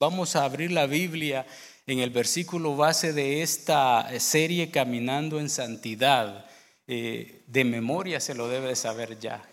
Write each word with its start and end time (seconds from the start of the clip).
Vamos 0.00 0.34
a 0.34 0.44
abrir 0.44 0.72
la 0.72 0.86
Biblia 0.86 1.46
en 1.86 1.98
el 1.98 2.08
versículo 2.08 2.74
base 2.74 3.12
de 3.12 3.42
esta 3.42 4.08
serie 4.18 4.70
Caminando 4.70 5.38
en 5.38 5.50
Santidad. 5.50 6.46
Eh, 6.86 7.42
de 7.46 7.64
memoria 7.64 8.18
se 8.18 8.34
lo 8.34 8.48
debe 8.48 8.74
saber 8.76 9.18
ya. 9.18 9.46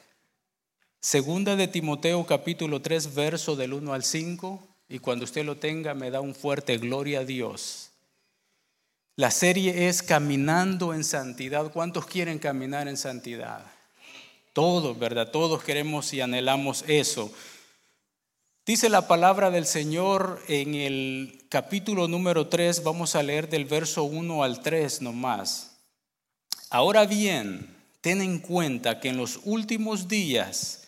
Segunda 1.02 1.58
de 1.58 1.68
Timoteo 1.68 2.26
capítulo 2.26 2.82
3, 2.82 3.14
verso 3.14 3.58
del 3.58 3.74
1 3.74 3.94
al 3.94 4.06
5, 4.06 4.66
y 4.88 5.00
cuando 5.00 5.26
usted 5.26 5.44
lo 5.44 5.58
tenga 5.58 5.94
me 5.94 6.12
da 6.12 6.22
un 6.22 6.34
fuerte 6.34 6.78
gloria 6.78 7.20
a 7.20 7.26
Dios. 7.26 7.92
La 9.18 9.32
serie 9.32 9.90
es 9.90 10.02
Caminando 10.02 10.94
en 10.94 11.04
Santidad. 11.04 11.74
¿Cuántos 11.74 12.06
quieren 12.06 12.40
caminar 12.40 12.88
en 12.88 12.96
santidad? 12.96 13.66
Todos, 14.54 14.98
¿verdad? 14.98 15.30
Todos 15.30 15.62
queremos 15.62 16.14
y 16.14 16.22
anhelamos 16.22 16.86
eso. 16.88 17.34
Dice 18.68 18.90
la 18.90 19.08
palabra 19.08 19.50
del 19.50 19.66
Señor 19.66 20.44
en 20.50 20.76
el 20.76 21.46
capítulo 21.48 22.10
número 22.10 22.50
3, 22.50 22.84
vamos 22.84 23.16
a 23.16 23.24
leer 23.24 23.48
del 23.48 23.64
verso 23.64 24.04
1 24.04 24.44
al 24.44 24.62
3 24.62 25.04
nomás. 25.04 25.78
Ahora 26.70 27.06
bien, 27.06 27.74
ten 28.02 28.22
en 28.22 28.40
cuenta 28.40 29.00
que 29.00 29.08
en 29.08 29.16
los 29.16 29.40
últimos 29.46 30.10
días 30.10 30.86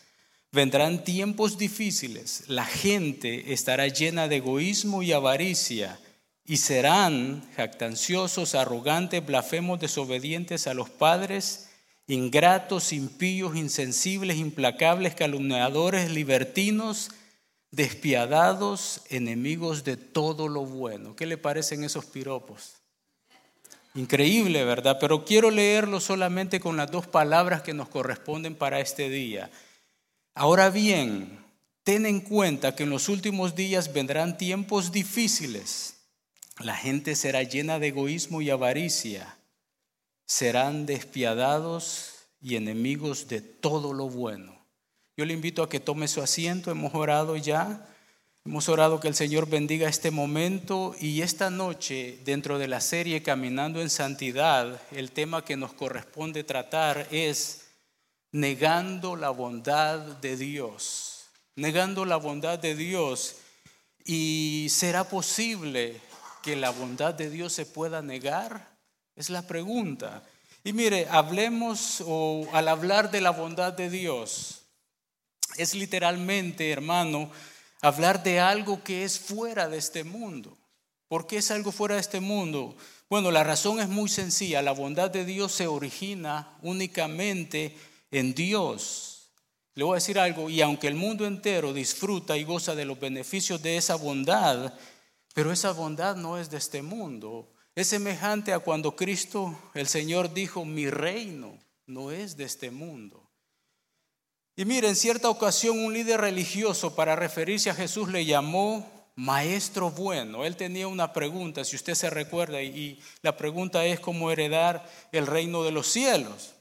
vendrán 0.51 1.05
tiempos 1.05 1.57
difíciles, 1.57 2.43
la 2.47 2.65
gente 2.65 3.53
estará 3.53 3.87
llena 3.87 4.27
de 4.27 4.35
egoísmo 4.35 5.01
y 5.01 5.13
avaricia, 5.13 5.97
y 6.43 6.57
serán 6.57 7.49
jactanciosos, 7.55 8.55
arrogantes, 8.55 9.25
blasfemos, 9.25 9.79
desobedientes 9.79 10.67
a 10.67 10.73
los 10.73 10.89
padres, 10.89 11.69
ingratos, 12.07 12.91
impíos, 12.91 13.55
insensibles, 13.55 14.35
implacables, 14.35 15.15
calumniadores, 15.15 16.11
libertinos, 16.11 17.11
despiadados, 17.71 19.01
enemigos 19.09 19.83
de 19.83 19.97
todo 19.97 20.47
lo 20.47 20.65
bueno. 20.65 21.15
¿Qué 21.15 21.25
le 21.25 21.37
parecen 21.37 21.83
esos 21.83 22.05
piropos? 22.05 22.75
Increíble, 23.95 24.63
¿verdad? 24.63 24.97
Pero 24.99 25.25
quiero 25.25 25.49
leerlo 25.51 25.99
solamente 25.99 26.59
con 26.59 26.77
las 26.77 26.91
dos 26.91 27.07
palabras 27.07 27.61
que 27.61 27.73
nos 27.73 27.89
corresponden 27.89 28.55
para 28.55 28.79
este 28.79 29.09
día. 29.09 29.49
Ahora 30.35 30.69
bien, 30.69 31.43
ten 31.83 32.05
en 32.05 32.21
cuenta 32.21 32.75
que 32.75 32.83
en 32.83 32.91
los 32.91 33.09
últimos 33.09 33.55
días 33.55 33.91
vendrán 33.91 34.37
tiempos 34.37 34.91
difíciles. 34.91 35.95
La 36.59 36.75
gente 36.75 37.15
será 37.15 37.43
llena 37.43 37.79
de 37.79 37.87
egoísmo 37.87 38.41
y 38.41 38.49
avaricia. 38.49 39.37
Serán 40.25 40.85
despiadados 40.85 42.13
y 42.41 42.55
enemigos 42.55 43.27
de 43.27 43.41
todo 43.41 43.93
lo 43.93 44.07
bueno. 44.07 44.58
Yo 45.19 45.25
le 45.25 45.33
invito 45.33 45.63
a 45.63 45.67
que 45.67 45.81
tome 45.81 46.07
su 46.07 46.21
asiento, 46.21 46.71
hemos 46.71 46.95
orado 46.95 47.35
ya, 47.35 47.85
hemos 48.45 48.69
orado 48.69 49.01
que 49.01 49.09
el 49.09 49.15
Señor 49.15 49.49
bendiga 49.49 49.89
este 49.89 50.11
momento 50.11 50.95
y 50.97 51.23
esta 51.23 51.49
noche 51.49 52.19
dentro 52.23 52.57
de 52.57 52.69
la 52.69 52.79
serie 52.79 53.21
Caminando 53.21 53.81
en 53.81 53.89
Santidad, 53.89 54.81
el 54.91 55.11
tema 55.11 55.43
que 55.43 55.57
nos 55.57 55.73
corresponde 55.73 56.45
tratar 56.45 57.05
es 57.11 57.67
negando 58.31 59.17
la 59.17 59.29
bondad 59.29 59.99
de 59.99 60.37
Dios, 60.37 61.25
negando 61.57 62.05
la 62.05 62.15
bondad 62.15 62.57
de 62.57 62.75
Dios. 62.75 63.39
¿Y 64.05 64.67
será 64.69 65.03
posible 65.03 65.99
que 66.41 66.55
la 66.55 66.69
bondad 66.69 67.13
de 67.13 67.29
Dios 67.29 67.51
se 67.51 67.65
pueda 67.65 68.01
negar? 68.01 68.73
Es 69.17 69.29
la 69.29 69.45
pregunta. 69.45 70.23
Y 70.63 70.71
mire, 70.71 71.09
hablemos 71.09 72.01
o 72.07 72.47
al 72.53 72.69
hablar 72.69 73.11
de 73.11 73.19
la 73.19 73.31
bondad 73.31 73.73
de 73.73 73.89
Dios, 73.89 74.58
es 75.57 75.73
literalmente, 75.73 76.71
hermano, 76.71 77.31
hablar 77.81 78.23
de 78.23 78.39
algo 78.39 78.83
que 78.83 79.03
es 79.03 79.19
fuera 79.19 79.67
de 79.67 79.77
este 79.77 80.03
mundo. 80.03 80.57
¿Por 81.07 81.25
qué 81.25 81.37
es 81.37 81.51
algo 81.51 81.71
fuera 81.71 81.95
de 81.95 82.01
este 82.01 82.19
mundo? 82.19 82.75
Bueno, 83.09 83.31
la 83.31 83.43
razón 83.43 83.79
es 83.79 83.89
muy 83.89 84.09
sencilla. 84.09 84.61
La 84.61 84.73
bondad 84.73 85.09
de 85.09 85.25
Dios 85.25 85.51
se 85.51 85.67
origina 85.67 86.57
únicamente 86.61 87.75
en 88.11 88.35
Dios. 88.35 89.31
Le 89.73 89.83
voy 89.83 89.93
a 89.93 89.95
decir 89.95 90.19
algo, 90.19 90.49
y 90.49 90.61
aunque 90.61 90.87
el 90.87 90.95
mundo 90.95 91.25
entero 91.25 91.73
disfruta 91.73 92.37
y 92.37 92.43
goza 92.43 92.75
de 92.75 92.85
los 92.85 92.99
beneficios 92.99 93.61
de 93.61 93.77
esa 93.77 93.95
bondad, 93.95 94.73
pero 95.33 95.51
esa 95.51 95.71
bondad 95.71 96.15
no 96.15 96.37
es 96.37 96.49
de 96.49 96.57
este 96.57 96.81
mundo. 96.81 97.53
Es 97.75 97.87
semejante 97.87 98.51
a 98.51 98.59
cuando 98.59 98.95
Cristo, 98.95 99.57
el 99.73 99.87
Señor, 99.87 100.33
dijo, 100.33 100.65
mi 100.65 100.89
reino 100.89 101.57
no 101.85 102.11
es 102.11 102.35
de 102.35 102.43
este 102.43 102.71
mundo. 102.71 103.28
Y 104.59 104.65
mire, 104.65 104.89
en 104.89 104.97
cierta 104.97 105.29
ocasión 105.29 105.79
un 105.79 105.93
líder 105.93 106.19
religioso 106.19 106.93
para 106.93 107.15
referirse 107.15 107.69
a 107.69 107.73
Jesús 107.73 108.09
le 108.09 108.25
llamó 108.25 108.85
maestro 109.15 109.89
bueno. 109.89 110.43
Él 110.43 110.57
tenía 110.57 110.89
una 110.89 111.13
pregunta, 111.13 111.63
si 111.63 111.77
usted 111.77 111.93
se 111.93 112.09
recuerda, 112.09 112.61
y 112.61 113.01
la 113.21 113.37
pregunta 113.37 113.85
es 113.85 114.01
cómo 114.01 114.31
heredar 114.31 114.85
el 115.13 115.27
reino 115.27 115.63
de 115.63 115.71
los 115.71 115.87
cielos, 115.87 116.55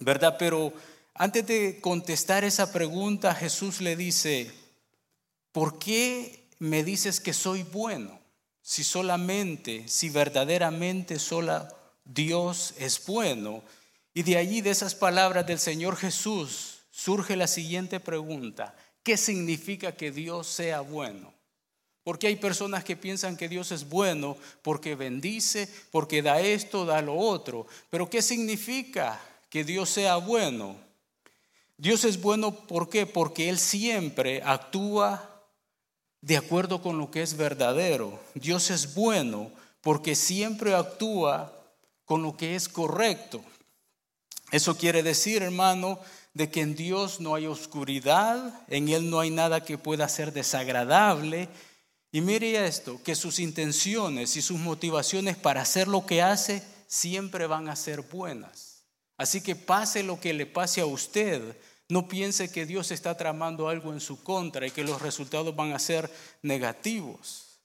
¿verdad? 0.00 0.36
Pero 0.38 0.74
antes 1.14 1.46
de 1.46 1.80
contestar 1.80 2.44
esa 2.44 2.70
pregunta, 2.70 3.34
Jesús 3.34 3.80
le 3.80 3.96
dice, 3.96 4.50
¿por 5.50 5.78
qué 5.78 6.50
me 6.58 6.84
dices 6.84 7.20
que 7.20 7.32
soy 7.32 7.62
bueno? 7.62 8.20
Si 8.60 8.84
solamente, 8.84 9.88
si 9.88 10.10
verdaderamente 10.10 11.18
sola 11.18 11.74
Dios 12.04 12.74
es 12.76 13.06
bueno. 13.06 13.62
Y 14.12 14.24
de 14.24 14.36
allí, 14.36 14.60
de 14.60 14.72
esas 14.72 14.94
palabras 14.94 15.46
del 15.46 15.58
Señor 15.58 15.96
Jesús, 15.96 16.73
surge 16.94 17.34
la 17.34 17.48
siguiente 17.48 17.98
pregunta. 17.98 18.76
¿Qué 19.02 19.16
significa 19.16 19.96
que 19.96 20.12
Dios 20.12 20.46
sea 20.46 20.80
bueno? 20.80 21.34
Porque 22.04 22.28
hay 22.28 22.36
personas 22.36 22.84
que 22.84 22.96
piensan 22.96 23.36
que 23.36 23.48
Dios 23.48 23.72
es 23.72 23.88
bueno 23.88 24.36
porque 24.62 24.94
bendice, 24.94 25.68
porque 25.90 26.22
da 26.22 26.40
esto, 26.40 26.84
da 26.84 27.02
lo 27.02 27.16
otro. 27.16 27.66
Pero 27.90 28.08
¿qué 28.08 28.22
significa 28.22 29.20
que 29.50 29.64
Dios 29.64 29.90
sea 29.90 30.16
bueno? 30.16 30.76
Dios 31.76 32.04
es 32.04 32.20
bueno 32.20 32.54
¿por 32.54 32.88
qué? 32.88 33.06
Porque 33.06 33.48
Él 33.48 33.58
siempre 33.58 34.40
actúa 34.44 35.42
de 36.20 36.36
acuerdo 36.36 36.80
con 36.80 36.98
lo 36.98 37.10
que 37.10 37.22
es 37.22 37.36
verdadero. 37.36 38.20
Dios 38.34 38.70
es 38.70 38.94
bueno 38.94 39.50
porque 39.80 40.14
siempre 40.14 40.74
actúa 40.74 41.52
con 42.04 42.22
lo 42.22 42.36
que 42.36 42.54
es 42.54 42.68
correcto. 42.68 43.44
Eso 44.52 44.76
quiere 44.76 45.02
decir, 45.02 45.42
hermano, 45.42 45.98
de 46.34 46.50
que 46.50 46.60
en 46.60 46.74
Dios 46.74 47.20
no 47.20 47.36
hay 47.36 47.46
oscuridad, 47.46 48.62
en 48.68 48.88
Él 48.88 49.08
no 49.08 49.20
hay 49.20 49.30
nada 49.30 49.64
que 49.64 49.78
pueda 49.78 50.08
ser 50.08 50.32
desagradable. 50.32 51.48
Y 52.10 52.20
mire 52.20 52.66
esto, 52.66 53.00
que 53.02 53.14
sus 53.14 53.38
intenciones 53.38 54.36
y 54.36 54.42
sus 54.42 54.58
motivaciones 54.58 55.36
para 55.36 55.62
hacer 55.62 55.86
lo 55.88 56.04
que 56.04 56.22
hace 56.22 56.62
siempre 56.88 57.46
van 57.46 57.68
a 57.68 57.76
ser 57.76 58.02
buenas. 58.02 58.82
Así 59.16 59.40
que 59.40 59.54
pase 59.54 60.02
lo 60.02 60.20
que 60.20 60.34
le 60.34 60.46
pase 60.46 60.80
a 60.80 60.86
usted, 60.86 61.56
no 61.88 62.08
piense 62.08 62.50
que 62.50 62.66
Dios 62.66 62.90
está 62.90 63.16
tramando 63.16 63.68
algo 63.68 63.92
en 63.92 64.00
su 64.00 64.22
contra 64.22 64.66
y 64.66 64.72
que 64.72 64.82
los 64.82 65.00
resultados 65.00 65.54
van 65.54 65.72
a 65.72 65.78
ser 65.78 66.10
negativos. 66.42 67.60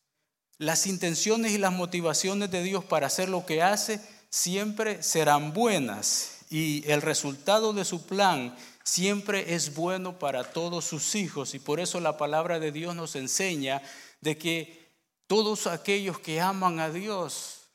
Las 0.59 0.85
intenciones 0.85 1.53
y 1.53 1.57
las 1.57 1.73
motivaciones 1.73 2.51
de 2.51 2.61
Dios 2.61 2.85
para 2.85 3.07
hacer 3.07 3.29
lo 3.29 3.45
que 3.47 3.63
hace 3.63 3.99
siempre 4.29 5.01
serán 5.01 5.53
buenas 5.53 6.38
y 6.49 6.89
el 6.89 7.01
resultado 7.01 7.73
de 7.73 7.85
su 7.85 8.05
plan 8.05 8.55
siempre 8.83 9.53
es 9.53 9.75
bueno 9.75 10.17
para 10.17 10.51
todos 10.51 10.83
sus 10.83 11.13
hijos 11.13 11.53
y 11.53 11.59
por 11.59 11.79
eso 11.79 11.99
la 11.99 12.17
palabra 12.17 12.59
de 12.59 12.71
Dios 12.71 12.95
nos 12.95 13.15
enseña 13.15 13.81
de 14.19 14.37
que 14.37 14.89
todos 15.27 15.67
aquellos 15.67 16.19
que 16.19 16.41
aman 16.41 16.79
a 16.79 16.89
Dios, 16.89 17.67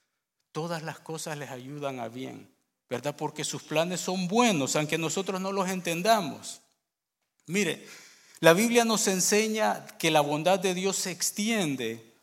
todas 0.51 0.83
las 0.83 0.99
cosas 0.99 1.39
les 1.39 1.51
ayudan 1.51 2.01
a 2.01 2.09
bien, 2.09 2.53
¿verdad? 2.91 3.15
Porque 3.17 3.45
sus 3.45 3.63
planes 3.63 4.01
son 4.01 4.27
buenos, 4.27 4.75
aunque 4.75 4.99
nosotros 4.99 5.41
no 5.41 5.53
los 5.53 5.69
entendamos. 5.69 6.61
Mire, 7.47 7.87
la 8.41 8.55
Biblia 8.55 8.84
nos 8.84 9.07
enseña 9.07 9.87
que 9.99 10.11
la 10.11 10.21
bondad 10.21 10.59
de 10.59 10.75
Dios 10.75 10.97
se 10.97 11.13
extiende 11.13 12.14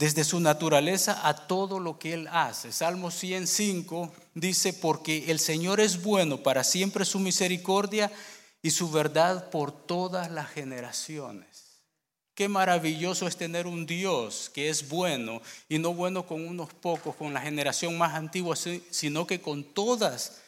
desde 0.00 0.24
su 0.24 0.40
naturaleza 0.40 1.28
a 1.28 1.46
todo 1.46 1.78
lo 1.78 1.98
que 1.98 2.14
Él 2.14 2.26
hace. 2.32 2.72
Salmo 2.72 3.10
105 3.10 4.10
dice, 4.32 4.72
porque 4.72 5.30
el 5.30 5.38
Señor 5.38 5.78
es 5.78 6.02
bueno, 6.02 6.38
para 6.38 6.64
siempre 6.64 7.04
su 7.04 7.18
misericordia 7.18 8.10
y 8.62 8.70
su 8.70 8.90
verdad 8.90 9.50
por 9.50 9.72
todas 9.72 10.30
las 10.30 10.48
generaciones. 10.48 11.82
Qué 12.34 12.48
maravilloso 12.48 13.26
es 13.26 13.36
tener 13.36 13.66
un 13.66 13.84
Dios 13.84 14.50
que 14.54 14.70
es 14.70 14.88
bueno 14.88 15.42
y 15.68 15.78
no 15.78 15.92
bueno 15.92 16.26
con 16.26 16.48
unos 16.48 16.72
pocos, 16.72 17.14
con 17.14 17.34
la 17.34 17.42
generación 17.42 17.98
más 17.98 18.14
antigua, 18.14 18.56
sino 18.56 19.26
que 19.26 19.42
con 19.42 19.64
todas 19.64 20.40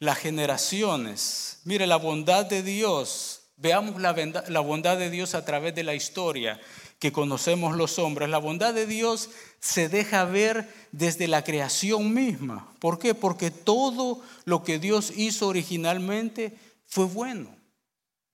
las 0.00 0.18
generaciones. 0.18 1.60
Mire, 1.64 1.86
la 1.86 1.96
bondad 1.96 2.44
de 2.44 2.62
Dios, 2.62 3.40
veamos 3.56 3.98
la, 4.02 4.12
bondad 4.60 4.98
de 4.98 5.08
Dios 5.08 5.34
a 5.34 5.46
través 5.46 5.74
de 5.74 5.84
la 5.84 5.94
historia 5.94 6.60
que 6.98 7.12
conocemos 7.12 7.76
los 7.76 7.98
hombres. 7.98 8.28
La 8.28 8.38
bondad 8.38 8.74
de 8.74 8.86
Dios 8.86 9.30
se 9.60 9.88
deja 9.88 10.24
ver 10.24 10.72
desde 10.92 11.28
la 11.28 11.44
creación 11.44 12.12
misma. 12.12 12.72
¿Por 12.80 12.98
qué? 12.98 13.14
Porque 13.14 13.50
todo 13.50 14.20
lo 14.44 14.64
que 14.64 14.78
Dios 14.78 15.12
hizo 15.16 15.48
originalmente 15.48 16.56
fue 16.86 17.04
bueno. 17.06 17.50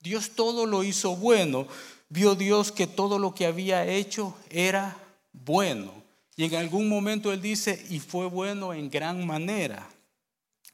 Dios 0.01 0.33
todo 0.35 0.67
lo 0.67 0.85
hizo 0.85 1.17
bueno. 1.17 1.67
vio 2.09 2.35
Dios 2.35 2.73
que 2.73 2.87
todo 2.87 3.19
lo 3.19 3.35
que 3.35 3.47
había 3.47 3.87
hecho 3.87 4.37
era 4.51 4.97
bueno. 5.33 5.93
Y 6.37 6.45
en 6.45 6.55
algún 6.55 6.89
momento 6.89 7.33
Él 7.33 7.41
dice, 7.41 7.85
y 7.91 8.01
fue 8.01 8.27
bueno 8.27 8.75
en 8.75 8.91
gran 8.91 9.27
manera. 9.27 9.89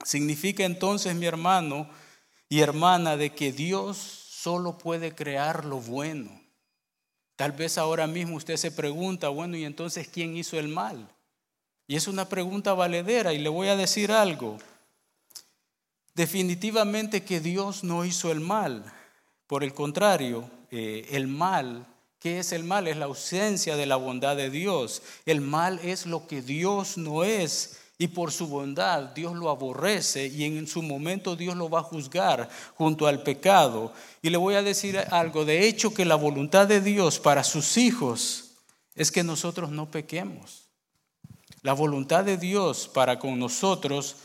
Significa 0.05 0.65
entonces, 0.65 1.15
mi 1.15 1.27
hermano 1.27 1.89
y 2.49 2.61
hermana, 2.61 3.17
de 3.17 3.35
que 3.35 3.53
Dios 3.53 3.97
solo 3.97 4.79
puede 4.79 5.15
crear 5.15 5.65
lo 5.65 5.81
bueno. 5.81 6.40
Tal 7.41 7.53
vez 7.53 7.79
ahora 7.79 8.07
mismo 8.07 8.37
usted 8.37 8.59
se 8.59 8.71
pregunta, 8.71 9.31
bueno, 9.31 9.57
¿y 9.57 9.65
entonces 9.65 10.07
quién 10.07 10.37
hizo 10.37 10.59
el 10.59 10.69
mal? 10.69 11.09
Y 11.87 11.97
es 11.97 12.07
una 12.07 12.29
pregunta 12.29 12.75
valedera 12.75 13.33
y 13.33 13.39
le 13.39 13.49
voy 13.49 13.69
a 13.69 13.77
decir 13.77 14.13
algo. 14.13 14.59
Definitivamente 16.15 17.25
que 17.25 17.41
Dios 17.41 17.83
no 17.83 18.05
hizo 18.05 18.31
el 18.31 18.41
mal. 18.41 18.85
Por 19.47 19.65
el 19.65 19.73
contrario, 19.73 20.51
eh, 20.71 21.09
el 21.13 21.29
mal, 21.29 21.87
¿qué 22.19 22.41
es 22.41 22.53
el 22.53 22.63
mal? 22.63 22.87
Es 22.87 22.99
la 22.99 23.07
ausencia 23.07 23.75
de 23.75 23.87
la 23.87 23.97
bondad 23.97 24.37
de 24.37 24.51
Dios. 24.51 25.01
El 25.25 25.41
mal 25.41 25.81
es 25.83 26.05
lo 26.05 26.27
que 26.27 26.43
Dios 26.43 26.99
no 26.99 27.25
es. 27.25 27.80
Y 28.01 28.09
por 28.09 28.33
su 28.33 28.47
bondad 28.47 29.11
Dios 29.15 29.37
lo 29.37 29.51
aborrece 29.51 30.27
y 30.27 30.45
en 30.45 30.67
su 30.67 30.81
momento 30.81 31.37
Dios 31.37 31.55
lo 31.55 31.69
va 31.69 31.81
a 31.81 31.83
juzgar 31.83 32.49
junto 32.75 33.07
al 33.07 33.23
pecado. 33.23 33.93
Y 34.23 34.31
le 34.31 34.39
voy 34.39 34.55
a 34.55 34.63
decir 34.63 34.99
algo, 35.11 35.45
de 35.45 35.69
hecho 35.69 35.93
que 35.93 36.07
la 36.07 36.15
voluntad 36.15 36.67
de 36.67 36.81
Dios 36.81 37.19
para 37.19 37.45
sus 37.45 37.77
hijos 37.77 38.53
es 38.95 39.13
que 39.13 39.23
nosotros 39.23 39.69
no 39.69 39.91
pequemos. 39.91 40.71
La 41.61 41.75
voluntad 41.75 42.25
de 42.25 42.39
Dios 42.39 42.89
para 42.89 43.19
con 43.19 43.39
nosotros 43.39 44.17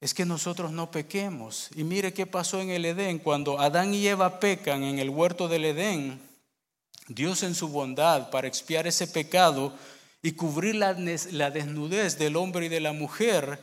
es 0.00 0.14
que 0.14 0.24
nosotros 0.24 0.70
no 0.70 0.92
pequemos. 0.92 1.70
Y 1.74 1.82
mire 1.82 2.14
qué 2.14 2.24
pasó 2.24 2.60
en 2.60 2.70
el 2.70 2.84
Edén. 2.84 3.18
Cuando 3.18 3.58
Adán 3.58 3.94
y 3.94 4.06
Eva 4.06 4.38
pecan 4.38 4.84
en 4.84 5.00
el 5.00 5.10
huerto 5.10 5.48
del 5.48 5.64
Edén, 5.64 6.20
Dios 7.08 7.42
en 7.42 7.56
su 7.56 7.66
bondad 7.66 8.30
para 8.30 8.46
expiar 8.46 8.86
ese 8.86 9.08
pecado 9.08 9.72
y 10.26 10.32
cubrir 10.32 10.74
la, 10.74 10.92
desnudez 10.92 12.18
del 12.18 12.34
hombre 12.34 12.66
y 12.66 12.68
de 12.68 12.80
la 12.80 12.92
mujer, 12.92 13.60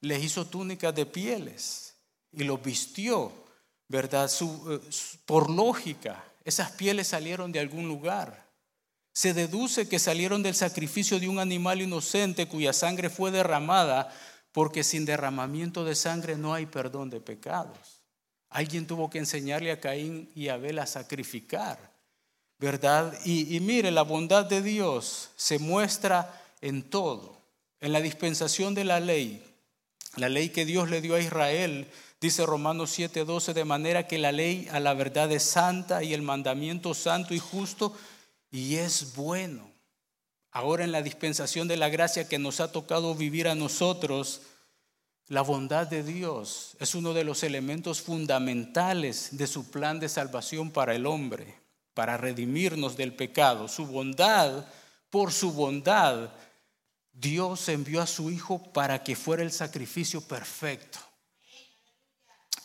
les 0.00 0.24
hizo 0.24 0.44
túnicas 0.44 0.92
de 0.92 1.06
pieles 1.06 1.94
y 2.32 2.42
los 2.42 2.60
vistió, 2.60 3.32
¿verdad? 3.86 4.28
Eh, 4.28 4.80
por 5.24 5.48
lógica, 5.48 6.24
esas 6.44 6.72
pieles 6.72 7.06
salieron 7.06 7.52
de 7.52 7.60
algún 7.60 7.86
lugar. 7.86 8.50
Se 9.12 9.34
deduce 9.34 9.88
que 9.88 10.00
salieron 10.00 10.42
del 10.42 10.56
sacrificio 10.56 11.20
de 11.20 11.28
un 11.28 11.38
animal 11.38 11.80
inocente 11.80 12.48
cuya 12.48 12.72
sangre 12.72 13.08
fue 13.08 13.30
derramada 13.30 14.12
porque 14.50 14.82
sin 14.82 15.04
derramamiento 15.04 15.84
de 15.84 15.94
sangre 15.94 16.36
no 16.36 16.54
hay 16.54 16.66
perdón 16.66 17.10
de 17.10 17.20
pecados. 17.20 18.02
Alguien 18.48 18.88
tuvo 18.88 19.10
que 19.10 19.18
enseñarle 19.18 19.70
a 19.70 19.78
Caín 19.78 20.28
y 20.34 20.48
a 20.48 20.54
Abel 20.54 20.80
a 20.80 20.88
sacrificar, 20.88 21.89
¿verdad? 22.60 23.18
Y, 23.24 23.56
y 23.56 23.60
mire, 23.60 23.90
la 23.90 24.02
bondad 24.02 24.44
de 24.44 24.62
Dios 24.62 25.30
se 25.36 25.58
muestra 25.58 26.40
en 26.60 26.82
todo, 26.82 27.40
en 27.80 27.92
la 27.92 28.00
dispensación 28.00 28.74
de 28.74 28.84
la 28.84 29.00
ley, 29.00 29.42
la 30.16 30.28
ley 30.28 30.50
que 30.50 30.66
Dios 30.66 30.90
le 30.90 31.00
dio 31.00 31.14
a 31.14 31.20
Israel, 31.20 31.88
dice 32.20 32.44
Romanos 32.44 32.96
7:12, 32.98 33.54
de 33.54 33.64
manera 33.64 34.06
que 34.06 34.18
la 34.18 34.32
ley 34.32 34.68
a 34.70 34.78
la 34.78 34.94
verdad 34.94 35.32
es 35.32 35.42
santa 35.42 36.02
y 36.02 36.12
el 36.12 36.22
mandamiento 36.22 36.94
santo 36.94 37.32
y 37.32 37.38
justo 37.38 37.96
y 38.50 38.76
es 38.76 39.14
bueno. 39.14 39.70
Ahora 40.52 40.84
en 40.84 40.92
la 40.92 41.02
dispensación 41.02 41.68
de 41.68 41.76
la 41.76 41.88
gracia 41.88 42.28
que 42.28 42.38
nos 42.38 42.60
ha 42.60 42.72
tocado 42.72 43.14
vivir 43.14 43.46
a 43.48 43.54
nosotros, 43.54 44.42
la 45.28 45.42
bondad 45.42 45.86
de 45.86 46.02
Dios 46.02 46.76
es 46.80 46.96
uno 46.96 47.14
de 47.14 47.22
los 47.22 47.44
elementos 47.44 48.02
fundamentales 48.02 49.28
de 49.38 49.46
su 49.46 49.70
plan 49.70 50.00
de 50.00 50.08
salvación 50.08 50.72
para 50.72 50.94
el 50.96 51.06
hombre, 51.06 51.59
para 51.94 52.16
redimirnos 52.16 52.96
del 52.96 53.14
pecado. 53.14 53.68
Su 53.68 53.86
bondad, 53.86 54.66
por 55.10 55.32
su 55.32 55.52
bondad, 55.52 56.30
Dios 57.12 57.68
envió 57.68 58.00
a 58.00 58.06
su 58.06 58.30
Hijo 58.30 58.62
para 58.72 59.02
que 59.02 59.16
fuera 59.16 59.42
el 59.42 59.52
sacrificio 59.52 60.20
perfecto 60.20 60.98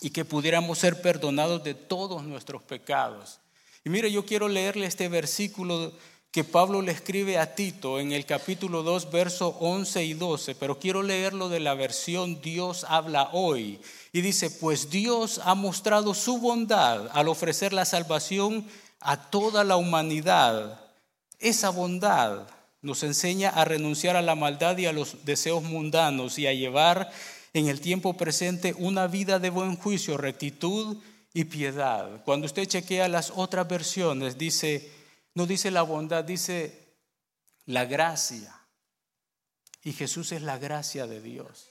y 0.02 0.10
que 0.12 0.26
pudiéramos 0.26 0.80
ser 0.80 1.02
perdonados 1.02 1.64
de 1.64 1.74
todos 1.74 2.24
nuestros 2.24 2.64
pecados. 2.64 3.40
Y 3.84 3.90
mire, 3.90 4.12
yo 4.12 4.26
quiero 4.26 4.48
leerle 4.48 4.86
este 4.86 5.10
versículo 5.10 5.94
que 6.32 6.44
Pablo 6.44 6.82
le 6.82 6.92
escribe 6.92 7.38
a 7.38 7.56
Tito 7.56 8.00
en 8.00 8.12
el 8.12 8.26
capítulo 8.26 8.84
2, 8.84 9.10
verso 9.10 9.56
11 9.60 10.04
y 10.04 10.14
12, 10.16 10.56
pero 10.56 10.78
quiero 10.80 11.02
leerlo 11.02 11.48
de 11.48 11.62
la 11.62 11.76
versión 11.76 12.42
Dios 12.42 12.86
habla 12.90 13.30
hoy. 13.32 13.80
Y 14.12 14.20
dice, 14.20 14.52
pues 14.52 14.90
Dios 14.90 15.40
ha 15.46 15.56
mostrado 15.56 16.14
su 16.14 16.40
bondad 16.40 17.08
al 17.14 17.30
ofrecer 17.30 17.72
la 17.72 17.86
salvación 17.86 18.68
a 19.06 19.30
toda 19.30 19.64
la 19.64 19.78
humanidad. 19.78 20.80
Esa 21.40 21.70
bondad 21.70 22.48
nos 22.82 23.04
enseña 23.04 23.50
a 23.50 23.64
renunciar 23.66 24.16
a 24.16 24.22
la 24.22 24.36
maldad 24.36 24.78
y 24.78 24.86
a 24.86 24.94
los 24.94 25.26
deseos 25.26 25.64
mundanos 25.64 26.38
y 26.38 26.48
a 26.48 26.54
llevar 26.54 27.12
en 27.54 27.68
el 27.68 27.80
tiempo 27.82 28.18
presente 28.18 28.76
una 28.78 29.08
vida 29.08 29.40
de 29.40 29.50
buen 29.50 29.76
juicio, 29.78 30.18
rectitud 30.18 30.98
y 31.34 31.46
piedad. 31.46 32.24
Cuando 32.26 32.48
usted 32.48 32.66
chequea 32.66 33.08
las 33.08 33.32
otras 33.36 33.68
versiones, 33.68 34.38
dice, 34.38 34.92
no 35.34 35.46
dice 35.46 35.72
la 35.72 35.84
bondad, 35.84 36.24
dice 36.24 36.96
la 37.66 37.86
gracia. 37.86 38.54
Y 39.84 39.94
Jesús 39.94 40.32
es 40.32 40.42
la 40.42 40.58
gracia 40.58 41.08
de 41.08 41.22
Dios. 41.22 41.70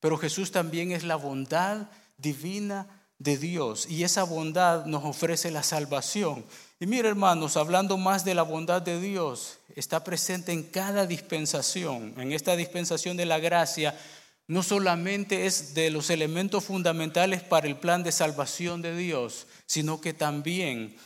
Pero 0.00 0.16
Jesús 0.16 0.50
también 0.50 0.92
es 0.92 1.04
la 1.04 1.16
bondad 1.16 1.88
divina 2.16 3.03
de 3.18 3.38
Dios. 3.38 3.86
Y 3.88 4.04
esa 4.04 4.24
bondad 4.24 4.86
nos 4.86 5.04
ofrece 5.04 5.50
la 5.50 5.62
salvación. 5.62 6.44
Y 6.80 6.86
mire 6.86 7.08
hermanos, 7.08 7.56
hablando 7.56 7.96
más 7.96 8.24
de 8.24 8.34
la 8.34 8.42
bondad 8.42 8.82
de 8.82 9.00
Dios, 9.00 9.58
está 9.76 10.04
presente 10.04 10.52
en 10.52 10.62
cada 10.64 11.06
dispensación. 11.06 12.14
En 12.18 12.32
esta 12.32 12.56
dispensación 12.56 13.16
de 13.16 13.26
la 13.26 13.38
gracia, 13.38 13.98
no 14.46 14.62
solamente 14.62 15.46
es 15.46 15.74
de 15.74 15.90
los 15.90 16.10
elementos 16.10 16.64
fundamentales 16.64 17.42
para 17.42 17.66
el 17.66 17.76
plan 17.76 18.02
de 18.02 18.12
salvación 18.12 18.82
de 18.82 18.96
Dios, 18.96 19.46
sino 19.66 20.00
que 20.00 20.12
también 20.12 20.96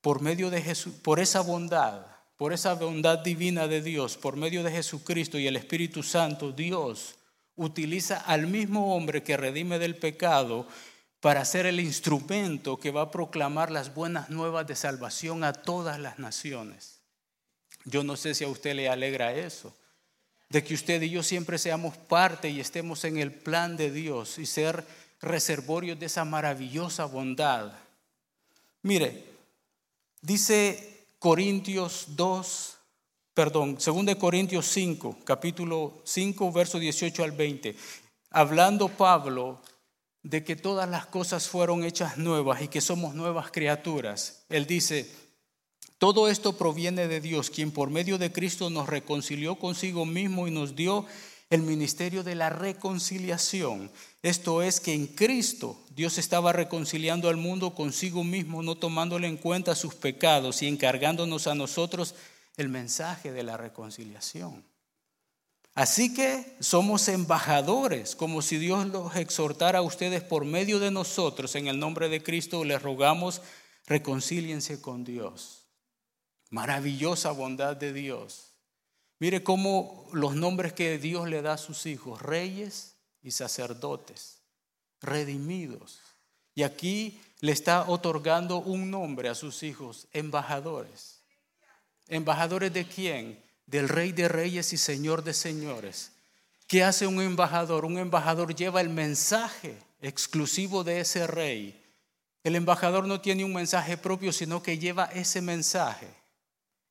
por 0.00 0.20
medio 0.20 0.50
de 0.50 0.60
Jesús, 0.60 0.92
por 1.02 1.18
esa 1.18 1.40
bondad, 1.40 2.02
por 2.36 2.52
esa 2.52 2.74
bondad 2.74 3.20
divina 3.20 3.66
de 3.68 3.80
Dios, 3.80 4.18
por 4.18 4.36
medio 4.36 4.62
de 4.62 4.70
Jesucristo 4.70 5.38
y 5.38 5.46
el 5.46 5.56
Espíritu 5.56 6.02
Santo, 6.02 6.52
Dios 6.52 7.14
utiliza 7.56 8.18
al 8.18 8.46
mismo 8.46 8.94
hombre 8.94 9.22
que 9.22 9.36
redime 9.36 9.78
del 9.78 9.96
pecado 9.96 10.66
para 11.24 11.46
ser 11.46 11.64
el 11.64 11.80
instrumento 11.80 12.76
que 12.76 12.90
va 12.90 13.00
a 13.00 13.10
proclamar 13.10 13.70
las 13.70 13.94
buenas 13.94 14.28
nuevas 14.28 14.66
de 14.66 14.76
salvación 14.76 15.42
a 15.42 15.54
todas 15.54 15.98
las 15.98 16.18
naciones. 16.18 17.00
Yo 17.86 18.04
no 18.04 18.18
sé 18.18 18.34
si 18.34 18.44
a 18.44 18.48
usted 18.48 18.74
le 18.74 18.90
alegra 18.90 19.32
eso, 19.32 19.74
de 20.50 20.62
que 20.62 20.74
usted 20.74 21.00
y 21.00 21.08
yo 21.08 21.22
siempre 21.22 21.56
seamos 21.56 21.96
parte 21.96 22.50
y 22.50 22.60
estemos 22.60 23.04
en 23.04 23.16
el 23.16 23.32
plan 23.32 23.78
de 23.78 23.90
Dios 23.90 24.38
y 24.38 24.44
ser 24.44 24.84
reservorios 25.22 25.98
de 25.98 26.04
esa 26.04 26.26
maravillosa 26.26 27.06
bondad. 27.06 27.72
Mire, 28.82 29.24
Dice 30.20 31.06
Corintios 31.18 32.04
2, 32.08 32.76
perdón, 33.32 33.78
2 33.82 34.14
Corintios 34.16 34.66
5, 34.66 35.20
capítulo 35.24 36.02
5, 36.04 36.52
verso 36.52 36.78
18 36.78 37.24
al 37.24 37.32
20, 37.32 37.74
hablando 38.30 38.88
Pablo 38.90 39.62
de 40.24 40.42
que 40.42 40.56
todas 40.56 40.88
las 40.88 41.06
cosas 41.06 41.48
fueron 41.48 41.84
hechas 41.84 42.16
nuevas 42.16 42.62
y 42.62 42.68
que 42.68 42.80
somos 42.80 43.14
nuevas 43.14 43.50
criaturas. 43.52 44.44
Él 44.48 44.66
dice, 44.66 45.08
todo 45.98 46.28
esto 46.28 46.56
proviene 46.56 47.06
de 47.06 47.20
Dios, 47.20 47.50
quien 47.50 47.70
por 47.70 47.90
medio 47.90 48.16
de 48.18 48.32
Cristo 48.32 48.70
nos 48.70 48.88
reconcilió 48.88 49.56
consigo 49.56 50.06
mismo 50.06 50.48
y 50.48 50.50
nos 50.50 50.74
dio 50.74 51.06
el 51.50 51.60
ministerio 51.62 52.22
de 52.22 52.34
la 52.34 52.48
reconciliación. 52.48 53.92
Esto 54.22 54.62
es 54.62 54.80
que 54.80 54.94
en 54.94 55.06
Cristo 55.06 55.78
Dios 55.94 56.16
estaba 56.16 56.54
reconciliando 56.54 57.28
al 57.28 57.36
mundo 57.36 57.74
consigo 57.74 58.24
mismo, 58.24 58.62
no 58.62 58.76
tomándole 58.76 59.28
en 59.28 59.36
cuenta 59.36 59.74
sus 59.74 59.94
pecados 59.94 60.62
y 60.62 60.68
encargándonos 60.68 61.46
a 61.46 61.54
nosotros 61.54 62.14
el 62.56 62.70
mensaje 62.70 63.30
de 63.30 63.42
la 63.42 63.58
reconciliación. 63.58 64.64
Así 65.74 66.14
que 66.14 66.56
somos 66.60 67.08
embajadores, 67.08 68.14
como 68.14 68.42
si 68.42 68.58
Dios 68.58 68.86
los 68.86 69.16
exhortara 69.16 69.80
a 69.80 69.82
ustedes 69.82 70.22
por 70.22 70.44
medio 70.44 70.78
de 70.78 70.92
nosotros. 70.92 71.56
En 71.56 71.66
el 71.66 71.80
nombre 71.80 72.08
de 72.08 72.22
Cristo 72.22 72.64
les 72.64 72.80
rogamos, 72.80 73.42
reconcíliense 73.86 74.80
con 74.80 75.04
Dios. 75.04 75.64
Maravillosa 76.50 77.32
bondad 77.32 77.76
de 77.76 77.92
Dios. 77.92 78.52
Mire 79.18 79.42
cómo 79.42 80.08
los 80.12 80.36
nombres 80.36 80.72
que 80.72 80.98
Dios 80.98 81.28
le 81.28 81.42
da 81.42 81.54
a 81.54 81.58
sus 81.58 81.86
hijos, 81.86 82.22
reyes 82.22 82.94
y 83.20 83.32
sacerdotes, 83.32 84.42
redimidos. 85.00 86.00
Y 86.54 86.62
aquí 86.62 87.20
le 87.40 87.50
está 87.50 87.90
otorgando 87.90 88.58
un 88.58 88.92
nombre 88.92 89.28
a 89.28 89.34
sus 89.34 89.64
hijos, 89.64 90.06
embajadores. 90.12 91.22
¿Embajadores 92.06 92.72
de 92.72 92.86
quién? 92.86 93.43
Del 93.66 93.88
rey 93.88 94.12
de 94.12 94.28
reyes 94.28 94.72
y 94.72 94.76
señor 94.76 95.24
de 95.24 95.34
señores. 95.34 96.12
¿Qué 96.66 96.82
hace 96.82 97.06
un 97.06 97.20
embajador? 97.20 97.84
Un 97.84 97.98
embajador 97.98 98.54
lleva 98.54 98.80
el 98.80 98.88
mensaje 98.88 99.76
exclusivo 100.00 100.84
de 100.84 101.00
ese 101.00 101.26
rey 101.26 101.80
El 102.42 102.56
embajador 102.56 103.06
no 103.06 103.20
tiene 103.20 103.44
un 103.44 103.54
mensaje 103.54 103.96
propio, 103.96 104.32
sino 104.32 104.62
que 104.62 104.78
lleva 104.78 105.06
ese 105.06 105.40
mensaje. 105.40 106.08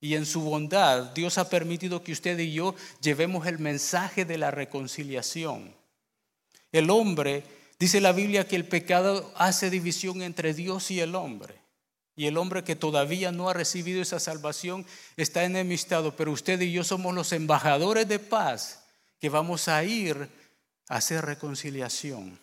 Y 0.02 0.16
en 0.16 0.26
su 0.26 0.42
bondad, 0.42 1.14
Dios 1.14 1.38
ha 1.38 1.48
permitido 1.48 2.04
que 2.04 2.12
usted 2.12 2.38
y 2.40 2.54
yo 2.54 2.76
llevemos 3.02 3.46
el 3.48 3.60
mensaje 3.60 4.26
de 4.26 4.38
la 4.38 4.52
reconciliación. 4.52 5.74
El 6.72 6.90
hombre, 6.90 7.44
dice 7.80 8.02
la 8.02 8.12
Biblia, 8.12 8.48
que 8.48 8.56
el 8.56 8.68
pecado 8.68 9.32
hace 9.38 9.70
división 9.70 10.22
entre 10.24 10.54
Dios 10.54 10.90
y 10.92 11.00
el 11.00 11.14
hombre. 11.16 11.63
Y 12.16 12.28
el 12.28 12.38
hombre 12.38 12.64
que 12.64 12.76
todavía 12.76 13.32
no 13.32 13.50
ha 13.50 13.54
recibido 13.54 14.02
esa 14.02 14.20
salvación 14.20 14.86
está 15.18 15.44
enemistado, 15.44 16.16
pero 16.16 16.32
usted 16.32 16.62
y 16.62 16.72
yo 16.72 16.84
somos 16.84 17.14
los 17.16 17.32
embajadores 17.32 18.08
de 18.08 18.20
paz 18.20 18.84
que 19.20 19.30
vamos 19.30 19.68
a 19.68 19.84
ir 19.84 20.30
a 20.90 20.98
hacer 20.98 21.26
reconciliación. 21.26 22.40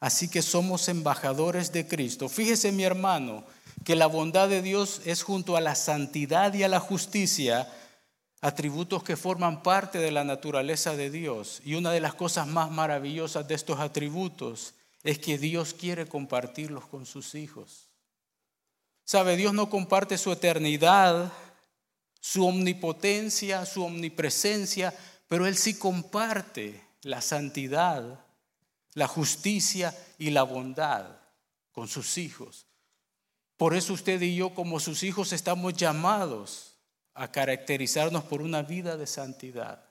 Así 0.00 0.28
que 0.28 0.42
somos 0.42 0.88
embajadores 0.88 1.72
de 1.72 1.86
Cristo. 1.86 2.28
Fíjese 2.28 2.72
mi 2.72 2.84
hermano 2.84 3.44
que 3.84 3.96
la 3.96 4.06
bondad 4.06 4.48
de 4.48 4.62
Dios 4.62 5.02
es 5.04 5.22
junto 5.22 5.56
a 5.56 5.60
la 5.60 5.74
santidad 5.74 6.52
y 6.54 6.62
a 6.62 6.68
la 6.68 6.80
justicia, 6.80 7.70
atributos 8.40 9.02
que 9.02 9.16
forman 9.16 9.62
parte 9.62 9.98
de 9.98 10.10
la 10.10 10.24
naturaleza 10.24 10.96
de 10.96 11.10
Dios. 11.10 11.60
Y 11.64 11.74
una 11.74 11.90
de 11.90 12.00
las 12.00 12.14
cosas 12.14 12.46
más 12.46 12.70
maravillosas 12.70 13.48
de 13.48 13.54
estos 13.54 13.80
atributos 13.80 14.74
es 15.04 15.18
que 15.18 15.36
Dios 15.36 15.74
quiere 15.74 16.06
compartirlos 16.06 16.86
con 16.86 17.04
sus 17.04 17.34
hijos. 17.34 17.90
Sabe, 19.04 19.36
Dios 19.36 19.52
no 19.52 19.68
comparte 19.68 20.16
su 20.16 20.32
eternidad, 20.32 21.30
su 22.20 22.46
omnipotencia, 22.46 23.66
su 23.66 23.84
omnipresencia, 23.84 24.94
pero 25.28 25.46
Él 25.46 25.56
sí 25.56 25.78
comparte 25.78 26.82
la 27.02 27.20
santidad, 27.20 28.24
la 28.94 29.06
justicia 29.06 29.94
y 30.18 30.30
la 30.30 30.42
bondad 30.42 31.04
con 31.70 31.86
sus 31.86 32.16
hijos. 32.16 32.66
Por 33.58 33.74
eso 33.74 33.92
usted 33.92 34.20
y 34.22 34.34
yo 34.34 34.54
como 34.54 34.80
sus 34.80 35.02
hijos 35.02 35.34
estamos 35.34 35.74
llamados 35.74 36.76
a 37.12 37.30
caracterizarnos 37.30 38.24
por 38.24 38.40
una 38.40 38.62
vida 38.62 38.96
de 38.96 39.06
santidad, 39.06 39.84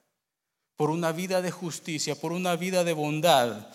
por 0.76 0.90
una 0.90 1.12
vida 1.12 1.44
de 1.44 1.52
justicia, 1.52 2.16
por 2.16 2.32
una 2.32 2.56
vida 2.56 2.84
de 2.84 2.94
bondad, 2.94 3.68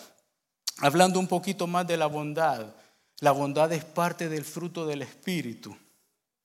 Hablando 0.81 1.19
un 1.19 1.27
poquito 1.27 1.67
más 1.67 1.85
de 1.85 1.97
la 1.97 2.05
bondad, 2.05 2.73
la 3.19 3.31
bondad 3.31 3.71
es 3.73 3.83
parte 3.83 4.29
del 4.29 4.45
fruto 4.45 4.85
del 4.85 5.01
Espíritu. 5.01 5.75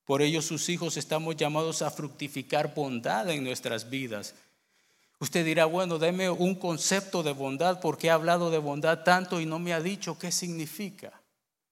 Por 0.05 0.23
ello 0.23 0.43
sus 0.43 0.69
hijos 0.69 0.97
estamos 0.97 1.37
llamados 1.37 1.83
a 1.83 1.91
fructificar 1.91 2.75
bondad 2.75 3.31
en 3.31 3.45
nuestras 3.45 3.89
vidas. 3.89 4.35
Usted 5.21 5.45
dirá, 5.45 5.67
bueno, 5.67 5.99
deme 5.99 6.29
un 6.29 6.57
concepto 6.57 7.23
de 7.23 7.33
bondad 7.33 7.81
porque 7.81 8.09
he 8.09 8.11
hablado 8.11 8.51
de 8.51 8.59
bondad 8.59 9.05
tanto 9.05 9.41
y 9.41 9.47
no 9.47 9.61
me 9.61 9.73
ha 9.73 9.81
dicho 9.81 10.19
qué 10.19 10.33
significa. 10.33 11.13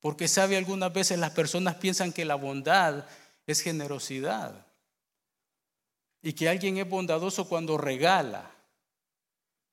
Porque 0.00 0.28
sabe, 0.28 0.57
algunas 0.57 0.92
veces 0.92 1.19
las 1.19 1.33
personas 1.33 1.75
piensan 1.76 2.12
que 2.12 2.25
la 2.25 2.37
bondad 2.37 3.04
es 3.47 3.61
generosidad 3.61 4.66
y 6.23 6.33
que 6.33 6.49
alguien 6.49 6.78
es 6.78 6.88
bondadoso 6.88 7.49
cuando 7.49 7.76
regala. 7.76 8.49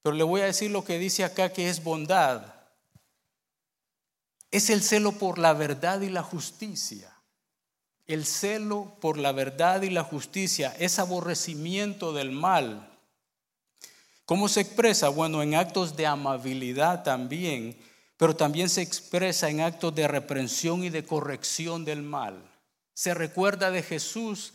Pero 0.01 0.15
le 0.15 0.23
voy 0.23 0.41
a 0.41 0.45
decir 0.45 0.71
lo 0.71 0.83
que 0.83 0.97
dice 0.97 1.23
acá 1.23 1.53
que 1.53 1.69
es 1.69 1.83
bondad 1.83 2.58
es 4.51 4.69
el 4.69 4.81
celo 4.81 5.11
por 5.13 5.37
la 5.37 5.53
verdad 5.53 6.01
y 6.01 6.09
la 6.09 6.23
justicia. 6.23 7.15
El 8.07 8.25
celo 8.25 8.95
por 8.99 9.17
la 9.17 9.31
verdad 9.31 9.83
y 9.83 9.89
la 9.91 10.03
justicia 10.03 10.75
es 10.79 10.97
aborrecimiento 10.97 12.11
del 12.13 12.31
mal. 12.31 12.89
¿Cómo 14.25 14.47
se 14.47 14.61
expresa? 14.61 15.09
Bueno, 15.09 15.43
en 15.43 15.55
actos 15.55 15.95
de 15.95 16.07
amabilidad 16.07 17.03
también, 17.03 17.77
pero 18.17 18.35
también 18.35 18.69
se 18.69 18.81
expresa 18.81 19.49
en 19.49 19.61
actos 19.61 19.93
de 19.93 20.07
reprensión 20.07 20.83
y 20.83 20.89
de 20.89 21.05
corrección 21.05 21.85
del 21.85 22.01
mal. 22.01 22.43
Se 22.93 23.13
recuerda 23.13 23.71
de 23.71 23.83
Jesús, 23.83 24.53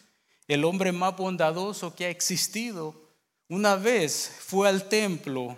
el 0.48 0.64
hombre 0.64 0.92
más 0.92 1.16
bondadoso 1.16 1.94
que 1.94 2.06
ha 2.06 2.10
existido. 2.10 2.94
Una 3.48 3.76
vez 3.76 4.30
fue 4.40 4.68
al 4.68 4.88
templo 4.88 5.56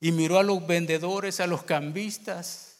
y 0.00 0.12
miró 0.12 0.38
a 0.38 0.42
los 0.42 0.66
vendedores, 0.66 1.40
a 1.40 1.46
los 1.46 1.64
cambistas, 1.64 2.71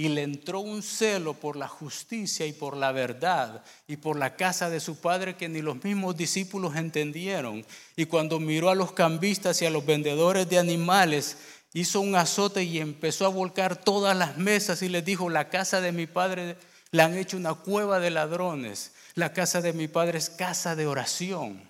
y 0.00 0.08
le 0.08 0.22
entró 0.22 0.60
un 0.60 0.82
celo 0.82 1.34
por 1.34 1.56
la 1.56 1.68
justicia 1.68 2.46
y 2.46 2.54
por 2.54 2.74
la 2.74 2.90
verdad 2.90 3.62
y 3.86 3.98
por 3.98 4.16
la 4.16 4.34
casa 4.34 4.70
de 4.70 4.80
su 4.80 4.98
padre 4.98 5.36
que 5.36 5.46
ni 5.46 5.60
los 5.60 5.84
mismos 5.84 6.16
discípulos 6.16 6.74
entendieron. 6.74 7.66
Y 7.96 8.06
cuando 8.06 8.40
miró 8.40 8.70
a 8.70 8.74
los 8.74 8.92
cambistas 8.92 9.60
y 9.60 9.66
a 9.66 9.70
los 9.70 9.84
vendedores 9.84 10.48
de 10.48 10.58
animales, 10.58 11.36
hizo 11.74 12.00
un 12.00 12.16
azote 12.16 12.62
y 12.62 12.78
empezó 12.78 13.26
a 13.26 13.28
volcar 13.28 13.76
todas 13.76 14.16
las 14.16 14.38
mesas 14.38 14.80
y 14.80 14.88
les 14.88 15.04
dijo, 15.04 15.28
la 15.28 15.50
casa 15.50 15.82
de 15.82 15.92
mi 15.92 16.06
padre 16.06 16.56
la 16.92 17.04
han 17.04 17.18
hecho 17.18 17.36
una 17.36 17.52
cueva 17.52 18.00
de 18.00 18.08
ladrones, 18.08 18.92
la 19.16 19.34
casa 19.34 19.60
de 19.60 19.74
mi 19.74 19.86
padre 19.86 20.16
es 20.16 20.30
casa 20.30 20.76
de 20.76 20.86
oración. 20.86 21.68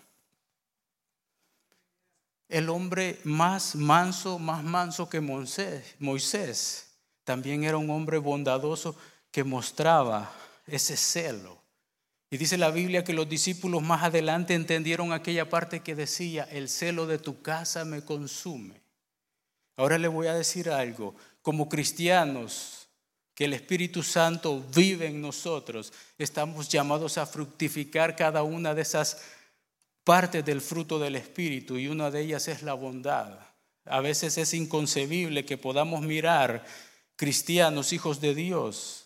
El 2.49 2.69
hombre 2.69 3.19
más 3.25 3.75
manso, 3.75 4.39
más 4.39 4.63
manso 4.63 5.09
que 5.09 5.21
Moisés 5.21 6.89
también 7.31 7.63
era 7.63 7.77
un 7.77 7.89
hombre 7.91 8.19
bondadoso 8.19 8.97
que 9.31 9.45
mostraba 9.45 10.33
ese 10.67 10.97
celo. 10.97 11.63
Y 12.29 12.39
dice 12.39 12.59
la 12.59 12.73
Biblia 12.73 13.05
que 13.05 13.13
los 13.13 13.29
discípulos 13.29 13.85
más 13.85 14.03
adelante 14.03 14.53
entendieron 14.55 15.13
aquella 15.13 15.49
parte 15.49 15.79
que 15.79 15.95
decía, 15.95 16.43
el 16.51 16.69
celo 16.69 17.07
de 17.07 17.19
tu 17.19 17.41
casa 17.41 17.85
me 17.85 18.05
consume. 18.05 18.81
Ahora 19.77 19.97
le 19.97 20.09
voy 20.09 20.27
a 20.27 20.35
decir 20.35 20.71
algo, 20.71 21.15
como 21.41 21.69
cristianos, 21.69 22.89
que 23.33 23.45
el 23.45 23.53
Espíritu 23.53 24.03
Santo 24.03 24.65
vive 24.75 25.07
en 25.07 25.21
nosotros, 25.21 25.93
estamos 26.19 26.69
llamados 26.69 27.17
a 27.17 27.27
fructificar 27.27 28.17
cada 28.17 28.43
una 28.43 28.75
de 28.75 28.83
esas 28.83 29.19
partes 30.03 30.45
del 30.45 30.61
fruto 30.61 30.99
del 30.99 31.15
Espíritu 31.15 31.79
y 31.79 31.87
una 31.87 32.11
de 32.11 32.23
ellas 32.23 32.49
es 32.49 32.65
la 32.65 32.75
bondad. 32.75 33.39
A 33.85 34.01
veces 34.01 34.37
es 34.37 34.53
inconcebible 34.53 35.45
que 35.45 35.59
podamos 35.59 36.03
mirar 36.03 36.65
cristianos, 37.21 37.93
hijos 37.93 38.19
de 38.23 38.35
Dios, 38.35 39.05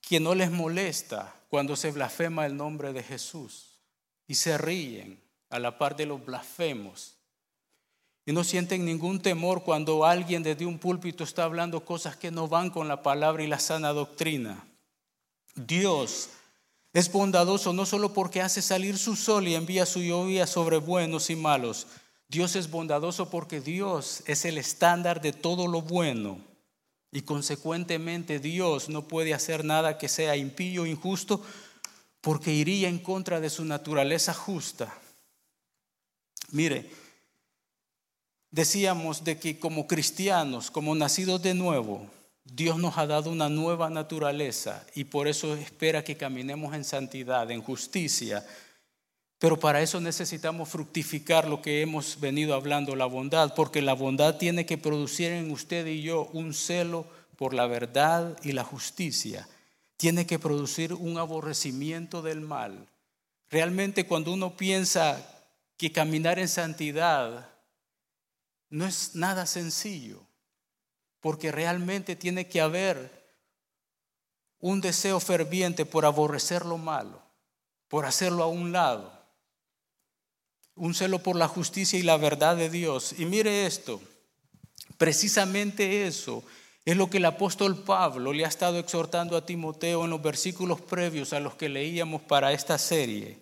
que 0.00 0.18
no 0.18 0.34
les 0.34 0.50
molesta 0.50 1.32
cuando 1.48 1.76
se 1.76 1.92
blasfema 1.92 2.44
el 2.44 2.56
nombre 2.56 2.92
de 2.92 3.04
Jesús 3.04 3.78
y 4.26 4.34
se 4.34 4.58
ríen 4.58 5.22
a 5.48 5.60
la 5.60 5.78
par 5.78 5.94
de 5.94 6.06
los 6.06 6.26
blasfemos. 6.26 7.14
Y 8.26 8.32
no 8.32 8.42
sienten 8.42 8.84
ningún 8.84 9.20
temor 9.20 9.62
cuando 9.62 10.04
alguien 10.04 10.42
desde 10.42 10.66
un 10.66 10.80
púlpito 10.80 11.22
está 11.22 11.44
hablando 11.44 11.84
cosas 11.84 12.16
que 12.16 12.32
no 12.32 12.48
van 12.48 12.68
con 12.68 12.88
la 12.88 13.00
palabra 13.00 13.44
y 13.44 13.46
la 13.46 13.60
sana 13.60 13.92
doctrina. 13.92 14.66
Dios 15.54 16.30
es 16.92 17.12
bondadoso 17.12 17.72
no 17.72 17.86
solo 17.86 18.12
porque 18.12 18.42
hace 18.42 18.60
salir 18.60 18.98
su 18.98 19.14
sol 19.14 19.46
y 19.46 19.54
envía 19.54 19.86
su 19.86 20.02
lluvia 20.02 20.48
sobre 20.48 20.78
buenos 20.78 21.30
y 21.30 21.36
malos. 21.36 21.86
Dios 22.26 22.56
es 22.56 22.68
bondadoso 22.68 23.30
porque 23.30 23.60
Dios 23.60 24.24
es 24.26 24.44
el 24.44 24.58
estándar 24.58 25.20
de 25.20 25.32
todo 25.32 25.68
lo 25.68 25.82
bueno. 25.82 26.47
Y 27.10 27.22
consecuentemente 27.22 28.38
Dios 28.38 28.88
no 28.88 29.08
puede 29.08 29.34
hacer 29.34 29.64
nada 29.64 29.98
que 29.98 30.08
sea 30.08 30.36
impío 30.36 30.82
o 30.82 30.86
injusto 30.86 31.42
porque 32.20 32.52
iría 32.52 32.88
en 32.88 32.98
contra 32.98 33.40
de 33.40 33.50
su 33.50 33.64
naturaleza 33.64 34.34
justa. 34.34 34.94
Mire, 36.50 36.90
decíamos 38.50 39.24
de 39.24 39.38
que 39.38 39.58
como 39.58 39.86
cristianos, 39.86 40.70
como 40.70 40.94
nacidos 40.94 41.42
de 41.42 41.54
nuevo, 41.54 42.10
Dios 42.44 42.78
nos 42.78 42.96
ha 42.96 43.06
dado 43.06 43.30
una 43.30 43.48
nueva 43.48 43.90
naturaleza 43.90 44.84
y 44.94 45.04
por 45.04 45.28
eso 45.28 45.54
espera 45.54 46.02
que 46.02 46.16
caminemos 46.16 46.74
en 46.74 46.84
santidad, 46.84 47.50
en 47.50 47.62
justicia, 47.62 48.46
pero 49.38 49.60
para 49.60 49.80
eso 49.80 50.00
necesitamos 50.00 50.68
fructificar 50.68 51.46
lo 51.48 51.62
que 51.62 51.80
hemos 51.80 52.18
venido 52.18 52.54
hablando, 52.54 52.96
la 52.96 53.06
bondad, 53.06 53.54
porque 53.54 53.80
la 53.80 53.92
bondad 53.92 54.36
tiene 54.36 54.66
que 54.66 54.78
producir 54.78 55.30
en 55.30 55.52
usted 55.52 55.86
y 55.86 56.02
yo 56.02 56.28
un 56.32 56.52
celo 56.52 57.06
por 57.36 57.54
la 57.54 57.68
verdad 57.68 58.36
y 58.42 58.50
la 58.50 58.64
justicia. 58.64 59.48
Tiene 59.96 60.26
que 60.26 60.40
producir 60.40 60.92
un 60.92 61.18
aborrecimiento 61.18 62.20
del 62.20 62.40
mal. 62.40 62.88
Realmente 63.48 64.06
cuando 64.06 64.32
uno 64.32 64.56
piensa 64.56 65.24
que 65.76 65.92
caminar 65.92 66.40
en 66.40 66.48
santidad 66.48 67.48
no 68.70 68.86
es 68.86 69.14
nada 69.14 69.46
sencillo, 69.46 70.20
porque 71.20 71.52
realmente 71.52 72.16
tiene 72.16 72.48
que 72.48 72.60
haber 72.60 73.24
un 74.58 74.80
deseo 74.80 75.20
ferviente 75.20 75.86
por 75.86 76.04
aborrecer 76.04 76.66
lo 76.66 76.76
malo, 76.76 77.22
por 77.86 78.04
hacerlo 78.04 78.42
a 78.42 78.48
un 78.48 78.72
lado 78.72 79.17
un 80.78 80.94
celo 80.94 81.18
por 81.18 81.36
la 81.36 81.48
justicia 81.48 81.98
y 81.98 82.02
la 82.02 82.16
verdad 82.16 82.56
de 82.56 82.70
Dios. 82.70 83.14
Y 83.18 83.26
mire 83.26 83.66
esto, 83.66 84.00
precisamente 84.96 86.06
eso 86.06 86.42
es 86.84 86.96
lo 86.96 87.10
que 87.10 87.18
el 87.18 87.26
apóstol 87.26 87.76
Pablo 87.76 88.32
le 88.32 88.44
ha 88.44 88.48
estado 88.48 88.78
exhortando 88.78 89.36
a 89.36 89.44
Timoteo 89.44 90.04
en 90.04 90.10
los 90.10 90.22
versículos 90.22 90.80
previos 90.80 91.32
a 91.32 91.40
los 91.40 91.54
que 91.54 91.68
leíamos 91.68 92.22
para 92.22 92.52
esta 92.52 92.78
serie. 92.78 93.38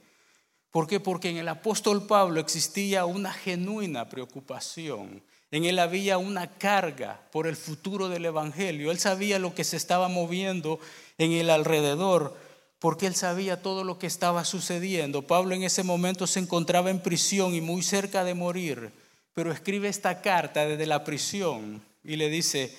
¿Por 0.73 0.87
qué? 0.87 1.01
Porque 1.01 1.31
en 1.31 1.37
el 1.37 1.49
apóstol 1.49 2.07
Pablo 2.07 2.41
existía 2.41 3.05
una 3.05 3.33
genuina 3.33 4.09
preocupación 4.09 5.23
En 5.51 5.65
él 5.65 5.79
había 5.79 6.19
una 6.19 6.49
carga 6.59 7.21
por 7.31 7.47
el 7.47 7.55
futuro 7.55 8.09
del 8.09 8.25
Evangelio. 8.25 8.91
Él 8.91 8.99
sabía 8.99 9.39
lo 9.39 9.55
que 9.55 9.63
se 9.63 9.77
estaba 9.77 10.09
moviendo 10.09 10.81
en 11.19 11.33
el 11.33 11.51
alrededor, 11.51 12.37
porque 12.79 13.07
él 13.07 13.15
sabía 13.15 13.63
todo 13.63 13.85
lo 13.85 13.99
que 13.99 14.07
estaba 14.07 14.45
sucediendo. 14.45 15.23
Pablo 15.23 15.55
en 15.55 15.63
ese 15.63 15.83
momento 15.83 16.27
se 16.27 16.41
encontraba 16.41 16.91
en 16.91 17.01
prisión 17.01 17.55
y 17.55 17.61
muy 17.61 17.83
cerca 17.83 18.25
de 18.25 18.35
morir, 18.35 18.93
pero 19.35 19.53
escribe 19.53 19.89
esta 19.89 20.21
carta 20.21 20.67
desde 20.67 20.87
la 20.87 21.05
prisión 21.05 21.83
y 22.05 22.17
le 22.17 22.29
dice, 22.29 22.77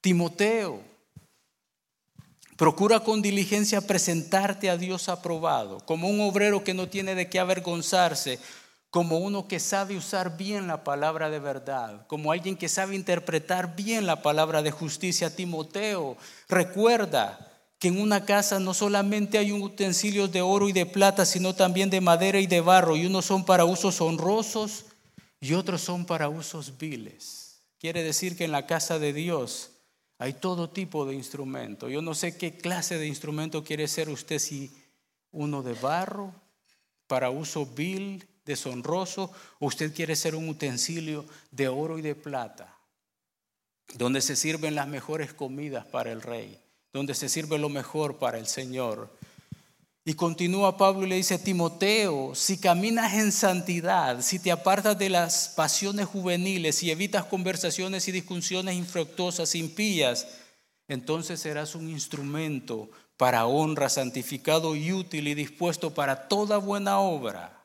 Timoteo, 0.00 0.80
procura 2.56 3.00
con 3.00 3.22
diligencia 3.22 3.80
presentarte 3.80 4.70
a 4.70 4.76
Dios 4.76 5.08
aprobado, 5.08 5.80
como 5.80 6.08
un 6.08 6.20
obrero 6.20 6.62
que 6.62 6.74
no 6.74 6.88
tiene 6.88 7.14
de 7.14 7.28
qué 7.28 7.38
avergonzarse 7.38 8.38
como 8.94 9.18
uno 9.18 9.48
que 9.48 9.58
sabe 9.58 9.96
usar 9.96 10.36
bien 10.36 10.68
la 10.68 10.84
palabra 10.84 11.28
de 11.28 11.40
verdad, 11.40 12.06
como 12.06 12.30
alguien 12.30 12.56
que 12.56 12.68
sabe 12.68 12.94
interpretar 12.94 13.74
bien 13.74 14.06
la 14.06 14.22
palabra 14.22 14.62
de 14.62 14.70
justicia. 14.70 15.34
Timoteo, 15.34 16.16
recuerda 16.48 17.53
que 17.84 17.88
en 17.88 18.00
una 18.00 18.24
casa 18.24 18.58
no 18.58 18.72
solamente 18.72 19.36
hay 19.36 19.52
utensilios 19.52 20.32
de 20.32 20.40
oro 20.40 20.70
y 20.70 20.72
de 20.72 20.86
plata, 20.86 21.26
sino 21.26 21.54
también 21.54 21.90
de 21.90 22.00
madera 22.00 22.40
y 22.40 22.46
de 22.46 22.62
barro, 22.62 22.96
y 22.96 23.04
unos 23.04 23.26
son 23.26 23.44
para 23.44 23.66
usos 23.66 24.00
honrosos 24.00 24.86
y 25.38 25.52
otros 25.52 25.82
son 25.82 26.06
para 26.06 26.30
usos 26.30 26.78
viles. 26.78 27.60
Quiere 27.78 28.02
decir 28.02 28.38
que 28.38 28.44
en 28.44 28.52
la 28.52 28.66
casa 28.66 28.98
de 28.98 29.12
Dios 29.12 29.72
hay 30.16 30.32
todo 30.32 30.70
tipo 30.70 31.04
de 31.04 31.14
instrumento. 31.14 31.90
Yo 31.90 32.00
no 32.00 32.14
sé 32.14 32.38
qué 32.38 32.56
clase 32.56 32.96
de 32.96 33.06
instrumento 33.06 33.64
quiere 33.64 33.86
ser 33.86 34.08
usted, 34.08 34.38
si 34.38 34.72
uno 35.30 35.62
de 35.62 35.74
barro 35.74 36.32
para 37.06 37.28
uso 37.28 37.66
vil 37.66 38.26
deshonroso 38.46 39.30
o 39.58 39.66
usted 39.66 39.94
quiere 39.94 40.16
ser 40.16 40.36
un 40.36 40.48
utensilio 40.48 41.26
de 41.50 41.68
oro 41.68 41.98
y 41.98 42.00
de 42.00 42.14
plata, 42.14 42.78
donde 43.92 44.22
se 44.22 44.36
sirven 44.36 44.74
las 44.74 44.88
mejores 44.88 45.34
comidas 45.34 45.84
para 45.84 46.12
el 46.12 46.22
rey, 46.22 46.63
donde 46.94 47.14
se 47.14 47.28
sirve 47.28 47.58
lo 47.58 47.68
mejor 47.68 48.18
para 48.18 48.38
el 48.38 48.46
Señor. 48.46 49.10
Y 50.06 50.14
continúa 50.14 50.76
Pablo 50.76 51.04
y 51.04 51.08
le 51.08 51.16
dice, 51.16 51.38
Timoteo, 51.38 52.34
si 52.36 52.56
caminas 52.58 53.14
en 53.14 53.32
santidad, 53.32 54.22
si 54.22 54.38
te 54.38 54.52
apartas 54.52 54.96
de 54.96 55.10
las 55.10 55.48
pasiones 55.48 56.06
juveniles, 56.06 56.76
si 56.76 56.92
evitas 56.92 57.24
conversaciones 57.24 58.06
y 58.06 58.12
discusiones 58.12 58.76
infructuosas, 58.76 59.56
impías, 59.56 60.28
entonces 60.86 61.40
serás 61.40 61.74
un 61.74 61.88
instrumento 61.88 62.88
para 63.16 63.46
honra, 63.46 63.88
santificado 63.88 64.76
y 64.76 64.92
útil 64.92 65.26
y 65.26 65.34
dispuesto 65.34 65.92
para 65.92 66.28
toda 66.28 66.58
buena 66.58 67.00
obra 67.00 67.60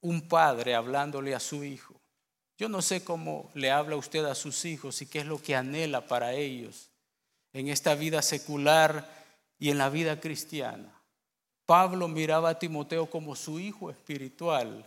un 0.00 0.28
padre 0.28 0.74
hablándole 0.74 1.34
a 1.34 1.40
su 1.40 1.64
hijo. 1.64 1.94
Yo 2.56 2.68
no 2.68 2.80
sé 2.80 3.02
cómo 3.02 3.50
le 3.54 3.72
habla 3.72 3.96
usted 3.96 4.24
a 4.24 4.36
sus 4.36 4.64
hijos 4.64 5.02
y 5.02 5.06
qué 5.06 5.18
es 5.18 5.26
lo 5.26 5.42
que 5.42 5.56
anhela 5.56 6.06
para 6.06 6.32
ellos 6.32 6.90
en 7.56 7.68
esta 7.68 7.94
vida 7.94 8.20
secular 8.20 9.08
y 9.58 9.70
en 9.70 9.78
la 9.78 9.88
vida 9.88 10.20
cristiana. 10.20 10.92
Pablo 11.64 12.06
miraba 12.06 12.50
a 12.50 12.58
Timoteo 12.58 13.08
como 13.08 13.34
su 13.34 13.58
hijo 13.58 13.90
espiritual 13.90 14.84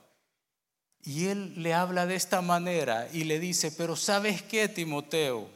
y 1.01 1.25
él 1.25 1.53
le 1.63 1.73
habla 1.73 2.05
de 2.05 2.15
esta 2.15 2.41
manera 2.43 3.09
y 3.11 3.23
le 3.23 3.39
dice, 3.39 3.71
pero 3.71 3.95
¿sabes 3.95 4.43
qué, 4.43 4.67
Timoteo? 4.67 5.49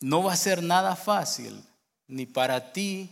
No 0.00 0.22
va 0.22 0.34
a 0.34 0.36
ser 0.36 0.62
nada 0.62 0.94
fácil, 0.94 1.64
ni 2.06 2.26
para 2.26 2.74
ti, 2.74 3.08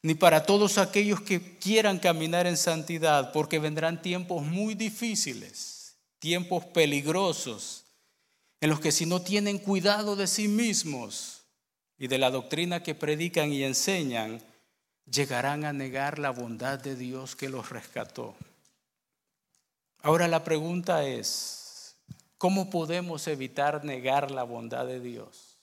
ni 0.00 0.14
para 0.14 0.46
todos 0.46 0.78
aquellos 0.78 1.20
que 1.20 1.58
quieran 1.58 1.98
caminar 1.98 2.46
en 2.46 2.56
santidad, 2.56 3.30
porque 3.32 3.58
vendrán 3.58 4.00
tiempos 4.00 4.42
muy 4.42 4.74
difíciles, 4.74 5.96
tiempos 6.18 6.64
peligrosos, 6.64 7.84
en 8.62 8.70
los 8.70 8.80
que 8.80 8.90
si 8.90 9.04
no 9.04 9.20
tienen 9.20 9.58
cuidado 9.58 10.16
de 10.16 10.26
sí 10.26 10.48
mismos 10.48 11.37
y 11.98 12.06
de 12.06 12.18
la 12.18 12.30
doctrina 12.30 12.82
que 12.82 12.94
predican 12.94 13.52
y 13.52 13.64
enseñan, 13.64 14.40
llegarán 15.10 15.64
a 15.64 15.72
negar 15.72 16.18
la 16.18 16.30
bondad 16.30 16.78
de 16.78 16.94
Dios 16.94 17.34
que 17.34 17.48
los 17.48 17.70
rescató. 17.70 18.36
Ahora 20.02 20.28
la 20.28 20.44
pregunta 20.44 21.04
es, 21.04 21.96
¿cómo 22.38 22.70
podemos 22.70 23.26
evitar 23.26 23.84
negar 23.84 24.30
la 24.30 24.44
bondad 24.44 24.86
de 24.86 25.00
Dios? 25.00 25.58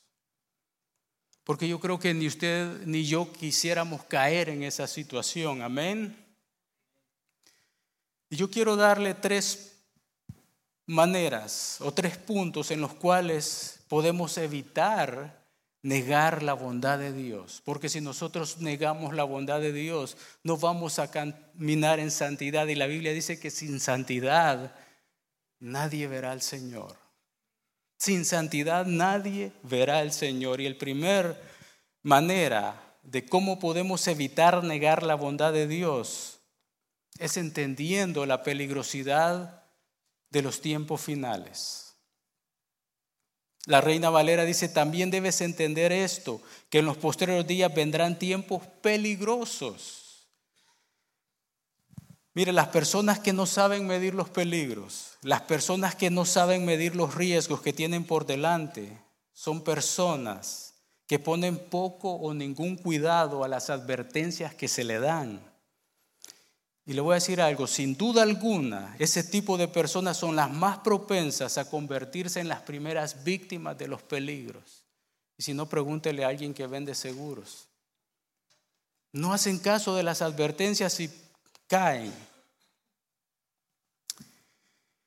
Porque 1.46 1.68
yo 1.68 1.80
creo 1.80 2.00
que 2.00 2.14
ni 2.14 2.28
usted 2.28 2.86
ni 2.86 3.06
yo 3.06 3.32
quisiéramos 3.32 4.04
caer 4.04 4.50
en 4.50 4.64
esa 4.64 4.88
situación. 4.88 5.62
Amén. 5.62 6.18
Y 8.30 8.36
yo 8.36 8.50
quiero 8.50 8.76
darle 8.76 9.14
tres 9.14 9.78
maneras 10.88 11.78
o 11.82 11.94
tres 11.94 12.18
puntos 12.18 12.72
en 12.72 12.82
los 12.82 12.94
cuales 12.96 13.80
podemos 13.88 14.38
evitar 14.38 15.45
negar 15.86 16.42
la 16.42 16.56
bondad 16.56 16.98
de 16.98 17.14
Dios. 17.14 17.62
Porque 17.64 17.90
si 17.90 18.02
nosotros 18.02 18.58
negamos 18.60 19.14
la 19.14 19.24
bondad 19.24 19.62
de 19.62 19.72
Dios, 19.72 20.18
no 20.42 20.58
vamos 20.58 20.98
a 20.98 21.12
caminar 21.12 22.00
en 22.00 22.10
santidad. 22.10 22.66
Y 22.66 22.74
la 22.74 22.88
Biblia 22.88 23.14
dice 23.14 23.40
que 23.40 23.52
sin 23.52 23.80
santidad 23.80 24.76
nadie 25.60 26.08
verá 26.08 26.32
al 26.32 26.42
Señor. 26.42 26.98
Sin 28.00 28.26
santidad 28.26 28.88
nadie 28.88 29.52
verá 29.62 30.00
al 30.00 30.12
Señor. 30.12 30.60
Y 30.60 30.66
el 30.66 30.76
primer 30.76 31.40
manera 32.02 32.98
de 33.04 33.24
cómo 33.28 33.60
podemos 33.60 34.08
evitar 34.08 34.64
negar 34.64 35.04
la 35.04 35.14
bondad 35.14 35.54
de 35.54 35.68
Dios 35.68 36.40
es 37.20 37.38
entendiendo 37.38 38.26
la 38.26 38.42
peligrosidad 38.42 39.64
de 40.32 40.42
los 40.42 40.62
tiempos 40.62 41.02
finales. 41.02 41.95
La 43.66 43.82
reina 43.82 44.10
Valera 44.10 44.46
dice, 44.46 44.70
también 44.70 45.10
debes 45.10 45.42
entender 45.42 45.92
esto, 45.92 46.42
que 46.70 46.80
en 46.80 46.86
los 46.86 46.98
posteriores 46.98 47.48
días 47.48 47.74
vendrán 47.74 48.20
tiempos 48.20 48.64
peligrosos. 48.82 50.28
Mire, 52.36 52.52
las 52.52 52.68
personas 52.68 53.20
que 53.20 53.34
no 53.34 53.46
saben 53.46 53.88
medir 53.88 54.14
los 54.14 54.30
peligros, 54.30 55.18
las 55.22 55.42
personas 55.42 55.96
que 55.96 56.10
no 56.10 56.26
saben 56.26 56.66
medir 56.66 56.96
los 56.96 57.16
riesgos 57.16 57.62
que 57.62 57.74
tienen 57.74 58.04
por 58.04 58.26
delante, 58.26 59.02
son 59.34 59.64
personas 59.64 60.76
que 61.08 61.18
ponen 61.18 61.58
poco 61.58 62.14
o 62.14 62.34
ningún 62.34 62.76
cuidado 62.76 63.44
a 63.44 63.48
las 63.48 63.70
advertencias 63.70 64.54
que 64.54 64.68
se 64.68 64.84
le 64.84 65.00
dan. 65.00 65.55
Y 66.86 66.94
le 66.94 67.02
voy 67.02 67.14
a 67.14 67.16
decir 67.16 67.42
algo, 67.42 67.66
sin 67.66 67.98
duda 67.98 68.22
alguna, 68.22 68.96
ese 69.00 69.24
tipo 69.24 69.58
de 69.58 69.68
personas 69.68 70.18
son 70.18 70.36
las 70.36 70.52
más 70.52 70.80
propensas 70.80 71.58
a 71.58 71.68
convertirse 71.68 72.40
en 72.40 72.48
las 72.48 72.62
primeras 72.62 73.24
víctimas 73.24 73.76
de 73.78 73.88
los 73.88 74.04
peligros. 74.04 74.84
Y 75.36 75.44
si 75.44 75.54
no, 75.54 75.68
pregúntele 75.68 76.24
a 76.24 76.28
alguien 76.28 76.54
que 76.54 76.68
vende 76.68 76.94
seguros. 76.94 77.68
No 79.12 79.34
hacen 79.34 79.58
caso 79.58 79.96
de 79.96 80.04
las 80.04 80.22
advertencias 80.22 81.00
y 81.00 81.10
caen. 81.68 82.14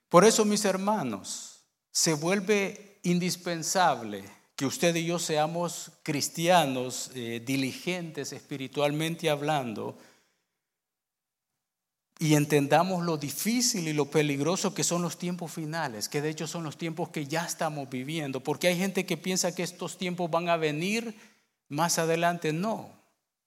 Por 0.09 0.25
eso, 0.25 0.45
mis 0.45 0.65
hermanos, 0.65 1.61
se 1.93 2.15
vuelve 2.15 2.99
indispensable 3.05 4.25
que 4.57 4.67
usted 4.67 4.97
y 4.97 5.07
yo 5.07 5.21
seamos 5.21 5.93
cristianos 6.03 7.13
eh, 7.15 7.41
diligentes 7.45 8.33
espiritualmente 8.33 9.31
hablando 9.31 9.97
y 12.19 12.35
entendamos 12.35 13.05
lo 13.05 13.17
difícil 13.17 13.87
y 13.87 13.93
lo 13.93 14.07
peligroso 14.07 14.75
que 14.75 14.83
son 14.83 15.03
los 15.03 15.19
tiempos 15.19 15.53
finales, 15.53 16.09
que 16.09 16.21
de 16.21 16.31
hecho 16.31 16.49
son 16.49 16.65
los 16.65 16.77
tiempos 16.77 17.11
que 17.11 17.27
ya 17.27 17.45
estamos 17.45 17.89
viviendo, 17.89 18.41
porque 18.41 18.67
hay 18.67 18.77
gente 18.77 19.07
que 19.07 19.17
piensa 19.17 19.55
que 19.55 19.63
estos 19.63 19.97
tiempos 19.97 20.29
van 20.29 20.49
a 20.49 20.57
venir 20.57 21.15
más 21.69 21.99
adelante. 21.99 22.53
No, 22.53 22.91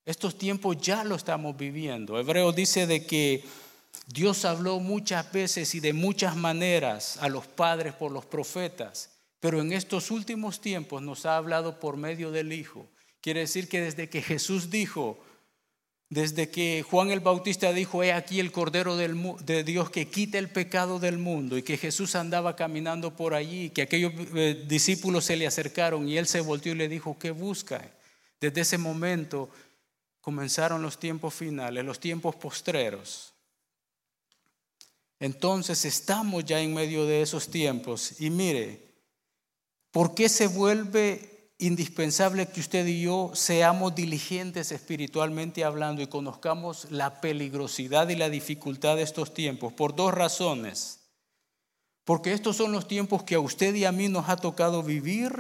estos 0.05 0.37
tiempos 0.37 0.77
ya 0.79 1.03
lo 1.03 1.15
estamos 1.15 1.57
viviendo. 1.57 2.17
Hebreo 2.17 2.53
dice 2.53 2.87
de 2.87 3.05
que 3.05 3.43
Dios 4.07 4.45
habló 4.45 4.79
muchas 4.79 5.29
veces 5.33 5.75
y 5.75 5.81
de 5.81 5.91
muchas 5.91 6.37
maneras 6.37 7.17
a 7.17 7.27
los 7.27 7.47
padres 7.47 7.93
por 7.93 8.13
los 8.13 8.25
profetas, 8.25 9.09
pero 9.41 9.59
en 9.59 9.73
estos 9.73 10.11
últimos 10.11 10.61
tiempos 10.61 11.01
nos 11.01 11.25
ha 11.25 11.35
hablado 11.35 11.77
por 11.79 11.97
medio 11.97 12.31
del 12.31 12.53
Hijo. 12.53 12.87
Quiere 13.19 13.41
decir 13.41 13.67
que 13.67 13.81
desde 13.81 14.09
que 14.09 14.21
Jesús 14.21 14.69
dijo, 14.69 15.19
desde 16.11 16.49
que 16.49 16.83
Juan 16.83 17.09
el 17.09 17.21
Bautista 17.21 17.71
dijo, 17.71 18.03
he 18.03 18.11
aquí 18.11 18.41
el 18.41 18.51
Cordero 18.51 18.97
de 18.97 19.63
Dios 19.63 19.89
que 19.89 20.09
quita 20.09 20.37
el 20.37 20.49
pecado 20.49 20.99
del 20.99 21.17
mundo, 21.17 21.57
y 21.57 21.63
que 21.63 21.77
Jesús 21.77 22.15
andaba 22.15 22.57
caminando 22.57 23.15
por 23.15 23.33
allí, 23.33 23.69
que 23.69 23.83
aquellos 23.83 24.11
eh, 24.35 24.65
discípulos 24.67 25.23
se 25.23 25.37
le 25.37 25.47
acercaron 25.47 26.09
y 26.09 26.17
él 26.17 26.27
se 26.27 26.41
volteó 26.41 26.73
y 26.73 26.75
le 26.75 26.89
dijo, 26.89 27.17
¿qué 27.17 27.31
busca? 27.31 27.89
Desde 28.41 28.59
ese 28.59 28.77
momento 28.77 29.49
comenzaron 30.19 30.81
los 30.81 30.99
tiempos 30.99 31.33
finales, 31.33 31.85
los 31.85 32.01
tiempos 32.01 32.35
postreros. 32.35 33.33
Entonces 35.17 35.85
estamos 35.85 36.43
ya 36.43 36.59
en 36.59 36.73
medio 36.73 37.05
de 37.05 37.21
esos 37.21 37.49
tiempos 37.49 38.19
y 38.19 38.29
mire, 38.29 38.81
¿por 39.91 40.13
qué 40.13 40.27
se 40.27 40.47
vuelve 40.47 41.40
indispensable 41.61 42.47
que 42.47 42.59
usted 42.59 42.85
y 42.87 43.03
yo 43.03 43.31
seamos 43.33 43.95
diligentes 43.95 44.71
espiritualmente 44.71 45.63
hablando 45.63 46.01
y 46.01 46.07
conozcamos 46.07 46.91
la 46.91 47.21
peligrosidad 47.21 48.09
y 48.09 48.15
la 48.15 48.29
dificultad 48.29 48.97
de 48.97 49.03
estos 49.03 49.33
tiempos? 49.33 49.71
Por 49.71 49.95
dos 49.95 50.13
razones. 50.13 50.99
Porque 52.03 52.33
estos 52.33 52.57
son 52.57 52.71
los 52.71 52.87
tiempos 52.87 53.23
que 53.23 53.35
a 53.35 53.39
usted 53.39 53.75
y 53.75 53.85
a 53.85 53.91
mí 53.91 54.09
nos 54.09 54.27
ha 54.27 54.37
tocado 54.37 54.83
vivir. 54.83 55.31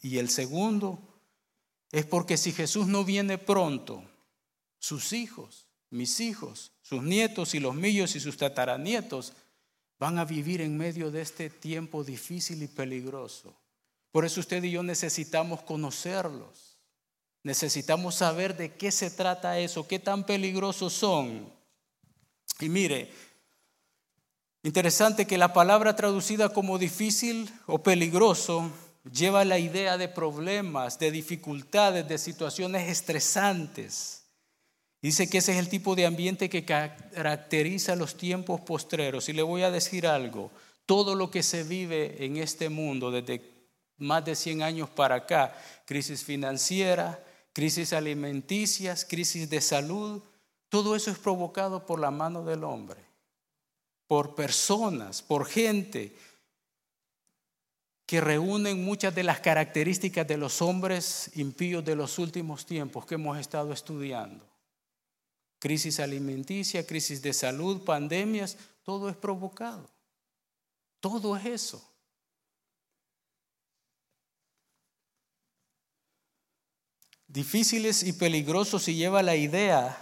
Y 0.00 0.18
el 0.18 0.30
segundo 0.30 1.00
es 1.90 2.06
porque 2.06 2.36
si 2.36 2.52
Jesús 2.52 2.86
no 2.86 3.04
viene 3.04 3.36
pronto, 3.36 4.04
sus 4.78 5.12
hijos, 5.12 5.66
mis 5.90 6.20
hijos, 6.20 6.72
sus 6.82 7.02
nietos 7.02 7.54
y 7.54 7.60
los 7.60 7.74
míos 7.74 8.14
y 8.14 8.20
sus 8.20 8.36
tataranietos 8.36 9.32
van 9.98 10.18
a 10.18 10.24
vivir 10.24 10.60
en 10.60 10.76
medio 10.78 11.10
de 11.10 11.22
este 11.22 11.50
tiempo 11.50 12.04
difícil 12.04 12.62
y 12.62 12.68
peligroso. 12.68 13.54
Por 14.18 14.24
eso 14.24 14.40
usted 14.40 14.64
y 14.64 14.72
yo 14.72 14.82
necesitamos 14.82 15.62
conocerlos. 15.62 16.76
Necesitamos 17.44 18.16
saber 18.16 18.56
de 18.56 18.74
qué 18.74 18.90
se 18.90 19.12
trata 19.12 19.60
eso, 19.60 19.86
qué 19.86 20.00
tan 20.00 20.26
peligrosos 20.26 20.92
son. 20.92 21.48
Y 22.58 22.68
mire, 22.68 23.12
interesante 24.64 25.24
que 25.24 25.38
la 25.38 25.52
palabra 25.52 25.94
traducida 25.94 26.48
como 26.48 26.78
difícil 26.78 27.48
o 27.66 27.80
peligroso 27.80 28.72
lleva 29.08 29.44
la 29.44 29.60
idea 29.60 29.96
de 29.96 30.08
problemas, 30.08 30.98
de 30.98 31.12
dificultades, 31.12 32.08
de 32.08 32.18
situaciones 32.18 32.88
estresantes. 32.88 34.24
Dice 35.00 35.30
que 35.30 35.38
ese 35.38 35.52
es 35.52 35.58
el 35.58 35.68
tipo 35.68 35.94
de 35.94 36.06
ambiente 36.06 36.50
que 36.50 36.64
caracteriza 36.64 37.94
los 37.94 38.16
tiempos 38.16 38.62
postreros. 38.62 39.28
Y 39.28 39.32
le 39.32 39.42
voy 39.42 39.62
a 39.62 39.70
decir 39.70 40.08
algo, 40.08 40.50
todo 40.86 41.14
lo 41.14 41.30
que 41.30 41.44
se 41.44 41.62
vive 41.62 42.24
en 42.24 42.36
este 42.36 42.68
mundo 42.68 43.12
desde 43.12 43.57
más 43.98 44.24
de 44.24 44.34
100 44.34 44.62
años 44.62 44.90
para 44.90 45.16
acá, 45.16 45.54
crisis 45.84 46.24
financiera, 46.24 47.22
crisis 47.52 47.92
alimenticias, 47.92 49.04
crisis 49.04 49.50
de 49.50 49.60
salud, 49.60 50.22
todo 50.68 50.94
eso 50.94 51.10
es 51.10 51.18
provocado 51.18 51.84
por 51.84 51.98
la 51.98 52.10
mano 52.10 52.44
del 52.44 52.64
hombre, 52.64 53.00
por 54.06 54.34
personas, 54.34 55.22
por 55.22 55.46
gente 55.46 56.14
que 58.06 58.20
reúnen 58.20 58.84
muchas 58.84 59.14
de 59.14 59.22
las 59.22 59.40
características 59.40 60.26
de 60.26 60.38
los 60.38 60.62
hombres 60.62 61.30
impíos 61.34 61.84
de 61.84 61.96
los 61.96 62.18
últimos 62.18 62.64
tiempos 62.64 63.04
que 63.04 63.16
hemos 63.16 63.36
estado 63.38 63.72
estudiando. 63.72 64.46
Crisis 65.58 66.00
alimenticia, 66.00 66.86
crisis 66.86 67.20
de 67.20 67.32
salud, 67.32 67.84
pandemias, 67.84 68.56
todo 68.82 69.08
es 69.08 69.16
provocado. 69.16 69.90
Todo 71.00 71.36
es 71.36 71.44
eso. 71.46 71.87
Difíciles 77.28 78.02
y 78.02 78.14
peligrosos 78.14 78.88
y 78.88 78.94
lleva 78.94 79.22
la 79.22 79.36
idea 79.36 79.98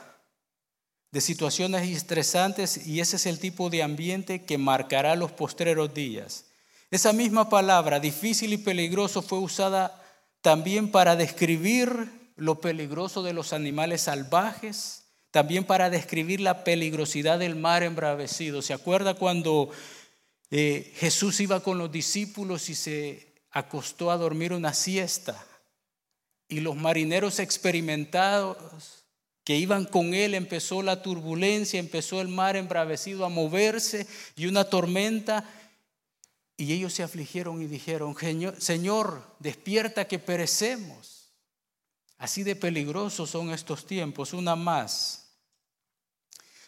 de 1.11 1.21
situaciones 1.21 1.89
estresantes 1.89 2.87
y 2.87 3.01
ese 3.01 3.17
es 3.17 3.27
el 3.27 3.41
tipo 3.41 3.69
de 3.69 3.83
ambiente 3.83 4.45
que 4.45 4.59
marcará 4.59 5.17
los 5.17 5.33
postreros 5.33 5.93
días. 5.93 6.45
Esa 6.89 7.12
misma 7.12 7.49
palabra, 7.49 7.99
difícil 7.99 8.53
y 8.53 8.59
peligroso, 8.59 9.23
fue 9.23 9.41
usada 9.41 10.01
también 10.41 10.93
para 10.93 11.17
describir 11.17 12.33
lo 12.37 12.61
peligroso 12.61 13.25
de 13.25 13.33
los 13.33 13.53
animales 13.53 14.03
salvajes, 14.03 15.07
también 15.33 15.65
para 15.65 15.91
describir 15.91 16.41
la 16.41 16.62
peligrosidad 16.62 17.41
del 17.41 17.57
mar 17.57 17.83
embravecido. 17.83 18.62
¿Se 18.62 18.73
acuerda 18.73 19.15
cuando 19.15 19.71
eh, 20.53 20.93
Jesús 20.97 21.41
iba 21.41 21.59
con 21.59 21.77
los 21.77 21.91
discípulos 21.91 22.71
y 22.71 22.77
se 22.77 23.35
acostó 23.51 24.12
a 24.12 24.17
dormir 24.17 24.53
una 24.53 24.73
siesta? 24.73 25.45
Y 26.49 26.61
los 26.61 26.77
marineros 26.77 27.39
experimentados 27.39 28.57
que 29.45 29.57
iban 29.57 29.85
con 29.85 30.15
él 30.15 30.35
empezó 30.35 30.83
la 30.83 31.03
turbulencia, 31.03 31.79
empezó 31.79 32.21
el 32.21 32.29
mar 32.29 32.57
embravecido 32.57 33.25
a 33.25 33.29
moverse 33.29 34.07
y 34.35 34.47
una 34.47 34.65
tormenta. 34.65 35.49
Y 36.57 36.73
ellos 36.73 36.93
se 36.95 37.03
afligieron 37.03 37.63
y 37.63 37.67
dijeron, 37.67 38.17
Señor, 38.59 39.23
despierta 39.39 40.09
que 40.09 40.19
perecemos. 40.19 41.33
Así 42.19 42.43
de 42.43 42.57
peligrosos 42.57 43.31
son 43.31 43.51
estos 43.51 43.87
tiempos, 43.87 44.33
una 44.33 44.57
más. 44.57 45.29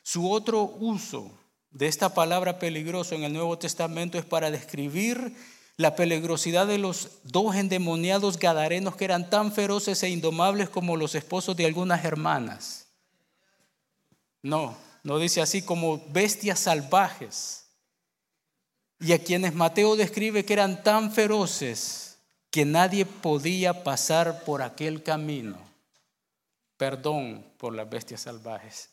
Su 0.02 0.30
otro 0.30 0.62
uso 0.62 1.32
de 1.70 1.86
esta 1.86 2.14
palabra 2.14 2.58
peligroso 2.58 3.14
en 3.14 3.24
el 3.24 3.32
Nuevo 3.32 3.58
Testamento 3.58 4.18
es 4.18 4.24
para 4.24 4.50
describir 4.50 5.34
la 5.78 5.94
peligrosidad 5.94 6.66
de 6.66 6.76
los 6.76 7.08
dos 7.22 7.54
endemoniados 7.54 8.36
gadarenos 8.36 8.96
que 8.96 9.04
eran 9.04 9.30
tan 9.30 9.52
feroces 9.52 10.02
e 10.02 10.08
indomables 10.08 10.68
como 10.68 10.96
los 10.96 11.14
esposos 11.14 11.56
de 11.56 11.66
algunas 11.66 12.04
hermanas. 12.04 12.88
No, 14.42 14.76
no 15.04 15.20
dice 15.20 15.40
así 15.40 15.62
como 15.62 16.02
bestias 16.08 16.58
salvajes. 16.58 17.68
Y 18.98 19.12
a 19.12 19.22
quienes 19.22 19.54
Mateo 19.54 19.94
describe 19.94 20.44
que 20.44 20.52
eran 20.54 20.82
tan 20.82 21.12
feroces 21.12 22.18
que 22.50 22.64
nadie 22.64 23.06
podía 23.06 23.84
pasar 23.84 24.42
por 24.42 24.62
aquel 24.62 25.04
camino. 25.04 25.58
Perdón 26.76 27.46
por 27.56 27.72
las 27.72 27.88
bestias 27.88 28.22
salvajes. 28.22 28.90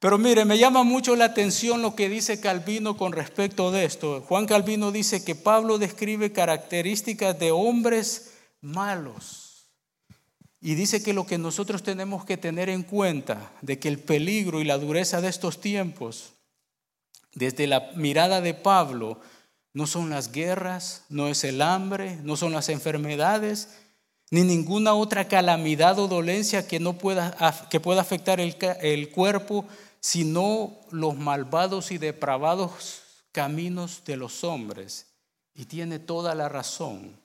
Pero 0.00 0.16
mire, 0.16 0.46
me 0.46 0.56
llama 0.56 0.82
mucho 0.82 1.14
la 1.14 1.26
atención 1.26 1.82
lo 1.82 1.94
que 1.94 2.08
dice 2.08 2.40
Calvino 2.40 2.96
con 2.96 3.12
respecto 3.12 3.70
de 3.70 3.84
esto. 3.84 4.22
Juan 4.22 4.46
Calvino 4.46 4.92
dice 4.92 5.22
que 5.22 5.34
Pablo 5.34 5.76
describe 5.76 6.32
características 6.32 7.38
de 7.38 7.50
hombres 7.50 8.32
malos. 8.62 9.68
Y 10.62 10.74
dice 10.74 11.02
que 11.02 11.12
lo 11.12 11.26
que 11.26 11.36
nosotros 11.36 11.82
tenemos 11.82 12.24
que 12.24 12.38
tener 12.38 12.70
en 12.70 12.82
cuenta 12.82 13.52
de 13.60 13.78
que 13.78 13.88
el 13.88 13.98
peligro 13.98 14.62
y 14.62 14.64
la 14.64 14.78
dureza 14.78 15.20
de 15.20 15.28
estos 15.28 15.60
tiempos, 15.60 16.32
desde 17.34 17.66
la 17.66 17.90
mirada 17.94 18.40
de 18.40 18.54
Pablo, 18.54 19.20
no 19.74 19.86
son 19.86 20.08
las 20.08 20.32
guerras, 20.32 21.04
no 21.10 21.28
es 21.28 21.44
el 21.44 21.60
hambre, 21.60 22.16
no 22.22 22.36
son 22.36 22.52
las 22.52 22.70
enfermedades, 22.70 23.68
ni 24.30 24.42
ninguna 24.42 24.94
otra 24.94 25.28
calamidad 25.28 25.98
o 25.98 26.08
dolencia 26.08 26.66
que, 26.66 26.80
no 26.80 26.96
pueda, 26.96 27.36
que 27.70 27.80
pueda 27.80 28.00
afectar 28.00 28.40
el, 28.40 28.56
el 28.80 29.10
cuerpo, 29.10 29.66
sino 30.00 30.80
los 30.90 31.16
malvados 31.16 31.92
y 31.92 31.98
depravados 31.98 33.02
caminos 33.32 34.02
de 34.04 34.16
los 34.16 34.44
hombres. 34.44 35.06
Y 35.54 35.66
tiene 35.66 35.98
toda 35.98 36.34
la 36.34 36.48
razón, 36.48 37.16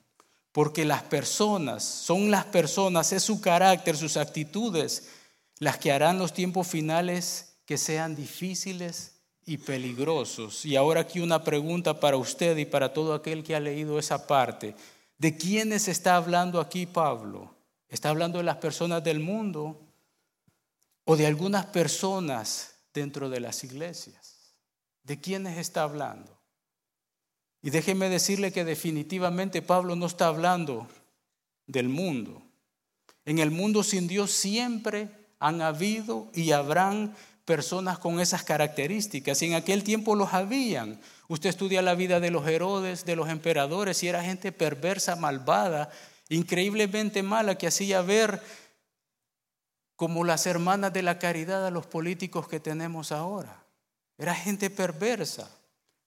porque 0.52 0.86
las 0.86 1.04
personas, 1.04 1.84
son 1.84 2.32
las 2.32 2.46
personas, 2.46 3.14
es 3.14 3.24
su 3.24 3.40
carácter, 3.40 3.96
sus 3.96 4.18
actitudes, 4.18 5.10
las 5.60 5.78
que 5.78 5.92
harán 5.92 6.20
los 6.20 6.34
tiempos 6.34 6.68
finales 6.68 7.58
que 7.66 7.78
sean 7.78 8.16
difíciles 8.16 9.14
y 9.46 9.58
peligrosos. 9.58 10.66
Y 10.66 10.76
ahora 10.76 11.02
aquí 11.02 11.20
una 11.20 11.44
pregunta 11.44 12.00
para 12.00 12.18
usted 12.18 12.58
y 12.58 12.66
para 12.66 12.94
todo 12.94 13.14
aquel 13.14 13.44
que 13.44 13.56
ha 13.56 13.60
leído 13.60 14.00
esa 14.00 14.28
parte. 14.28 14.76
¿De 15.18 15.38
quiénes 15.38 15.88
está 15.88 16.16
hablando 16.16 16.60
aquí 16.60 16.86
Pablo? 16.86 17.56
¿Está 17.88 18.10
hablando 18.10 18.40
de 18.40 18.44
las 18.44 18.58
personas 18.58 19.04
del 19.04 19.20
mundo? 19.20 19.80
O 21.06 21.16
de 21.16 21.28
algunas 21.28 21.68
personas 21.68 22.76
dentro 22.94 23.30
de 23.30 23.40
las 23.40 23.64
iglesias. 23.64 24.56
¿De 25.04 25.22
quiénes 25.22 25.58
está 25.58 25.84
hablando? 25.84 26.36
Y 27.62 27.70
déjeme 27.70 28.10
decirle 28.10 28.52
que 28.52 28.66
definitivamente 28.66 29.62
Pablo 29.62 29.96
no 29.96 30.08
está 30.08 30.28
hablando 30.28 30.88
del 31.68 31.90
mundo. 31.90 32.44
En 33.24 33.40
el 33.40 33.52
mundo 33.52 33.84
sin 33.84 34.08
Dios 34.08 34.32
siempre 34.32 35.10
han 35.40 35.62
habido 35.62 36.30
y 36.34 36.52
habrán 36.52 37.16
personas 37.44 38.00
con 38.00 38.20
esas 38.20 38.44
características. 38.44 39.42
Y 39.42 39.46
en 39.46 39.54
aquel 39.54 39.84
tiempo 39.84 40.16
los 40.16 40.34
habían. 40.34 41.00
Usted 41.28 41.50
estudia 41.50 41.82
la 41.82 41.96
vida 41.96 42.20
de 42.20 42.32
los 42.32 42.48
Herodes, 42.48 43.06
de 43.06 43.16
los 43.16 43.30
emperadores, 43.30 44.02
y 44.04 44.08
era 44.08 44.24
gente 44.24 44.52
perversa, 44.52 45.16
malvada, 45.16 45.90
increíblemente 46.30 47.24
mala, 47.24 47.58
que 47.58 47.68
hacía 47.68 48.02
ver 48.02 48.42
como 49.96 50.24
las 50.24 50.46
hermanas 50.46 50.94
de 50.94 51.02
la 51.02 51.20
caridad 51.20 51.66
a 51.66 51.72
los 51.72 51.86
políticos 51.86 52.48
que 52.48 52.60
tenemos 52.60 53.12
ahora. 53.12 53.64
Era 54.18 54.36
gente 54.36 54.70
perversa. 54.70 55.50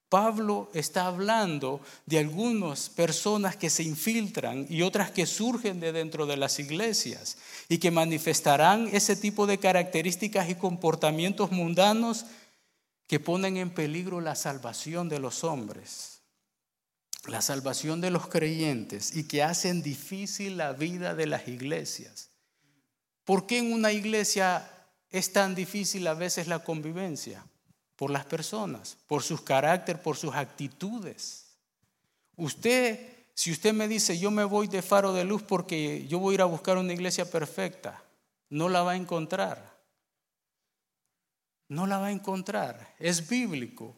Pablo 0.08 0.70
está 0.72 1.06
hablando 1.06 1.82
de 2.06 2.18
algunas 2.18 2.88
personas 2.88 3.56
que 3.56 3.68
se 3.68 3.82
infiltran 3.82 4.66
y 4.70 4.80
otras 4.80 5.10
que 5.10 5.26
surgen 5.26 5.80
de 5.80 5.92
dentro 5.92 6.24
de 6.24 6.38
las 6.38 6.58
iglesias 6.58 7.36
y 7.68 7.76
que 7.76 7.90
manifestarán 7.90 8.88
ese 8.90 9.16
tipo 9.16 9.46
de 9.46 9.58
características 9.58 10.48
y 10.48 10.54
comportamientos 10.54 11.50
mundanos 11.50 12.24
que 13.06 13.20
ponen 13.20 13.58
en 13.58 13.70
peligro 13.70 14.22
la 14.22 14.34
salvación 14.34 15.10
de 15.10 15.18
los 15.18 15.44
hombres, 15.44 16.20
la 17.26 17.42
salvación 17.42 18.00
de 18.00 18.10
los 18.10 18.28
creyentes 18.28 19.14
y 19.14 19.28
que 19.28 19.42
hacen 19.42 19.82
difícil 19.82 20.56
la 20.56 20.72
vida 20.72 21.14
de 21.14 21.26
las 21.26 21.48
iglesias. 21.48 22.27
¿Por 23.28 23.44
qué 23.44 23.58
en 23.58 23.74
una 23.74 23.92
iglesia 23.92 24.66
es 25.10 25.34
tan 25.34 25.54
difícil 25.54 26.06
a 26.06 26.14
veces 26.14 26.48
la 26.48 26.64
convivencia? 26.64 27.44
Por 27.94 28.10
las 28.10 28.24
personas, 28.24 28.96
por 29.06 29.22
sus 29.22 29.42
carácter, 29.42 30.00
por 30.00 30.16
sus 30.16 30.34
actitudes. 30.34 31.44
Usted, 32.36 33.26
si 33.34 33.52
usted 33.52 33.74
me 33.74 33.86
dice, 33.86 34.18
yo 34.18 34.30
me 34.30 34.44
voy 34.44 34.66
de 34.66 34.80
faro 34.80 35.12
de 35.12 35.24
luz 35.24 35.42
porque 35.42 36.06
yo 36.06 36.18
voy 36.18 36.32
a 36.32 36.34
ir 36.36 36.40
a 36.40 36.46
buscar 36.46 36.78
una 36.78 36.94
iglesia 36.94 37.30
perfecta, 37.30 38.02
no 38.48 38.70
la 38.70 38.82
va 38.82 38.92
a 38.92 38.96
encontrar. 38.96 39.76
No 41.68 41.86
la 41.86 41.98
va 41.98 42.06
a 42.06 42.12
encontrar. 42.12 42.94
Es 42.98 43.28
bíblico. 43.28 43.94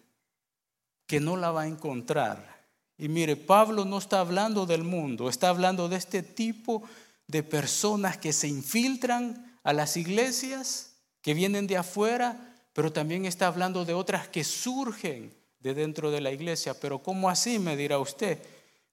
que 1.07 1.21
no 1.21 1.37
la 1.37 1.53
va 1.53 1.63
a 1.63 1.69
encontrar. 1.69 2.67
Y 2.99 3.09
mire, 3.09 3.37
Pablo 3.37 3.85
no 3.85 3.99
está 3.99 4.19
hablando 4.19 4.67
del 4.67 4.83
mundo, 4.83 5.29
está 5.29 5.51
hablando 5.51 5.89
de 5.89 5.99
este 5.99 6.25
tipo 6.25 6.83
de 6.83 7.10
personas 7.43 8.19
que 8.19 8.33
se 8.33 8.49
infiltran 8.49 9.59
a 9.63 9.73
las 9.73 9.97
iglesias, 9.97 10.97
que 11.23 11.35
vienen 11.35 11.67
de 11.67 11.77
afuera, 11.77 12.57
pero 12.73 12.93
también 12.93 13.27
está 13.27 13.47
hablando 13.47 13.85
de 13.85 13.95
otras 13.95 14.29
que 14.29 14.45
surgen 14.45 15.35
de 15.61 15.75
dentro 15.75 16.11
de 16.11 16.21
la 16.21 16.33
iglesia. 16.33 16.79
Pero 16.79 17.03
¿cómo 17.03 17.29
así? 17.29 17.59
me 17.59 17.77
dirá 17.77 17.99
usted. 17.99 18.39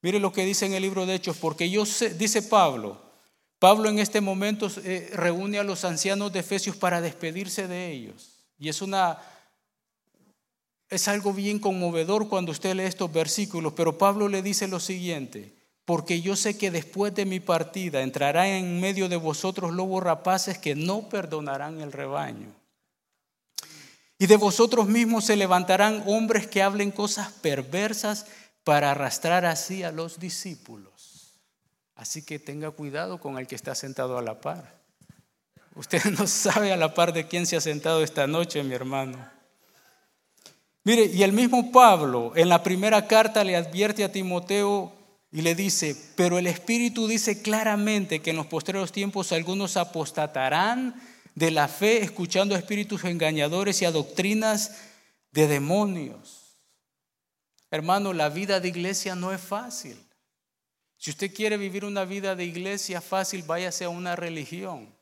Mire 0.02 0.20
lo 0.20 0.32
que 0.32 0.46
dice 0.46 0.66
en 0.66 0.74
el 0.74 0.84
libro 0.84 1.06
de 1.06 1.16
Hechos, 1.16 1.38
porque 1.38 1.70
yo 1.70 1.86
sé, 1.86 2.14
dice 2.14 2.42
Pablo, 2.42 3.02
Pablo 3.60 3.90
en 3.90 4.00
este 4.00 4.22
momento 4.22 4.70
eh, 4.84 5.10
reúne 5.14 5.58
a 5.58 5.64
los 5.64 5.84
ancianos 5.84 6.32
de 6.32 6.40
Efesios 6.40 6.76
para 6.76 7.02
despedirse 7.02 7.68
de 7.68 7.92
ellos. 7.92 8.46
Y 8.60 8.70
es 8.70 8.82
una 8.82 9.20
es 10.90 11.08
algo 11.08 11.34
bien 11.34 11.60
conmovedor 11.60 12.30
cuando 12.30 12.52
usted 12.52 12.76
lee 12.76 12.84
estos 12.84 13.12
versículos, 13.12 13.74
pero 13.74 13.98
Pablo 13.98 14.30
le 14.30 14.42
dice 14.42 14.68
lo 14.68 14.80
siguiente, 14.80 15.57
porque 15.88 16.20
yo 16.20 16.36
sé 16.36 16.58
que 16.58 16.70
después 16.70 17.16
de 17.16 17.26
mi 17.26 17.40
partida 17.40 18.02
entrará 18.02 18.46
en 18.46 18.82
medio 18.82 19.08
de 19.08 19.16
vosotros 19.16 19.72
lobos 19.72 20.04
rapaces 20.04 20.58
que 20.58 20.76
no 20.76 21.08
perdonarán 21.08 21.80
el 21.80 21.94
rebaño. 21.94 22.54
Y 24.20 24.28
de 24.28 24.36
vosotros 24.36 24.88
mismos 24.90 25.24
se 25.24 25.38
levantarán 25.38 26.04
hombres 26.06 26.46
que 26.46 26.62
hablen 26.62 26.92
cosas 26.92 27.32
perversas 27.32 28.26
para 28.66 28.92
arrastrar 28.92 29.46
así 29.46 29.84
a 29.84 29.94
los 29.94 30.20
discípulos. 30.20 31.40
Así 31.96 32.22
que 32.22 32.38
tenga 32.38 32.70
cuidado 32.72 33.22
con 33.22 33.38
el 33.38 33.48
que 33.48 33.56
está 33.56 33.74
sentado 33.74 34.18
a 34.18 34.22
la 34.22 34.42
par. 34.42 34.76
Usted 35.74 36.04
no 36.20 36.28
sabe 36.28 36.74
a 36.74 36.78
la 36.78 36.94
par 36.94 37.14
de 37.14 37.28
quién 37.28 37.48
se 37.48 37.56
ha 37.56 37.62
sentado 37.62 38.04
esta 38.04 38.28
noche, 38.28 38.62
mi 38.62 38.74
hermano. 38.74 39.18
Mire, 40.84 41.06
y 41.06 41.24
el 41.24 41.32
mismo 41.32 41.72
Pablo 41.72 42.34
en 42.36 42.50
la 42.50 42.62
primera 42.62 43.08
carta 43.08 43.46
le 43.46 43.56
advierte 43.56 44.04
a 44.04 44.12
Timoteo 44.12 44.97
y 45.32 45.42
le 45.42 45.56
dice, 45.56 45.96
pero 46.16 46.40
el 46.40 46.48
Espíritu 46.48 47.08
dice 47.08 47.42
claramente 47.42 48.22
que 48.22 48.30
en 48.30 48.38
los 48.38 48.48
postreros 48.48 48.92
tiempos 48.92 49.32
algunos 49.32 49.76
apostatarán 49.76 50.96
de 51.36 51.52
la 51.52 51.68
fe 51.68 52.02
escuchando 52.02 52.56
a 52.56 52.58
espíritus 52.58 53.04
engañadores 53.04 53.82
y 53.82 53.86
a 53.86 53.92
doctrinas 53.92 54.78
de 55.32 55.48
demonios. 55.48 56.58
Hermano, 57.70 58.14
la 58.14 58.30
vida 58.30 58.60
de 58.60 58.70
iglesia 58.70 59.16
no 59.16 59.34
es 59.34 59.42
fácil. 59.42 59.98
Si 60.98 61.12
usted 61.12 61.32
quiere 61.34 61.58
vivir 61.58 61.86
una 61.86 62.06
vida 62.06 62.36
de 62.36 62.46
iglesia 62.46 63.02
fácil, 63.02 63.44
váyase 63.44 63.84
a 63.84 63.90
una 63.90 64.16
religión. 64.16 64.96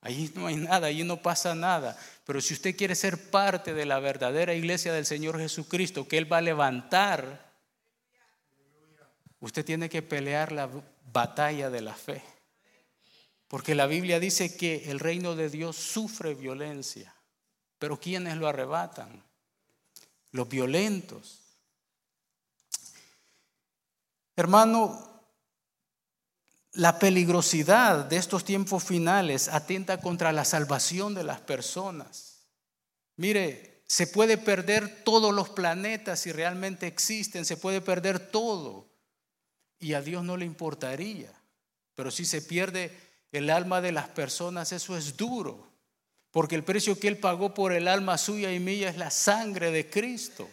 Allí 0.00 0.30
no 0.34 0.46
hay 0.46 0.56
nada, 0.56 0.88
allí 0.88 1.04
no 1.04 1.22
pasa 1.22 1.54
nada. 1.54 1.98
Pero 2.26 2.40
si 2.40 2.52
usted 2.54 2.76
quiere 2.76 2.94
ser 2.94 3.30
parte 3.30 3.72
de 3.72 3.86
la 3.86 3.98
verdadera 3.98 4.54
iglesia 4.54 4.92
del 4.92 5.06
Señor 5.06 5.38
Jesucristo, 5.38 6.06
que 6.06 6.18
Él 6.18 6.30
va 6.30 6.38
a 6.38 6.42
levantar, 6.42 7.47
usted 9.40 9.64
tiene 9.64 9.88
que 9.88 10.02
pelear 10.02 10.52
la 10.52 10.68
batalla 11.12 11.70
de 11.70 11.80
la 11.80 11.94
fe. 11.94 12.22
Porque 13.48 13.74
la 13.74 13.86
Biblia 13.86 14.20
dice 14.20 14.56
que 14.56 14.90
el 14.90 15.00
reino 15.00 15.34
de 15.34 15.48
Dios 15.48 15.76
sufre 15.76 16.34
violencia. 16.34 17.14
Pero 17.78 17.98
¿quiénes 17.98 18.36
lo 18.36 18.46
arrebatan? 18.46 19.24
Los 20.32 20.48
violentos. 20.48 21.40
Hermano, 24.36 25.08
la 26.72 26.98
peligrosidad 26.98 28.04
de 28.04 28.18
estos 28.18 28.44
tiempos 28.44 28.84
finales 28.84 29.48
atenta 29.48 30.00
contra 30.00 30.30
la 30.32 30.44
salvación 30.44 31.14
de 31.14 31.24
las 31.24 31.40
personas. 31.40 32.46
Mire, 33.16 33.82
se 33.86 34.06
puede 34.06 34.36
perder 34.36 35.02
todos 35.02 35.34
los 35.34 35.48
planetas 35.48 36.20
si 36.20 36.30
realmente 36.30 36.86
existen, 36.86 37.44
se 37.44 37.56
puede 37.56 37.80
perder 37.80 38.30
todo. 38.30 38.87
Y 39.80 39.94
a 39.94 40.02
Dios 40.02 40.24
no 40.24 40.36
le 40.36 40.44
importaría. 40.44 41.32
Pero 41.94 42.10
si 42.10 42.24
se 42.24 42.42
pierde 42.42 42.96
el 43.32 43.50
alma 43.50 43.80
de 43.80 43.92
las 43.92 44.08
personas, 44.08 44.72
eso 44.72 44.96
es 44.96 45.16
duro. 45.16 45.66
Porque 46.30 46.54
el 46.54 46.64
precio 46.64 46.98
que 46.98 47.08
Él 47.08 47.18
pagó 47.18 47.54
por 47.54 47.72
el 47.72 47.88
alma 47.88 48.18
suya 48.18 48.52
y 48.52 48.60
mía 48.60 48.88
es 48.88 48.96
la 48.96 49.10
sangre 49.10 49.70
de 49.70 49.88
Cristo. 49.88 50.48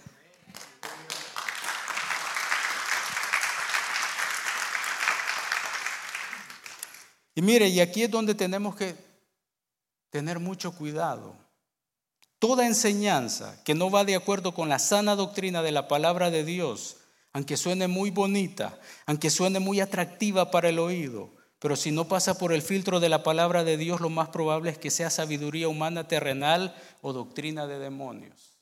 Y 7.35 7.41
mire, 7.41 7.67
y 7.67 7.81
aquí 7.81 8.03
es 8.03 8.11
donde 8.11 8.33
tenemos 8.33 8.75
que 8.75 8.95
tener 10.09 10.39
mucho 10.39 10.71
cuidado. 10.71 11.35
Toda 12.39 12.65
enseñanza 12.65 13.61
que 13.65 13.75
no 13.75 13.91
va 13.91 14.05
de 14.05 14.15
acuerdo 14.15 14.53
con 14.53 14.69
la 14.69 14.79
sana 14.79 15.15
doctrina 15.15 15.61
de 15.61 15.73
la 15.73 15.89
palabra 15.89 16.31
de 16.31 16.45
Dios, 16.45 16.97
aunque 17.35 17.57
suene 17.57 17.89
muy 17.89 18.11
bonita, 18.11 18.79
aunque 19.05 19.29
suene 19.29 19.59
muy 19.59 19.81
atractiva 19.81 20.51
para 20.51 20.69
el 20.69 20.79
oído, 20.79 21.33
pero 21.59 21.75
si 21.75 21.91
no 21.91 22.07
pasa 22.07 22.37
por 22.37 22.53
el 22.53 22.61
filtro 22.61 23.01
de 23.01 23.09
la 23.09 23.23
palabra 23.23 23.65
de 23.65 23.75
Dios, 23.75 23.99
lo 23.99 24.09
más 24.09 24.29
probable 24.29 24.71
es 24.71 24.77
que 24.77 24.89
sea 24.89 25.09
sabiduría 25.09 25.67
humana 25.67 26.07
terrenal 26.07 26.73
o 27.01 27.11
doctrina 27.11 27.67
de 27.67 27.77
demonios. 27.77 28.57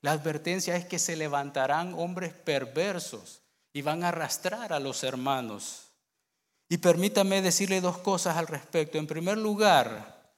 La 0.00 0.10
advertencia 0.10 0.74
es 0.74 0.84
que 0.86 0.98
se 0.98 1.14
levantarán 1.14 1.94
hombres 1.94 2.32
perversos 2.32 3.42
y 3.72 3.82
van 3.82 4.02
a 4.02 4.08
arrastrar 4.08 4.72
a 4.72 4.80
los 4.80 5.04
hermanos 5.04 5.92
y 6.68 6.78
permítame 6.78 7.42
decirle 7.42 7.80
dos 7.80 7.98
cosas 7.98 8.36
al 8.36 8.48
respecto. 8.48 8.98
En 8.98 9.06
primer 9.06 9.38
lugar, 9.38 10.34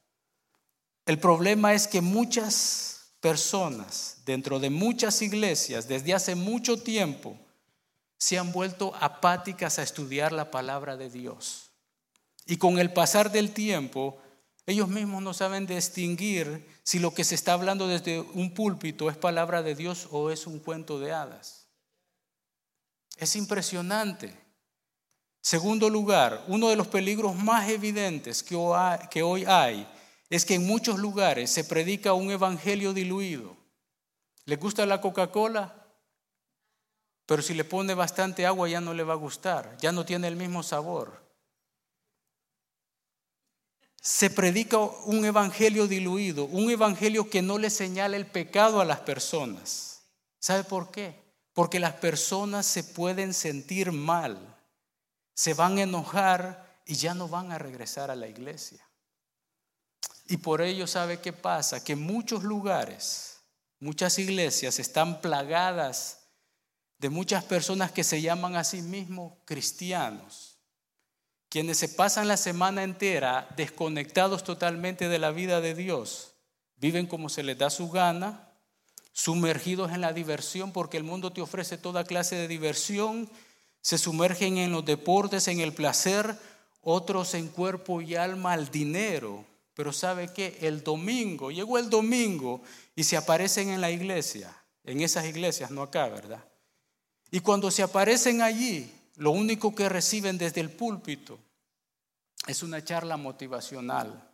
el 1.06 1.18
problema 1.18 1.72
es 1.72 1.88
que 1.88 2.02
muchas 2.02 3.14
personas 3.22 4.18
dentro 4.26 4.60
de 4.60 4.68
muchas 4.68 5.22
iglesias 5.22 5.88
desde 5.88 6.12
hace 6.12 6.34
mucho 6.34 6.76
tiempo 6.76 7.38
se 8.18 8.38
han 8.38 8.52
vuelto 8.52 8.94
apáticas 9.00 9.78
a 9.78 9.82
estudiar 9.82 10.32
la 10.32 10.50
palabra 10.50 10.96
de 10.96 11.10
Dios. 11.10 11.70
Y 12.46 12.56
con 12.56 12.78
el 12.78 12.92
pasar 12.92 13.30
del 13.30 13.52
tiempo, 13.52 14.18
ellos 14.66 14.88
mismos 14.88 15.22
no 15.22 15.34
saben 15.34 15.66
distinguir 15.66 16.66
si 16.82 16.98
lo 16.98 17.12
que 17.12 17.24
se 17.24 17.34
está 17.34 17.52
hablando 17.52 17.88
desde 17.88 18.20
un 18.20 18.54
púlpito 18.54 19.10
es 19.10 19.16
palabra 19.16 19.62
de 19.62 19.74
Dios 19.74 20.08
o 20.10 20.30
es 20.30 20.46
un 20.46 20.58
cuento 20.58 20.98
de 20.98 21.12
hadas. 21.12 21.66
Es 23.16 23.36
impresionante. 23.36 24.36
Segundo 25.40 25.88
lugar, 25.88 26.44
uno 26.48 26.68
de 26.68 26.76
los 26.76 26.88
peligros 26.88 27.36
más 27.36 27.68
evidentes 27.68 28.42
que 28.42 28.56
hoy 28.56 29.44
hay 29.46 29.86
es 30.28 30.44
que 30.44 30.54
en 30.54 30.66
muchos 30.66 30.98
lugares 30.98 31.50
se 31.50 31.64
predica 31.64 32.12
un 32.12 32.30
evangelio 32.30 32.92
diluido. 32.92 33.56
¿Le 34.44 34.56
gusta 34.56 34.86
la 34.86 35.00
Coca-Cola? 35.00 35.75
Pero 37.26 37.42
si 37.42 37.54
le 37.54 37.64
pone 37.64 37.94
bastante 37.94 38.46
agua 38.46 38.68
ya 38.68 38.80
no 38.80 38.94
le 38.94 39.02
va 39.02 39.14
a 39.14 39.16
gustar, 39.16 39.76
ya 39.78 39.92
no 39.92 40.06
tiene 40.06 40.28
el 40.28 40.36
mismo 40.36 40.62
sabor. 40.62 41.24
Se 44.00 44.30
predica 44.30 44.78
un 44.78 45.24
evangelio 45.24 45.88
diluido, 45.88 46.44
un 46.44 46.70
evangelio 46.70 47.28
que 47.28 47.42
no 47.42 47.58
le 47.58 47.70
señala 47.70 48.16
el 48.16 48.26
pecado 48.26 48.80
a 48.80 48.84
las 48.84 49.00
personas. 49.00 50.02
¿Sabe 50.38 50.62
por 50.62 50.92
qué? 50.92 51.20
Porque 51.52 51.80
las 51.80 51.94
personas 51.94 52.66
se 52.66 52.84
pueden 52.84 53.34
sentir 53.34 53.90
mal 53.90 54.56
se 55.36 55.52
van 55.52 55.76
a 55.76 55.82
enojar 55.82 56.80
y 56.86 56.94
ya 56.94 57.12
no 57.12 57.28
van 57.28 57.52
a 57.52 57.58
regresar 57.58 58.10
a 58.10 58.16
la 58.16 58.26
iglesia. 58.26 58.88
Y 60.28 60.38
por 60.38 60.62
ello, 60.62 60.86
¿sabe 60.86 61.20
qué 61.20 61.32
pasa? 61.32 61.84
Que 61.84 61.94
muchos 61.94 62.42
lugares, 62.42 63.38
muchas 63.78 64.18
iglesias 64.18 64.78
están 64.78 65.20
plagadas 65.20 66.25
de 66.98 67.10
muchas 67.10 67.44
personas 67.44 67.92
que 67.92 68.04
se 68.04 68.22
llaman 68.22 68.56
a 68.56 68.64
sí 68.64 68.82
mismos 68.82 69.34
cristianos, 69.44 70.58
quienes 71.48 71.78
se 71.78 71.88
pasan 71.88 72.28
la 72.28 72.36
semana 72.36 72.82
entera 72.82 73.48
desconectados 73.56 74.44
totalmente 74.44 75.08
de 75.08 75.18
la 75.18 75.30
vida 75.30 75.60
de 75.60 75.74
Dios, 75.74 76.34
viven 76.76 77.06
como 77.06 77.28
se 77.28 77.42
les 77.42 77.58
da 77.58 77.70
su 77.70 77.90
gana, 77.90 78.52
sumergidos 79.12 79.92
en 79.92 80.00
la 80.00 80.12
diversión, 80.12 80.72
porque 80.72 80.96
el 80.96 81.04
mundo 81.04 81.32
te 81.32 81.40
ofrece 81.40 81.78
toda 81.78 82.04
clase 82.04 82.36
de 82.36 82.48
diversión 82.48 83.30
se 83.86 83.98
sumergen 83.98 84.58
en 84.58 84.72
los 84.72 84.84
deportes, 84.84 85.46
en 85.46 85.60
el 85.60 85.72
placer, 85.72 86.36
otros 86.82 87.34
en 87.34 87.46
cuerpo 87.46 88.00
y 88.00 88.16
alma 88.16 88.52
al 88.52 88.68
dinero. 88.68 89.44
Pero 89.74 89.92
¿sabe 89.92 90.32
qué? 90.34 90.58
El 90.60 90.82
domingo, 90.82 91.52
llegó 91.52 91.78
el 91.78 91.88
domingo 91.88 92.62
y 92.96 93.04
se 93.04 93.16
aparecen 93.16 93.68
en 93.68 93.80
la 93.80 93.92
iglesia, 93.92 94.60
en 94.82 95.02
esas 95.02 95.24
iglesias, 95.26 95.70
no 95.70 95.82
acá, 95.82 96.08
¿verdad? 96.08 96.44
Y 97.30 97.40
cuando 97.40 97.70
se 97.70 97.82
aparecen 97.82 98.42
allí, 98.42 98.92
lo 99.16 99.30
único 99.30 99.74
que 99.74 99.88
reciben 99.88 100.38
desde 100.38 100.60
el 100.60 100.70
púlpito 100.70 101.38
es 102.46 102.62
una 102.62 102.84
charla 102.84 103.16
motivacional 103.16 104.26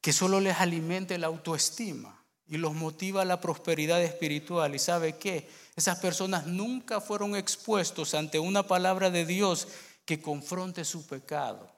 que 0.00 0.12
solo 0.12 0.38
les 0.38 0.60
alimente 0.60 1.18
la 1.18 1.26
autoestima 1.26 2.22
y 2.46 2.58
los 2.58 2.74
motiva 2.74 3.22
a 3.22 3.24
la 3.24 3.40
prosperidad 3.40 4.00
espiritual. 4.02 4.74
¿Y 4.74 4.78
sabe 4.78 5.16
qué? 5.16 5.48
Esas 5.74 5.98
personas 5.98 6.46
nunca 6.46 7.00
fueron 7.00 7.34
expuestos 7.34 8.14
ante 8.14 8.38
una 8.38 8.62
palabra 8.62 9.10
de 9.10 9.26
Dios 9.26 9.66
que 10.04 10.22
confronte 10.22 10.84
su 10.84 11.06
pecado, 11.06 11.68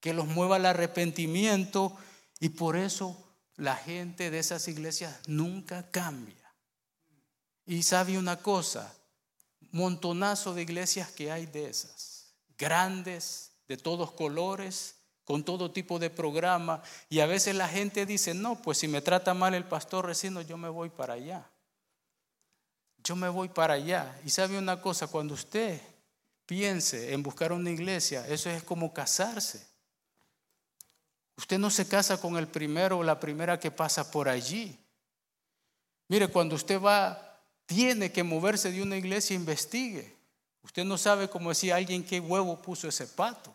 que 0.00 0.12
los 0.12 0.26
mueva 0.26 0.56
al 0.56 0.66
arrepentimiento 0.66 1.96
y 2.38 2.50
por 2.50 2.76
eso 2.76 3.16
la 3.56 3.76
gente 3.76 4.30
de 4.30 4.40
esas 4.40 4.68
iglesias 4.68 5.20
nunca 5.26 5.90
cambia. 5.90 6.54
Y 7.64 7.82
sabe 7.82 8.18
una 8.18 8.36
cosa, 8.42 8.94
montonazo 9.74 10.54
de 10.54 10.62
iglesias 10.62 11.10
que 11.10 11.32
hay 11.32 11.46
de 11.46 11.68
esas, 11.68 12.32
grandes, 12.56 13.50
de 13.66 13.76
todos 13.76 14.12
colores, 14.12 14.94
con 15.24 15.42
todo 15.42 15.72
tipo 15.72 15.98
de 15.98 16.10
programa. 16.10 16.80
Y 17.08 17.18
a 17.18 17.26
veces 17.26 17.56
la 17.56 17.68
gente 17.68 18.06
dice, 18.06 18.34
no, 18.34 18.62
pues 18.62 18.78
si 18.78 18.86
me 18.86 19.02
trata 19.02 19.34
mal 19.34 19.52
el 19.52 19.64
pastor 19.64 20.06
Recino, 20.06 20.42
yo 20.42 20.56
me 20.56 20.68
voy 20.68 20.90
para 20.90 21.14
allá. 21.14 21.50
Yo 23.02 23.16
me 23.16 23.28
voy 23.28 23.48
para 23.48 23.74
allá. 23.74 24.16
Y 24.24 24.30
sabe 24.30 24.56
una 24.56 24.80
cosa, 24.80 25.08
cuando 25.08 25.34
usted 25.34 25.80
piense 26.46 27.12
en 27.12 27.24
buscar 27.24 27.52
una 27.52 27.70
iglesia, 27.70 28.28
eso 28.28 28.48
es 28.50 28.62
como 28.62 28.94
casarse. 28.94 29.66
Usted 31.36 31.58
no 31.58 31.68
se 31.68 31.88
casa 31.88 32.20
con 32.20 32.36
el 32.36 32.46
primero 32.46 32.98
o 32.98 33.02
la 33.02 33.18
primera 33.18 33.58
que 33.58 33.72
pasa 33.72 34.08
por 34.08 34.28
allí. 34.28 34.78
Mire, 36.06 36.28
cuando 36.28 36.54
usted 36.54 36.80
va, 36.80 37.33
tiene 37.66 38.12
que 38.12 38.22
moverse 38.22 38.70
de 38.70 38.82
una 38.82 38.96
iglesia, 38.96 39.34
investigue. 39.34 40.14
Usted 40.62 40.84
no 40.84 40.98
sabe, 40.98 41.28
como 41.28 41.50
decía 41.50 41.76
alguien, 41.76 42.04
qué 42.04 42.20
huevo 42.20 42.60
puso 42.60 42.88
ese 42.88 43.06
pato. 43.06 43.54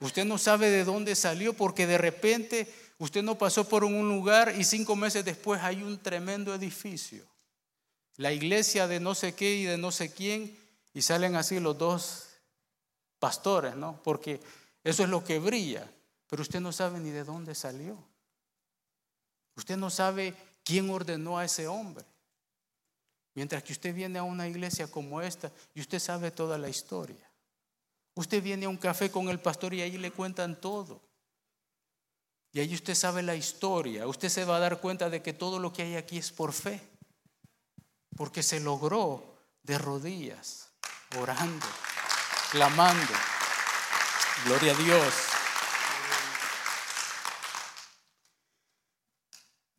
Usted 0.00 0.24
no 0.24 0.38
sabe 0.38 0.70
de 0.70 0.84
dónde 0.84 1.14
salió 1.14 1.54
porque 1.54 1.86
de 1.86 1.98
repente 1.98 2.72
usted 2.98 3.22
no 3.22 3.36
pasó 3.38 3.68
por 3.68 3.84
un 3.84 4.08
lugar 4.08 4.54
y 4.58 4.64
cinco 4.64 4.94
meses 4.96 5.24
después 5.24 5.62
hay 5.62 5.82
un 5.82 5.98
tremendo 5.98 6.54
edificio. 6.54 7.24
La 8.16 8.32
iglesia 8.32 8.86
de 8.88 9.00
no 9.00 9.14
sé 9.14 9.34
qué 9.34 9.54
y 9.54 9.64
de 9.64 9.78
no 9.78 9.90
sé 9.90 10.12
quién 10.12 10.56
y 10.92 11.02
salen 11.02 11.36
así 11.36 11.60
los 11.60 11.76
dos 11.76 12.28
pastores, 13.18 13.74
¿no? 13.74 14.00
Porque 14.02 14.40
eso 14.84 15.02
es 15.02 15.08
lo 15.08 15.24
que 15.24 15.38
brilla, 15.38 15.90
pero 16.28 16.42
usted 16.42 16.60
no 16.60 16.72
sabe 16.72 17.00
ni 17.00 17.10
de 17.10 17.24
dónde 17.24 17.54
salió. 17.54 17.98
Usted 19.56 19.76
no 19.76 19.90
sabe 19.90 20.34
quién 20.62 20.90
ordenó 20.90 21.38
a 21.38 21.44
ese 21.44 21.66
hombre. 21.66 22.04
Mientras 23.36 23.62
que 23.62 23.74
usted 23.74 23.94
viene 23.94 24.18
a 24.18 24.22
una 24.22 24.48
iglesia 24.48 24.90
como 24.90 25.20
esta 25.20 25.52
y 25.74 25.80
usted 25.80 25.98
sabe 25.98 26.30
toda 26.30 26.56
la 26.56 26.70
historia. 26.70 27.30
Usted 28.14 28.42
viene 28.42 28.64
a 28.64 28.70
un 28.70 28.78
café 28.78 29.10
con 29.10 29.28
el 29.28 29.38
pastor 29.38 29.74
y 29.74 29.82
ahí 29.82 29.98
le 29.98 30.10
cuentan 30.10 30.58
todo. 30.58 31.02
Y 32.50 32.60
ahí 32.60 32.74
usted 32.74 32.94
sabe 32.94 33.22
la 33.22 33.34
historia. 33.34 34.06
Usted 34.06 34.30
se 34.30 34.46
va 34.46 34.56
a 34.56 34.60
dar 34.60 34.80
cuenta 34.80 35.10
de 35.10 35.20
que 35.20 35.34
todo 35.34 35.58
lo 35.58 35.70
que 35.70 35.82
hay 35.82 35.96
aquí 35.96 36.16
es 36.16 36.32
por 36.32 36.54
fe. 36.54 36.80
Porque 38.16 38.42
se 38.42 38.58
logró 38.58 39.36
de 39.62 39.76
rodillas, 39.76 40.70
orando, 41.18 41.66
clamando. 42.50 43.12
Gloria 44.46 44.72
a 44.72 44.76
Dios. 44.76 45.14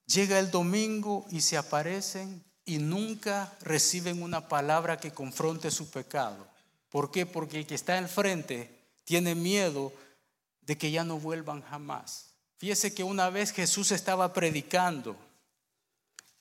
Llega 0.06 0.38
el 0.38 0.52
domingo 0.52 1.26
y 1.32 1.42
se 1.42 1.58
aparecen 1.58 2.46
y 2.68 2.80
nunca 2.80 3.58
reciben 3.62 4.22
una 4.22 4.50
palabra 4.50 5.00
que 5.00 5.12
confronte 5.12 5.72
su 5.72 5.90
pecado. 5.90 6.46
¿Por 6.90 7.12
qué? 7.12 7.26
Porque 7.26 7.58
el 7.58 7.66
que 7.66 7.76
está 7.76 7.98
enfrente 7.98 8.70
tiene 9.06 9.36
miedo 9.36 9.94
de 10.62 10.78
que 10.78 10.92
ya 10.92 11.06
no 11.06 11.18
vuelvan 11.18 11.64
jamás. 11.64 12.34
Fíjese 12.58 12.94
que 12.94 13.06
una 13.06 13.30
vez 13.30 13.52
Jesús 13.52 13.92
estaba 13.94 14.34
predicando 14.34 15.16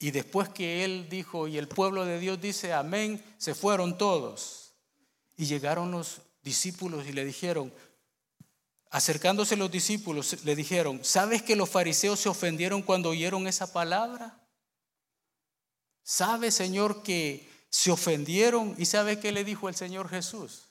y 0.00 0.10
después 0.10 0.48
que 0.48 0.84
él 0.84 1.08
dijo 1.08 1.46
y 1.46 1.58
el 1.58 1.68
pueblo 1.68 2.04
de 2.04 2.18
Dios 2.18 2.40
dice 2.40 2.72
amén, 2.72 3.22
se 3.38 3.54
fueron 3.54 3.96
todos. 3.96 4.72
Y 5.36 5.46
llegaron 5.46 5.92
los 5.92 6.22
discípulos 6.42 7.06
y 7.06 7.12
le 7.12 7.24
dijeron, 7.24 7.72
acercándose 8.90 9.54
los 9.54 9.70
discípulos, 9.70 10.44
le 10.44 10.56
dijeron, 10.56 11.04
¿sabes 11.04 11.42
que 11.42 11.54
los 11.54 11.70
fariseos 11.70 12.18
se 12.18 12.28
ofendieron 12.28 12.82
cuando 12.82 13.10
oyeron 13.10 13.46
esa 13.46 13.72
palabra? 13.72 14.40
¿Sabe, 16.08 16.52
Señor, 16.52 17.02
que 17.02 17.50
se 17.68 17.90
ofendieron 17.90 18.76
y 18.78 18.84
¿sabe 18.86 19.18
qué 19.18 19.32
le 19.32 19.42
dijo 19.42 19.68
el 19.68 19.74
Señor 19.74 20.08
Jesús? 20.08 20.62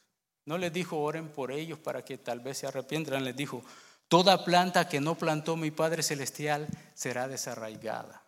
No 0.45 0.57
les 0.57 0.71
dijo 0.71 0.97
oren 0.97 1.27
por 1.27 1.51
ellos 1.51 1.77
para 1.77 2.05
que 2.05 2.17
tal 2.17 2.39
vez 2.39 2.59
se 2.59 2.67
arrepientan, 2.67 3.25
les 3.25 3.35
dijo, 3.35 3.61
toda 4.07 4.45
planta 4.45 4.87
que 4.87 5.01
no 5.01 5.15
plantó 5.15 5.57
mi 5.57 5.71
Padre 5.71 6.03
Celestial 6.03 6.69
será 6.93 7.27
desarraigada. 7.27 8.23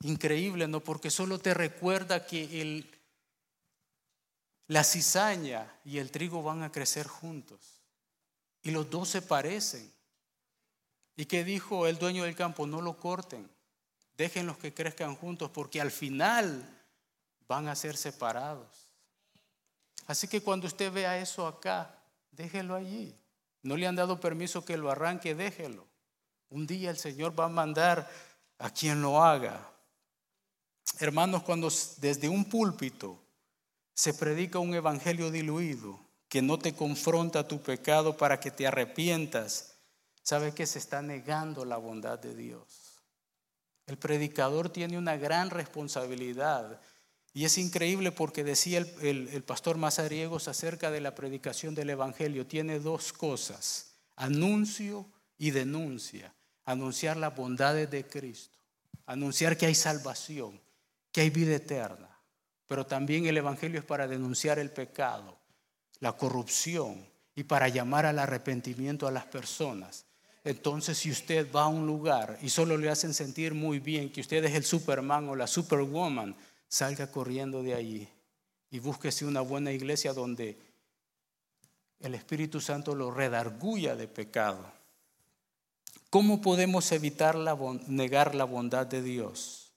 Increíble, 0.00 0.68
¿no? 0.68 0.80
Porque 0.80 1.10
solo 1.10 1.38
te 1.38 1.52
recuerda 1.52 2.24
que 2.24 2.62
el, 2.62 2.90
la 4.68 4.84
cizaña 4.84 5.70
y 5.84 5.98
el 5.98 6.10
trigo 6.10 6.42
van 6.42 6.62
a 6.62 6.72
crecer 6.72 7.06
juntos. 7.06 7.82
Y 8.62 8.70
los 8.70 8.88
dos 8.88 9.10
se 9.10 9.20
parecen. 9.20 9.92
¿Y 11.14 11.26
qué 11.26 11.44
dijo 11.44 11.86
el 11.86 11.98
dueño 11.98 12.24
del 12.24 12.34
campo? 12.34 12.66
No 12.66 12.80
lo 12.80 12.96
corten. 12.96 13.54
Déjenlos 14.16 14.56
que 14.58 14.72
crezcan 14.72 15.14
juntos 15.14 15.50
porque 15.50 15.80
al 15.80 15.90
final 15.90 16.66
van 17.46 17.68
a 17.68 17.74
ser 17.74 17.96
separados. 17.96 18.86
Así 20.06 20.28
que 20.28 20.40
cuando 20.40 20.66
usted 20.66 20.92
vea 20.92 21.18
eso 21.18 21.46
acá, 21.46 21.98
déjelo 22.30 22.74
allí. 22.74 23.14
No 23.62 23.76
le 23.76 23.86
han 23.86 23.96
dado 23.96 24.20
permiso 24.20 24.64
que 24.64 24.76
lo 24.76 24.90
arranque, 24.90 25.34
déjelo. 25.34 25.86
Un 26.48 26.66
día 26.66 26.90
el 26.90 26.96
Señor 26.96 27.38
va 27.38 27.46
a 27.46 27.48
mandar 27.48 28.08
a 28.58 28.70
quien 28.70 29.02
lo 29.02 29.22
haga. 29.22 29.68
Hermanos, 31.00 31.42
cuando 31.42 31.68
desde 31.98 32.28
un 32.28 32.44
púlpito 32.44 33.20
se 33.92 34.14
predica 34.14 34.58
un 34.60 34.74
evangelio 34.74 35.30
diluido 35.30 35.98
que 36.28 36.42
no 36.42 36.58
te 36.58 36.74
confronta 36.74 37.48
tu 37.48 37.60
pecado 37.60 38.16
para 38.16 38.38
que 38.38 38.50
te 38.50 38.66
arrepientas, 38.66 39.74
sabe 40.22 40.52
que 40.52 40.66
se 40.66 40.78
está 40.78 41.02
negando 41.02 41.64
la 41.64 41.76
bondad 41.76 42.18
de 42.18 42.34
Dios. 42.34 42.85
El 43.86 43.98
predicador 43.98 44.70
tiene 44.70 44.98
una 44.98 45.16
gran 45.16 45.50
responsabilidad 45.50 46.80
y 47.36 47.44
es 47.44 47.58
increíble 47.58 48.12
porque 48.12 48.44
decía 48.44 48.78
el, 48.78 49.44
pastor 49.46 49.76
Mazariegos 49.76 50.48
acerca 50.48 50.90
de 50.90 51.02
la 51.02 51.14
predicación 51.14 51.74
del 51.74 51.90
Evangelio, 51.90 52.46
tiene 52.46 52.80
dos 52.80 53.12
cosas, 53.12 53.92
anuncio 54.16 55.06
y 55.36 55.50
denuncia. 55.50 56.32
Anunciar 56.64 57.18
las 57.18 57.36
bondades 57.36 57.90
de 57.90 58.06
Cristo, 58.06 58.58
anunciar 59.04 59.58
que 59.58 59.66
hay 59.66 59.74
salvación, 59.74 60.58
que 61.12 61.20
hay 61.20 61.30
vida 61.30 61.54
eterna. 61.54 62.08
Pero 62.66 62.86
también 62.86 63.26
el 63.26 63.36
Evangelio 63.36 63.78
es 63.78 63.84
para 63.84 64.08
denunciar 64.08 64.58
el 64.58 64.70
pecado, 64.70 65.38
la 66.00 66.14
corrupción 66.14 67.06
y 67.34 67.44
para 67.44 67.68
llamar 67.68 68.06
al 68.06 68.18
arrepentimiento 68.18 69.06
a 69.06 69.12
las 69.12 69.26
personas. 69.26 70.06
Entonces, 70.46 70.96
si 70.98 71.10
usted 71.10 71.50
va 71.50 71.64
a 71.64 71.66
un 71.66 71.88
lugar 71.88 72.38
y 72.40 72.50
solo 72.50 72.78
le 72.78 72.88
hacen 72.88 73.12
sentir 73.12 73.52
muy 73.52 73.80
bien 73.80 74.12
que 74.12 74.20
usted 74.20 74.44
es 74.44 74.54
el 74.54 74.62
Superman 74.62 75.28
o 75.28 75.34
la 75.34 75.48
Superwoman, 75.48 76.36
salga 76.68 77.10
corriendo 77.10 77.64
de 77.64 77.74
allí 77.74 78.08
y 78.70 78.78
búsquese 78.78 79.24
una 79.24 79.40
buena 79.40 79.72
iglesia 79.72 80.12
donde 80.12 80.56
el 81.98 82.14
Espíritu 82.14 82.60
Santo 82.60 82.94
lo 82.94 83.10
redarguya 83.10 83.96
de 83.96 84.06
pecado. 84.06 84.64
¿Cómo 86.10 86.40
podemos 86.40 86.92
evitar 86.92 87.36
negar 87.88 88.36
la 88.36 88.44
bondad 88.44 88.86
de 88.86 89.02
Dios? 89.02 89.72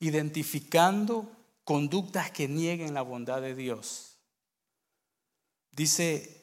Identificando 0.00 1.30
conductas 1.62 2.32
que 2.32 2.48
nieguen 2.48 2.92
la 2.92 3.02
bondad 3.02 3.40
de 3.40 3.54
Dios. 3.54 4.16
Dice, 5.70 6.35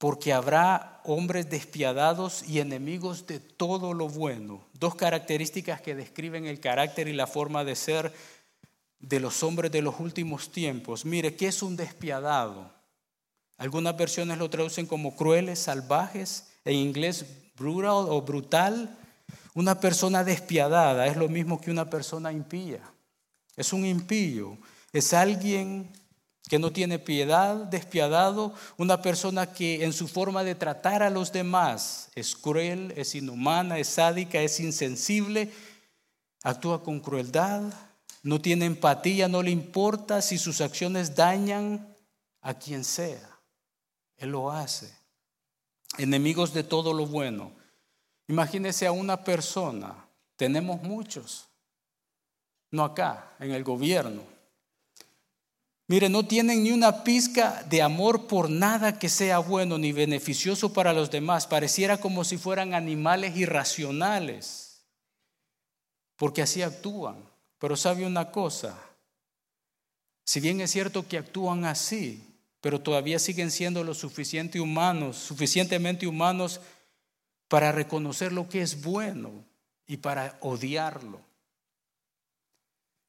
porque 0.00 0.32
habrá 0.32 1.02
hombres 1.04 1.50
despiadados 1.50 2.42
y 2.48 2.60
enemigos 2.60 3.26
de 3.26 3.38
todo 3.38 3.92
lo 3.92 4.08
bueno. 4.08 4.64
Dos 4.72 4.94
características 4.94 5.82
que 5.82 5.94
describen 5.94 6.46
el 6.46 6.58
carácter 6.58 7.06
y 7.06 7.12
la 7.12 7.26
forma 7.26 7.64
de 7.64 7.76
ser 7.76 8.10
de 8.98 9.20
los 9.20 9.42
hombres 9.42 9.70
de 9.70 9.82
los 9.82 10.00
últimos 10.00 10.52
tiempos. 10.52 11.04
Mire, 11.04 11.36
¿qué 11.36 11.48
es 11.48 11.62
un 11.62 11.76
despiadado? 11.76 12.72
Algunas 13.58 13.94
versiones 13.94 14.38
lo 14.38 14.48
traducen 14.48 14.86
como 14.86 15.14
crueles, 15.14 15.58
salvajes, 15.58 16.50
en 16.64 16.76
inglés 16.76 17.26
brutal 17.54 18.06
o 18.08 18.22
brutal. 18.22 18.96
Una 19.52 19.80
persona 19.80 20.24
despiadada 20.24 21.08
es 21.08 21.18
lo 21.18 21.28
mismo 21.28 21.60
que 21.60 21.70
una 21.70 21.90
persona 21.90 22.32
impía. 22.32 22.80
Es 23.54 23.74
un 23.74 23.84
impío, 23.84 24.56
es 24.94 25.12
alguien 25.12 25.92
que 26.50 26.58
no 26.58 26.72
tiene 26.72 26.98
piedad, 26.98 27.54
despiadado, 27.54 28.52
una 28.76 29.00
persona 29.00 29.52
que 29.52 29.84
en 29.84 29.92
su 29.92 30.08
forma 30.08 30.42
de 30.42 30.56
tratar 30.56 31.00
a 31.00 31.08
los 31.08 31.30
demás 31.30 32.10
es 32.16 32.34
cruel, 32.34 32.92
es 32.96 33.14
inhumana, 33.14 33.78
es 33.78 33.86
sádica, 33.86 34.40
es 34.40 34.58
insensible, 34.58 35.52
actúa 36.42 36.82
con 36.82 36.98
crueldad, 36.98 37.62
no 38.24 38.40
tiene 38.40 38.64
empatía, 38.64 39.28
no 39.28 39.44
le 39.44 39.52
importa 39.52 40.20
si 40.20 40.38
sus 40.38 40.60
acciones 40.60 41.14
dañan 41.14 41.94
a 42.40 42.54
quien 42.54 42.82
sea. 42.82 43.38
Él 44.16 44.30
lo 44.30 44.50
hace. 44.50 44.92
Enemigos 45.98 46.52
de 46.52 46.64
todo 46.64 46.92
lo 46.92 47.06
bueno. 47.06 47.52
Imagínese 48.26 48.88
a 48.88 48.92
una 48.92 49.22
persona, 49.22 50.04
tenemos 50.34 50.82
muchos, 50.82 51.46
no 52.72 52.82
acá, 52.82 53.36
en 53.38 53.52
el 53.52 53.62
gobierno. 53.62 54.29
Mire, 55.90 56.08
no 56.08 56.24
tienen 56.24 56.62
ni 56.62 56.70
una 56.70 57.02
pizca 57.02 57.64
de 57.68 57.82
amor 57.82 58.28
por 58.28 58.48
nada 58.48 58.96
que 58.96 59.08
sea 59.08 59.40
bueno 59.40 59.76
ni 59.76 59.90
beneficioso 59.90 60.72
para 60.72 60.92
los 60.92 61.10
demás. 61.10 61.48
Pareciera 61.48 61.96
como 61.96 62.22
si 62.22 62.38
fueran 62.38 62.74
animales 62.74 63.36
irracionales, 63.36 64.84
porque 66.14 66.42
así 66.42 66.62
actúan. 66.62 67.28
Pero 67.58 67.76
sabe 67.76 68.06
una 68.06 68.30
cosa, 68.30 68.78
si 70.24 70.38
bien 70.38 70.60
es 70.60 70.70
cierto 70.70 71.08
que 71.08 71.18
actúan 71.18 71.64
así, 71.64 72.22
pero 72.60 72.80
todavía 72.80 73.18
siguen 73.18 73.50
siendo 73.50 73.82
lo 73.82 73.92
suficiente 73.92 74.60
humanos, 74.60 75.16
suficientemente 75.16 76.06
humanos 76.06 76.60
para 77.48 77.72
reconocer 77.72 78.30
lo 78.30 78.48
que 78.48 78.62
es 78.62 78.80
bueno 78.80 79.44
y 79.88 79.96
para 79.96 80.38
odiarlo. 80.40 81.29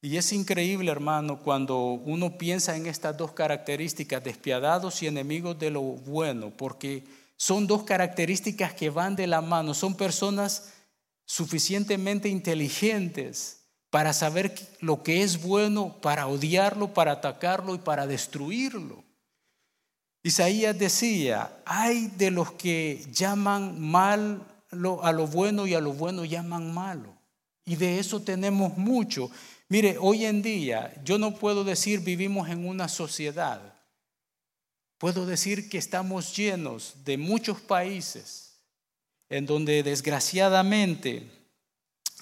Y 0.01 0.17
es 0.17 0.33
increíble, 0.33 0.91
hermano, 0.91 1.39
cuando 1.39 1.77
uno 1.79 2.37
piensa 2.37 2.75
en 2.75 2.87
estas 2.87 3.15
dos 3.15 3.33
características, 3.33 4.23
despiadados 4.23 5.03
y 5.03 5.07
enemigos 5.07 5.59
de 5.59 5.69
lo 5.69 5.81
bueno, 5.81 6.49
porque 6.49 7.03
son 7.37 7.67
dos 7.67 7.83
características 7.83 8.73
que 8.73 8.89
van 8.89 9.15
de 9.15 9.27
la 9.27 9.41
mano, 9.41 9.75
son 9.75 9.95
personas 9.95 10.73
suficientemente 11.25 12.29
inteligentes 12.29 13.61
para 13.91 14.11
saber 14.13 14.55
lo 14.79 15.03
que 15.03 15.21
es 15.21 15.43
bueno, 15.43 15.95
para 16.01 16.25
odiarlo, 16.25 16.93
para 16.93 17.11
atacarlo 17.11 17.75
y 17.75 17.77
para 17.77 18.07
destruirlo. 18.07 19.03
Isaías 20.23 20.77
decía, 20.77 21.61
hay 21.65 22.07
de 22.07 22.31
los 22.31 22.51
que 22.53 23.05
llaman 23.11 23.79
mal 23.79 24.41
a 24.71 25.11
lo 25.11 25.27
bueno 25.27 25.67
y 25.67 25.73
a 25.75 25.81
lo 25.81 25.93
bueno 25.93 26.25
llaman 26.25 26.73
malo. 26.73 27.13
Y 27.65 27.75
de 27.75 27.99
eso 27.99 28.21
tenemos 28.21 28.77
mucho. 28.77 29.29
Mire, 29.71 29.95
hoy 30.01 30.25
en 30.25 30.41
día 30.41 30.93
yo 31.01 31.17
no 31.17 31.33
puedo 31.33 31.63
decir 31.63 32.01
vivimos 32.01 32.49
en 32.49 32.67
una 32.67 32.89
sociedad. 32.89 33.73
Puedo 34.97 35.25
decir 35.25 35.69
que 35.69 35.77
estamos 35.77 36.35
llenos 36.35 37.05
de 37.05 37.17
muchos 37.17 37.61
países 37.61 38.59
en 39.29 39.45
donde 39.45 39.81
desgraciadamente 39.81 41.31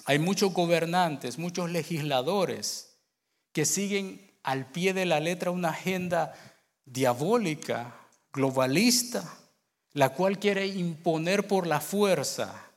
hay 0.04 0.20
muchos 0.20 0.54
gobernantes, 0.54 1.38
muchos 1.38 1.72
legisladores 1.72 2.94
que 3.50 3.64
siguen 3.64 4.32
al 4.44 4.70
pie 4.70 4.94
de 4.94 5.06
la 5.06 5.18
letra 5.18 5.50
una 5.50 5.70
agenda 5.70 6.32
diabólica, 6.84 7.96
globalista, 8.32 9.28
la 9.92 10.10
cual 10.10 10.38
quiere 10.38 10.68
imponer 10.68 11.48
por 11.48 11.66
la 11.66 11.80
fuerza 11.80 12.70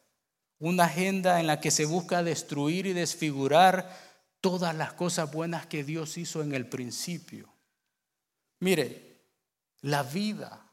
una 0.58 0.86
agenda 0.86 1.40
en 1.40 1.46
la 1.46 1.60
que 1.60 1.70
se 1.70 1.86
busca 1.86 2.24
destruir 2.24 2.88
y 2.88 2.94
desfigurar 2.94 4.13
todas 4.44 4.76
las 4.76 4.92
cosas 4.92 5.32
buenas 5.32 5.68
que 5.68 5.86
Dios 5.86 6.18
hizo 6.18 6.44
en 6.44 6.54
el 6.54 6.68
principio. 6.68 7.48
Mire, 8.60 9.22
la 9.80 10.04
vida, 10.04 10.70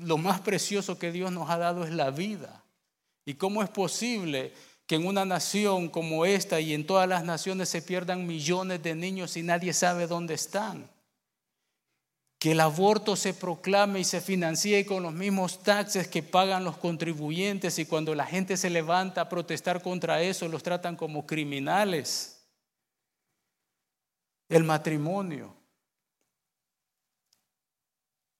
lo 0.00 0.18
más 0.18 0.40
precioso 0.40 0.98
que 0.98 1.12
Dios 1.12 1.30
nos 1.30 1.48
ha 1.48 1.58
dado 1.58 1.84
es 1.84 1.92
la 1.92 2.10
vida. 2.10 2.64
¿Y 3.24 3.34
cómo 3.34 3.62
es 3.62 3.70
posible 3.70 4.52
que 4.84 4.96
en 4.96 5.06
una 5.06 5.24
nación 5.24 5.88
como 5.88 6.26
esta 6.26 6.58
y 6.58 6.74
en 6.74 6.84
todas 6.84 7.08
las 7.08 7.22
naciones 7.22 7.68
se 7.68 7.82
pierdan 7.82 8.26
millones 8.26 8.82
de 8.82 8.96
niños 8.96 9.36
y 9.36 9.44
nadie 9.44 9.72
sabe 9.72 10.08
dónde 10.08 10.34
están. 10.34 10.90
Que 12.40 12.50
el 12.50 12.58
aborto 12.58 13.14
se 13.14 13.32
proclame 13.32 14.00
y 14.00 14.04
se 14.04 14.20
financie 14.20 14.84
con 14.84 15.04
los 15.04 15.12
mismos 15.12 15.62
taxes 15.62 16.08
que 16.08 16.24
pagan 16.24 16.64
los 16.64 16.78
contribuyentes 16.78 17.78
y 17.78 17.86
cuando 17.86 18.12
la 18.16 18.26
gente 18.26 18.56
se 18.56 18.70
levanta 18.70 19.20
a 19.20 19.28
protestar 19.28 19.80
contra 19.82 20.20
eso 20.20 20.48
los 20.48 20.64
tratan 20.64 20.96
como 20.96 21.24
criminales. 21.24 22.41
El 24.52 24.64
matrimonio, 24.64 25.54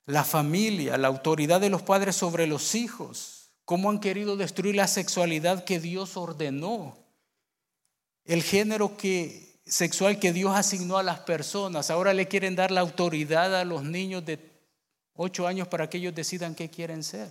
la 0.07 0.25
familia, 0.25 0.99
la 0.99 1.09
autoridad 1.09 1.61
de 1.61 1.71
los 1.71 1.83
padres 1.83 2.17
sobre 2.17 2.47
los 2.47 2.75
hijos 2.75 3.43
cómo 3.65 3.89
han 3.89 4.01
querido 4.01 4.37
destruir 4.37 4.75
la 4.75 4.87
sexualidad 4.87 5.65
que 5.65 5.81
Dios 5.81 6.19
ordenó, 6.19 6.99
el 8.25 8.43
género 8.43 8.97
sexual 9.65 10.19
que 10.19 10.35
Dios 10.35 10.55
asignó 10.55 10.99
a 10.99 11.03
las 11.03 11.21
personas. 11.21 11.91
Ahora 11.91 12.13
le 12.13 12.29
quieren 12.29 12.55
dar 12.55 12.71
la 12.71 12.83
autoridad 12.83 13.59
a 13.59 13.65
los 13.65 13.83
niños 13.83 14.27
de 14.27 14.39
8 15.15 15.47
años 15.47 15.69
para 15.69 15.89
que 15.89 15.97
ellos 15.97 16.15
decidan 16.15 16.55
qué 16.55 16.69
quieren 16.69 17.03
ser. 17.03 17.31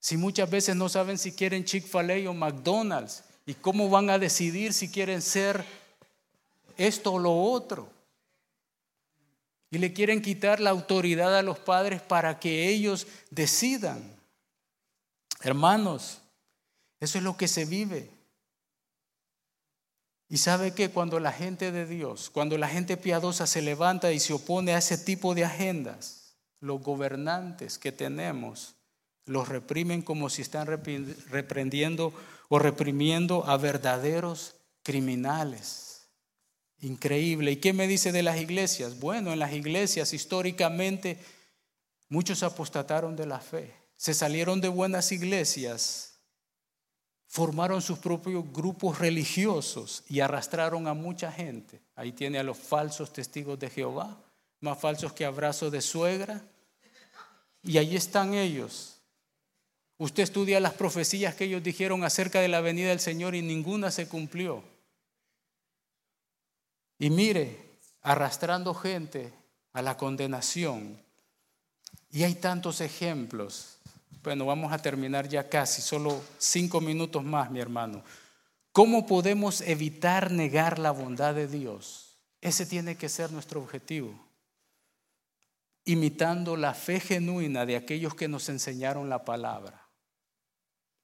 Si 0.00 0.16
muchas 0.16 0.50
veces 0.50 0.76
no 0.76 0.88
saben 0.88 1.18
si 1.18 1.32
quieren 1.32 1.64
Chick-fil-A 1.64 2.30
o 2.30 2.34
McDonald's 2.34 3.22
y 3.44 3.54
cómo 3.54 3.90
van 3.90 4.08
a 4.08 4.18
decidir 4.18 4.72
si 4.72 4.90
quieren 4.90 5.20
ser 5.20 5.64
esto 6.76 7.14
o 7.14 7.18
lo 7.18 7.34
otro. 7.34 7.90
Y 9.70 9.78
le 9.78 9.92
quieren 9.92 10.20
quitar 10.20 10.60
la 10.60 10.70
autoridad 10.70 11.36
a 11.36 11.42
los 11.42 11.58
padres 11.58 12.02
para 12.02 12.38
que 12.38 12.68
ellos 12.68 13.06
decidan. 13.30 14.02
Hermanos, 15.40 16.20
eso 17.00 17.18
es 17.18 17.24
lo 17.24 17.36
que 17.36 17.48
se 17.48 17.64
vive. 17.64 18.10
Y 20.28 20.38
sabe 20.38 20.72
que 20.72 20.90
cuando 20.90 21.20
la 21.20 21.32
gente 21.32 21.72
de 21.72 21.86
Dios, 21.86 22.30
cuando 22.30 22.56
la 22.56 22.68
gente 22.68 22.96
piadosa 22.96 23.46
se 23.46 23.60
levanta 23.60 24.12
y 24.12 24.20
se 24.20 24.32
opone 24.32 24.72
a 24.72 24.78
ese 24.78 24.96
tipo 24.96 25.34
de 25.34 25.44
agendas, 25.44 26.36
los 26.60 26.80
gobernantes 26.80 27.78
que 27.78 27.92
tenemos 27.92 28.76
los 29.26 29.48
reprimen 29.48 30.02
como 30.02 30.30
si 30.30 30.42
están 30.42 30.66
reprendiendo 30.66 32.12
o 32.48 32.58
reprimiendo 32.58 33.44
a 33.46 33.56
verdaderos 33.56 34.54
criminales. 34.82 35.91
Increíble. 36.82 37.52
¿Y 37.52 37.56
qué 37.56 37.72
me 37.72 37.88
dice 37.88 38.12
de 38.12 38.22
las 38.22 38.38
iglesias? 38.38 39.00
Bueno, 39.00 39.32
en 39.32 39.38
las 39.38 39.52
iglesias 39.54 40.12
históricamente 40.12 41.18
muchos 42.08 42.42
apostataron 42.42 43.16
de 43.16 43.26
la 43.26 43.40
fe 43.40 43.82
se 44.02 44.14
salieron 44.14 44.60
de 44.60 44.66
buenas 44.66 45.12
iglesias, 45.12 46.18
formaron 47.28 47.80
sus 47.80 48.00
propios 48.00 48.52
grupos 48.52 48.98
religiosos 48.98 50.02
y 50.08 50.18
arrastraron 50.18 50.88
a 50.88 50.92
mucha 50.92 51.30
gente. 51.30 51.80
Ahí 51.94 52.10
tiene 52.10 52.40
a 52.40 52.42
los 52.42 52.58
falsos 52.58 53.12
testigos 53.12 53.60
de 53.60 53.70
Jehová, 53.70 54.20
más 54.58 54.80
falsos 54.80 55.12
que 55.12 55.24
abrazos 55.24 55.70
de 55.70 55.80
suegra. 55.80 56.42
Y 57.62 57.78
ahí 57.78 57.94
están 57.94 58.34
ellos. 58.34 58.96
Usted 59.98 60.24
estudia 60.24 60.58
las 60.58 60.74
profecías 60.74 61.36
que 61.36 61.44
ellos 61.44 61.62
dijeron 61.62 62.02
acerca 62.02 62.40
de 62.40 62.48
la 62.48 62.60
venida 62.60 62.88
del 62.88 62.98
Señor 62.98 63.36
y 63.36 63.42
ninguna 63.42 63.92
se 63.92 64.08
cumplió. 64.08 64.64
Y 67.02 67.10
mire, 67.10 67.80
arrastrando 68.02 68.74
gente 68.74 69.32
a 69.72 69.82
la 69.82 69.96
condenación. 69.96 71.02
Y 72.10 72.22
hay 72.22 72.36
tantos 72.36 72.80
ejemplos 72.80 73.72
bueno, 74.22 74.46
vamos 74.46 74.72
a 74.72 74.78
terminar 74.78 75.28
ya 75.28 75.48
casi, 75.48 75.82
solo 75.82 76.22
cinco 76.38 76.80
minutos 76.80 77.24
más, 77.24 77.50
mi 77.50 77.58
hermano. 77.58 78.04
¿Cómo 78.70 79.06
podemos 79.06 79.60
evitar 79.62 80.30
negar 80.30 80.78
la 80.78 80.92
bondad 80.92 81.34
de 81.34 81.48
Dios? 81.48 82.18
Ese 82.40 82.64
tiene 82.64 82.96
que 82.96 83.08
ser 83.08 83.32
nuestro 83.32 83.60
objetivo. 83.60 84.14
Imitando 85.84 86.56
la 86.56 86.72
fe 86.72 87.00
genuina 87.00 87.66
de 87.66 87.74
aquellos 87.74 88.14
que 88.14 88.28
nos 88.28 88.48
enseñaron 88.48 89.10
la 89.10 89.24
palabra. 89.24 89.81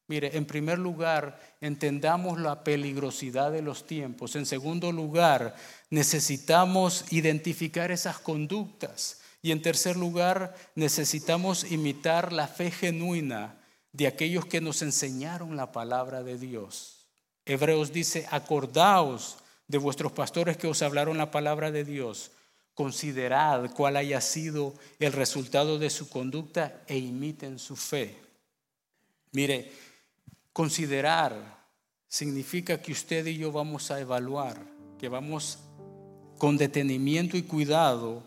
Mire, 0.09 0.37
en 0.37 0.47
primer 0.47 0.79
lugar, 0.79 1.39
entendamos 1.61 2.41
la 2.41 2.65
peligrosidad 2.65 3.53
de 3.53 3.61
los 3.63 3.87
tiempos. 3.87 4.37
En 4.37 4.47
segundo 4.47 4.91
lugar, 4.91 5.55
necesitamos 5.91 7.05
identificar 7.13 7.91
esas 7.91 8.19
conductas 8.19 9.21
y 9.43 9.53
en 9.53 9.63
tercer 9.63 9.97
lugar, 9.97 10.57
necesitamos 10.75 11.71
imitar 11.71 12.33
la 12.33 12.49
fe 12.49 12.71
genuina 12.71 13.61
de 13.93 14.07
aquellos 14.07 14.47
que 14.47 14.61
nos 14.61 14.83
enseñaron 14.83 15.57
la 15.57 15.73
palabra 15.73 16.23
de 16.23 16.39
Dios. 16.39 17.07
Hebreos 17.45 17.93
dice, 17.93 18.27
acordaos 18.31 19.37
de 19.69 19.79
vuestros 19.79 20.13
pastores 20.13 20.57
que 20.57 20.67
os 20.67 20.83
hablaron 20.83 21.19
la 21.19 21.31
palabra 21.31 21.71
de 21.71 21.85
Dios. 21.85 22.31
Considerad 22.75 23.71
cuál 23.75 23.97
haya 23.97 24.21
sido 24.21 24.75
el 24.99 25.13
resultado 25.13 25.79
de 25.79 25.91
su 25.91 26.09
conducta 26.09 26.83
e 26.87 26.97
imiten 26.97 27.59
su 27.59 27.77
fe. 27.77 28.17
Mire, 29.33 29.71
considerar 30.53 31.67
significa 32.09 32.81
que 32.81 32.93
usted 32.93 33.27
y 33.27 33.37
yo 33.37 33.53
vamos 33.53 33.91
a 33.91 34.01
evaluar, 34.01 34.67
que 34.99 35.09
vamos 35.09 35.59
con 36.39 36.57
detenimiento 36.57 37.37
y 37.37 37.43
cuidado 37.43 38.23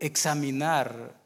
examinar 0.00 1.18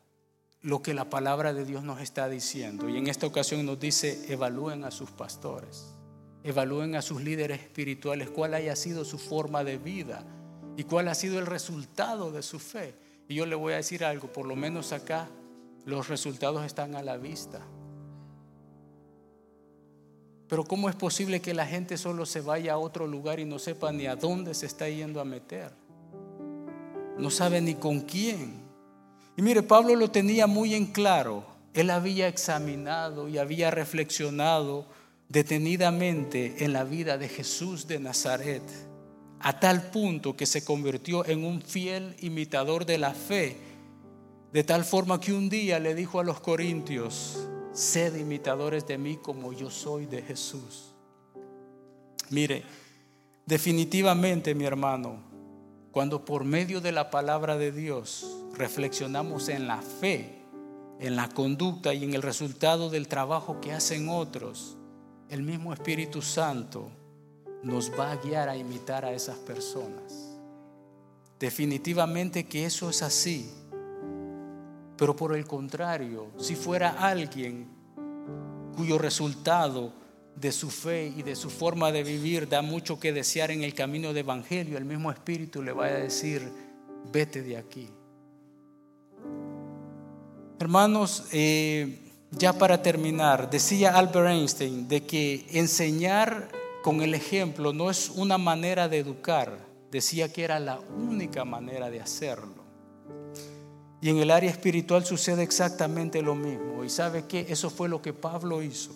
lo 0.60 0.82
que 0.82 0.94
la 0.94 1.10
palabra 1.10 1.52
de 1.52 1.64
Dios 1.64 1.82
nos 1.82 2.00
está 2.00 2.28
diciendo. 2.28 2.88
Y 2.88 2.96
en 2.96 3.08
esta 3.08 3.26
ocasión 3.26 3.64
nos 3.66 3.80
dice, 3.80 4.32
evalúen 4.32 4.84
a 4.84 4.90
sus 4.90 5.10
pastores, 5.10 5.94
evalúen 6.44 6.94
a 6.94 7.02
sus 7.02 7.22
líderes 7.22 7.60
espirituales, 7.60 8.30
cuál 8.30 8.54
haya 8.54 8.76
sido 8.76 9.04
su 9.04 9.18
forma 9.18 9.64
de 9.64 9.78
vida 9.78 10.24
y 10.76 10.84
cuál 10.84 11.08
ha 11.08 11.14
sido 11.14 11.38
el 11.38 11.46
resultado 11.46 12.30
de 12.30 12.42
su 12.42 12.58
fe. 12.58 12.94
Y 13.28 13.34
yo 13.34 13.46
le 13.46 13.56
voy 13.56 13.72
a 13.72 13.76
decir 13.76 14.04
algo, 14.04 14.32
por 14.32 14.46
lo 14.46 14.56
menos 14.56 14.92
acá 14.92 15.28
los 15.84 16.08
resultados 16.08 16.64
están 16.64 16.94
a 16.94 17.02
la 17.02 17.16
vista. 17.16 17.60
Pero 20.52 20.64
¿cómo 20.64 20.90
es 20.90 20.94
posible 20.94 21.40
que 21.40 21.54
la 21.54 21.64
gente 21.64 21.96
solo 21.96 22.26
se 22.26 22.42
vaya 22.42 22.74
a 22.74 22.78
otro 22.78 23.06
lugar 23.06 23.40
y 23.40 23.46
no 23.46 23.58
sepa 23.58 23.90
ni 23.90 24.04
a 24.04 24.16
dónde 24.16 24.52
se 24.52 24.66
está 24.66 24.86
yendo 24.86 25.18
a 25.18 25.24
meter? 25.24 25.72
No 27.16 27.30
sabe 27.30 27.62
ni 27.62 27.76
con 27.76 28.00
quién. 28.00 28.60
Y 29.34 29.40
mire, 29.40 29.62
Pablo 29.62 29.96
lo 29.96 30.10
tenía 30.10 30.46
muy 30.46 30.74
en 30.74 30.84
claro. 30.84 31.42
Él 31.72 31.88
había 31.88 32.28
examinado 32.28 33.30
y 33.30 33.38
había 33.38 33.70
reflexionado 33.70 34.84
detenidamente 35.30 36.62
en 36.62 36.74
la 36.74 36.84
vida 36.84 37.16
de 37.16 37.30
Jesús 37.30 37.86
de 37.86 37.98
Nazaret, 37.98 38.62
a 39.40 39.58
tal 39.58 39.90
punto 39.90 40.36
que 40.36 40.44
se 40.44 40.66
convirtió 40.66 41.24
en 41.24 41.46
un 41.46 41.62
fiel 41.62 42.14
imitador 42.20 42.84
de 42.84 42.98
la 42.98 43.14
fe, 43.14 43.56
de 44.52 44.64
tal 44.64 44.84
forma 44.84 45.18
que 45.18 45.32
un 45.32 45.48
día 45.48 45.78
le 45.78 45.94
dijo 45.94 46.20
a 46.20 46.24
los 46.24 46.40
corintios, 46.40 47.48
sed 47.72 48.16
imitadores 48.16 48.86
de 48.86 48.98
mí 48.98 49.16
como 49.16 49.52
yo 49.52 49.70
soy 49.70 50.06
de 50.06 50.22
Jesús. 50.22 50.94
Mire, 52.30 52.64
definitivamente 53.46 54.54
mi 54.54 54.64
hermano, 54.64 55.22
cuando 55.90 56.24
por 56.24 56.44
medio 56.44 56.80
de 56.80 56.92
la 56.92 57.10
palabra 57.10 57.56
de 57.56 57.72
Dios 57.72 58.26
reflexionamos 58.54 59.48
en 59.48 59.66
la 59.66 59.82
fe, 59.82 60.42
en 61.00 61.16
la 61.16 61.28
conducta 61.28 61.92
y 61.94 62.04
en 62.04 62.14
el 62.14 62.22
resultado 62.22 62.88
del 62.90 63.08
trabajo 63.08 63.60
que 63.60 63.72
hacen 63.72 64.08
otros, 64.08 64.76
el 65.28 65.42
mismo 65.42 65.72
Espíritu 65.72 66.22
Santo 66.22 66.90
nos 67.62 67.90
va 67.98 68.12
a 68.12 68.16
guiar 68.16 68.48
a 68.48 68.56
imitar 68.56 69.04
a 69.04 69.12
esas 69.12 69.36
personas. 69.38 70.38
Definitivamente 71.38 72.46
que 72.46 72.66
eso 72.66 72.88
es 72.88 73.02
así. 73.02 73.50
Pero 75.02 75.16
por 75.16 75.34
el 75.36 75.44
contrario, 75.48 76.28
si 76.38 76.54
fuera 76.54 76.90
alguien 76.90 77.66
cuyo 78.76 78.98
resultado 78.98 79.92
de 80.36 80.52
su 80.52 80.70
fe 80.70 81.12
y 81.16 81.24
de 81.24 81.34
su 81.34 81.50
forma 81.50 81.90
de 81.90 82.04
vivir 82.04 82.48
da 82.48 82.62
mucho 82.62 83.00
que 83.00 83.12
desear 83.12 83.50
en 83.50 83.64
el 83.64 83.74
camino 83.74 84.12
de 84.12 84.20
evangelio, 84.20 84.78
el 84.78 84.84
mismo 84.84 85.10
Espíritu 85.10 85.60
le 85.60 85.72
va 85.72 85.86
a 85.86 85.94
decir, 85.94 86.48
vete 87.12 87.42
de 87.42 87.56
aquí. 87.56 87.88
Hermanos, 90.60 91.24
eh, 91.32 91.98
ya 92.30 92.52
para 92.52 92.80
terminar, 92.80 93.50
decía 93.50 93.98
Albert 93.98 94.28
Einstein 94.28 94.86
de 94.86 95.04
que 95.04 95.46
enseñar 95.50 96.48
con 96.84 97.02
el 97.02 97.14
ejemplo 97.14 97.72
no 97.72 97.90
es 97.90 98.08
una 98.08 98.38
manera 98.38 98.88
de 98.88 98.98
educar, 98.98 99.66
decía 99.90 100.32
que 100.32 100.44
era 100.44 100.60
la 100.60 100.78
única 100.78 101.44
manera 101.44 101.90
de 101.90 102.00
hacerlo. 102.00 102.61
Y 104.02 104.10
en 104.10 104.18
el 104.18 104.32
área 104.32 104.50
espiritual 104.50 105.06
sucede 105.06 105.44
exactamente 105.44 106.22
lo 106.22 106.34
mismo. 106.34 106.82
¿Y 106.84 106.90
sabe 106.90 107.24
qué? 107.28 107.46
Eso 107.48 107.70
fue 107.70 107.88
lo 107.88 108.02
que 108.02 108.12
Pablo 108.12 108.60
hizo. 108.60 108.90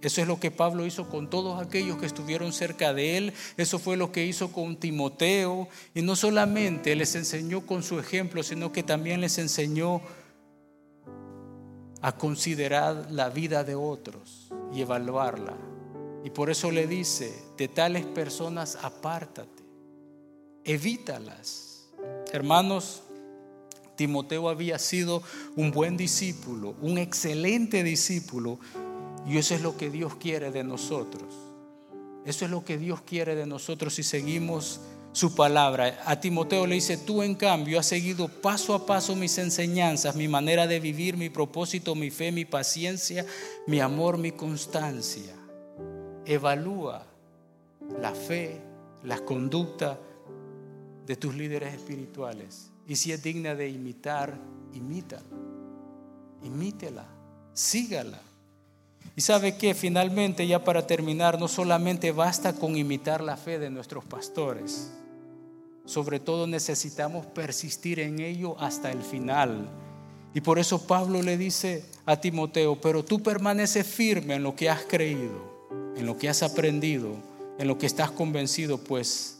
Eso 0.00 0.22
es 0.22 0.26
lo 0.26 0.40
que 0.40 0.50
Pablo 0.50 0.86
hizo 0.86 1.10
con 1.10 1.28
todos 1.28 1.60
aquellos 1.60 1.98
que 1.98 2.06
estuvieron 2.06 2.54
cerca 2.54 2.94
de 2.94 3.18
él. 3.18 3.34
Eso 3.58 3.78
fue 3.78 3.98
lo 3.98 4.12
que 4.12 4.24
hizo 4.24 4.52
con 4.52 4.76
Timoteo. 4.78 5.68
Y 5.94 6.00
no 6.00 6.16
solamente 6.16 6.96
les 6.96 7.14
enseñó 7.16 7.66
con 7.66 7.82
su 7.82 7.98
ejemplo, 7.98 8.42
sino 8.42 8.72
que 8.72 8.82
también 8.82 9.20
les 9.20 9.36
enseñó 9.36 10.00
a 12.00 12.16
considerar 12.16 13.08
la 13.10 13.28
vida 13.28 13.62
de 13.62 13.74
otros 13.74 14.48
y 14.72 14.80
evaluarla. 14.80 15.54
Y 16.24 16.30
por 16.30 16.48
eso 16.48 16.70
le 16.70 16.86
dice, 16.86 17.30
de 17.58 17.68
tales 17.68 18.06
personas 18.06 18.78
apártate, 18.80 19.64
evítalas. 20.64 21.90
Hermanos, 22.32 23.02
Timoteo 23.96 24.48
había 24.48 24.78
sido 24.78 25.22
un 25.56 25.70
buen 25.70 25.96
discípulo, 25.96 26.74
un 26.80 26.98
excelente 26.98 27.82
discípulo, 27.82 28.58
y 29.26 29.38
eso 29.38 29.54
es 29.54 29.62
lo 29.62 29.76
que 29.76 29.90
Dios 29.90 30.14
quiere 30.16 30.50
de 30.50 30.62
nosotros. 30.62 31.24
Eso 32.24 32.44
es 32.44 32.50
lo 32.50 32.64
que 32.64 32.78
Dios 32.78 33.00
quiere 33.02 33.34
de 33.34 33.46
nosotros 33.46 33.94
si 33.94 34.02
seguimos 34.02 34.80
su 35.12 35.34
palabra. 35.34 36.02
A 36.04 36.20
Timoteo 36.20 36.66
le 36.66 36.74
dice, 36.74 36.98
tú 36.98 37.22
en 37.22 37.34
cambio 37.34 37.78
has 37.78 37.86
seguido 37.86 38.28
paso 38.28 38.74
a 38.74 38.84
paso 38.84 39.16
mis 39.16 39.38
enseñanzas, 39.38 40.14
mi 40.14 40.28
manera 40.28 40.66
de 40.66 40.78
vivir, 40.78 41.16
mi 41.16 41.30
propósito, 41.30 41.94
mi 41.94 42.10
fe, 42.10 42.32
mi 42.32 42.44
paciencia, 42.44 43.24
mi 43.66 43.80
amor, 43.80 44.18
mi 44.18 44.32
constancia. 44.32 45.34
Evalúa 46.24 47.06
la 48.00 48.12
fe, 48.12 48.60
la 49.04 49.18
conducta 49.20 49.98
de 51.06 51.16
tus 51.16 51.34
líderes 51.34 51.72
espirituales. 51.72 52.70
Y 52.86 52.96
si 52.96 53.12
es 53.12 53.22
digna 53.22 53.54
de 53.54 53.68
imitar, 53.68 54.38
imítala. 54.72 55.22
Imítela, 56.42 57.06
sígala. 57.52 58.20
Y 59.16 59.22
sabe 59.22 59.56
que 59.56 59.74
finalmente, 59.74 60.46
ya 60.46 60.62
para 60.62 60.86
terminar, 60.86 61.38
no 61.40 61.48
solamente 61.48 62.12
basta 62.12 62.52
con 62.52 62.76
imitar 62.76 63.22
la 63.22 63.36
fe 63.36 63.58
de 63.58 63.70
nuestros 63.70 64.04
pastores, 64.04 64.92
sobre 65.86 66.20
todo 66.20 66.46
necesitamos 66.46 67.24
persistir 67.26 68.00
en 68.00 68.20
ello 68.20 68.56
hasta 68.60 68.90
el 68.90 69.02
final. 69.02 69.68
Y 70.34 70.42
por 70.42 70.58
eso 70.58 70.86
Pablo 70.86 71.22
le 71.22 71.38
dice 71.38 71.84
a 72.04 72.20
Timoteo, 72.20 72.78
pero 72.78 73.04
tú 73.04 73.22
permaneces 73.22 73.86
firme 73.86 74.34
en 74.34 74.42
lo 74.42 74.54
que 74.54 74.68
has 74.68 74.82
creído, 74.82 75.66
en 75.96 76.04
lo 76.04 76.18
que 76.18 76.28
has 76.28 76.42
aprendido, 76.42 77.16
en 77.58 77.68
lo 77.68 77.78
que 77.78 77.86
estás 77.86 78.10
convencido, 78.10 78.76
pues 78.76 79.38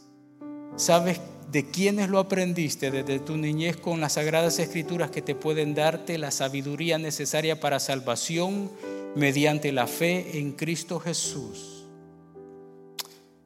sabes 0.75 1.19
de 1.51 1.69
quiénes 1.69 2.09
lo 2.09 2.19
aprendiste 2.19 2.91
desde 2.91 3.19
tu 3.19 3.37
niñez 3.37 3.77
con 3.77 4.01
las 4.01 4.13
sagradas 4.13 4.59
escrituras 4.59 5.11
que 5.11 5.21
te 5.21 5.35
pueden 5.35 5.73
darte 5.75 6.17
la 6.17 6.31
sabiduría 6.31 6.97
necesaria 6.97 7.59
para 7.59 7.79
salvación 7.79 8.69
mediante 9.15 9.71
la 9.71 9.87
fe 9.87 10.39
en 10.39 10.51
Cristo 10.51 10.99
Jesús. 10.99 11.85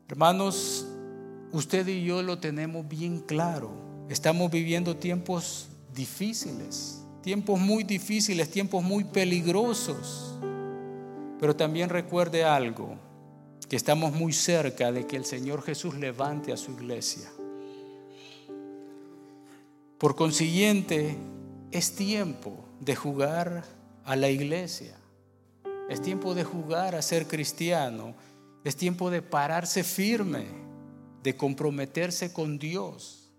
Hermanos, 0.08 0.88
usted 1.52 1.88
y 1.88 2.04
yo 2.04 2.24
lo 2.24 2.40
tenemos 2.40 2.88
bien 2.88 3.20
claro. 3.20 3.72
Estamos 4.10 4.52
viviendo 4.52 4.98
tiempos 4.98 5.70
difíciles, 5.94 7.06
tiempos 7.22 7.60
muy 7.60 7.84
difíciles, 7.84 8.50
tiempos 8.50 8.84
muy 8.84 9.04
peligrosos. 9.06 10.36
Pero 11.40 11.56
también 11.56 11.90
recuerde 11.90 12.44
algo, 12.44 12.98
que 13.70 13.76
estamos 13.76 14.12
muy 14.12 14.34
cerca 14.34 14.92
de 14.92 15.08
que 15.08 15.16
el 15.16 15.24
Señor 15.24 15.62
Jesús 15.62 15.96
levante 15.96 16.52
a 16.52 16.58
su 16.58 16.72
iglesia. 16.72 17.30
Por 20.02 20.16
consiguiente, 20.16 21.16
es 21.70 21.96
tiempo 21.96 22.66
de 22.80 22.96
jugar 22.96 23.64
a 24.04 24.16
la 24.16 24.30
iglesia. 24.30 24.98
Es 25.92 26.02
tiempo 26.02 26.34
de 26.34 26.44
jugar 26.44 26.96
a 26.96 27.04
ser 27.04 27.28
cristiano. 27.28 28.16
Es 28.64 28.76
tiempo 28.76 29.12
de 29.12 29.22
pararse 29.22 29.84
firme 29.84 30.48
de 31.22 31.38
comprometerse 31.38 32.34
con 32.34 32.58
Dios, 32.58 33.32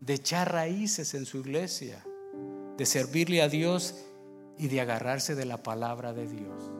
de 0.00 0.14
echar 0.14 0.50
raíces 0.50 1.12
en 1.12 1.26
su 1.26 1.36
iglesia, 1.36 2.02
de 2.78 2.86
servirle 2.86 3.42
a 3.42 3.50
Dios 3.50 3.94
y 4.56 4.68
de 4.68 4.80
agarrarse 4.80 5.34
de 5.34 5.44
la 5.44 5.62
palabra 5.62 6.14
de 6.14 6.26
Dios. 6.26 6.70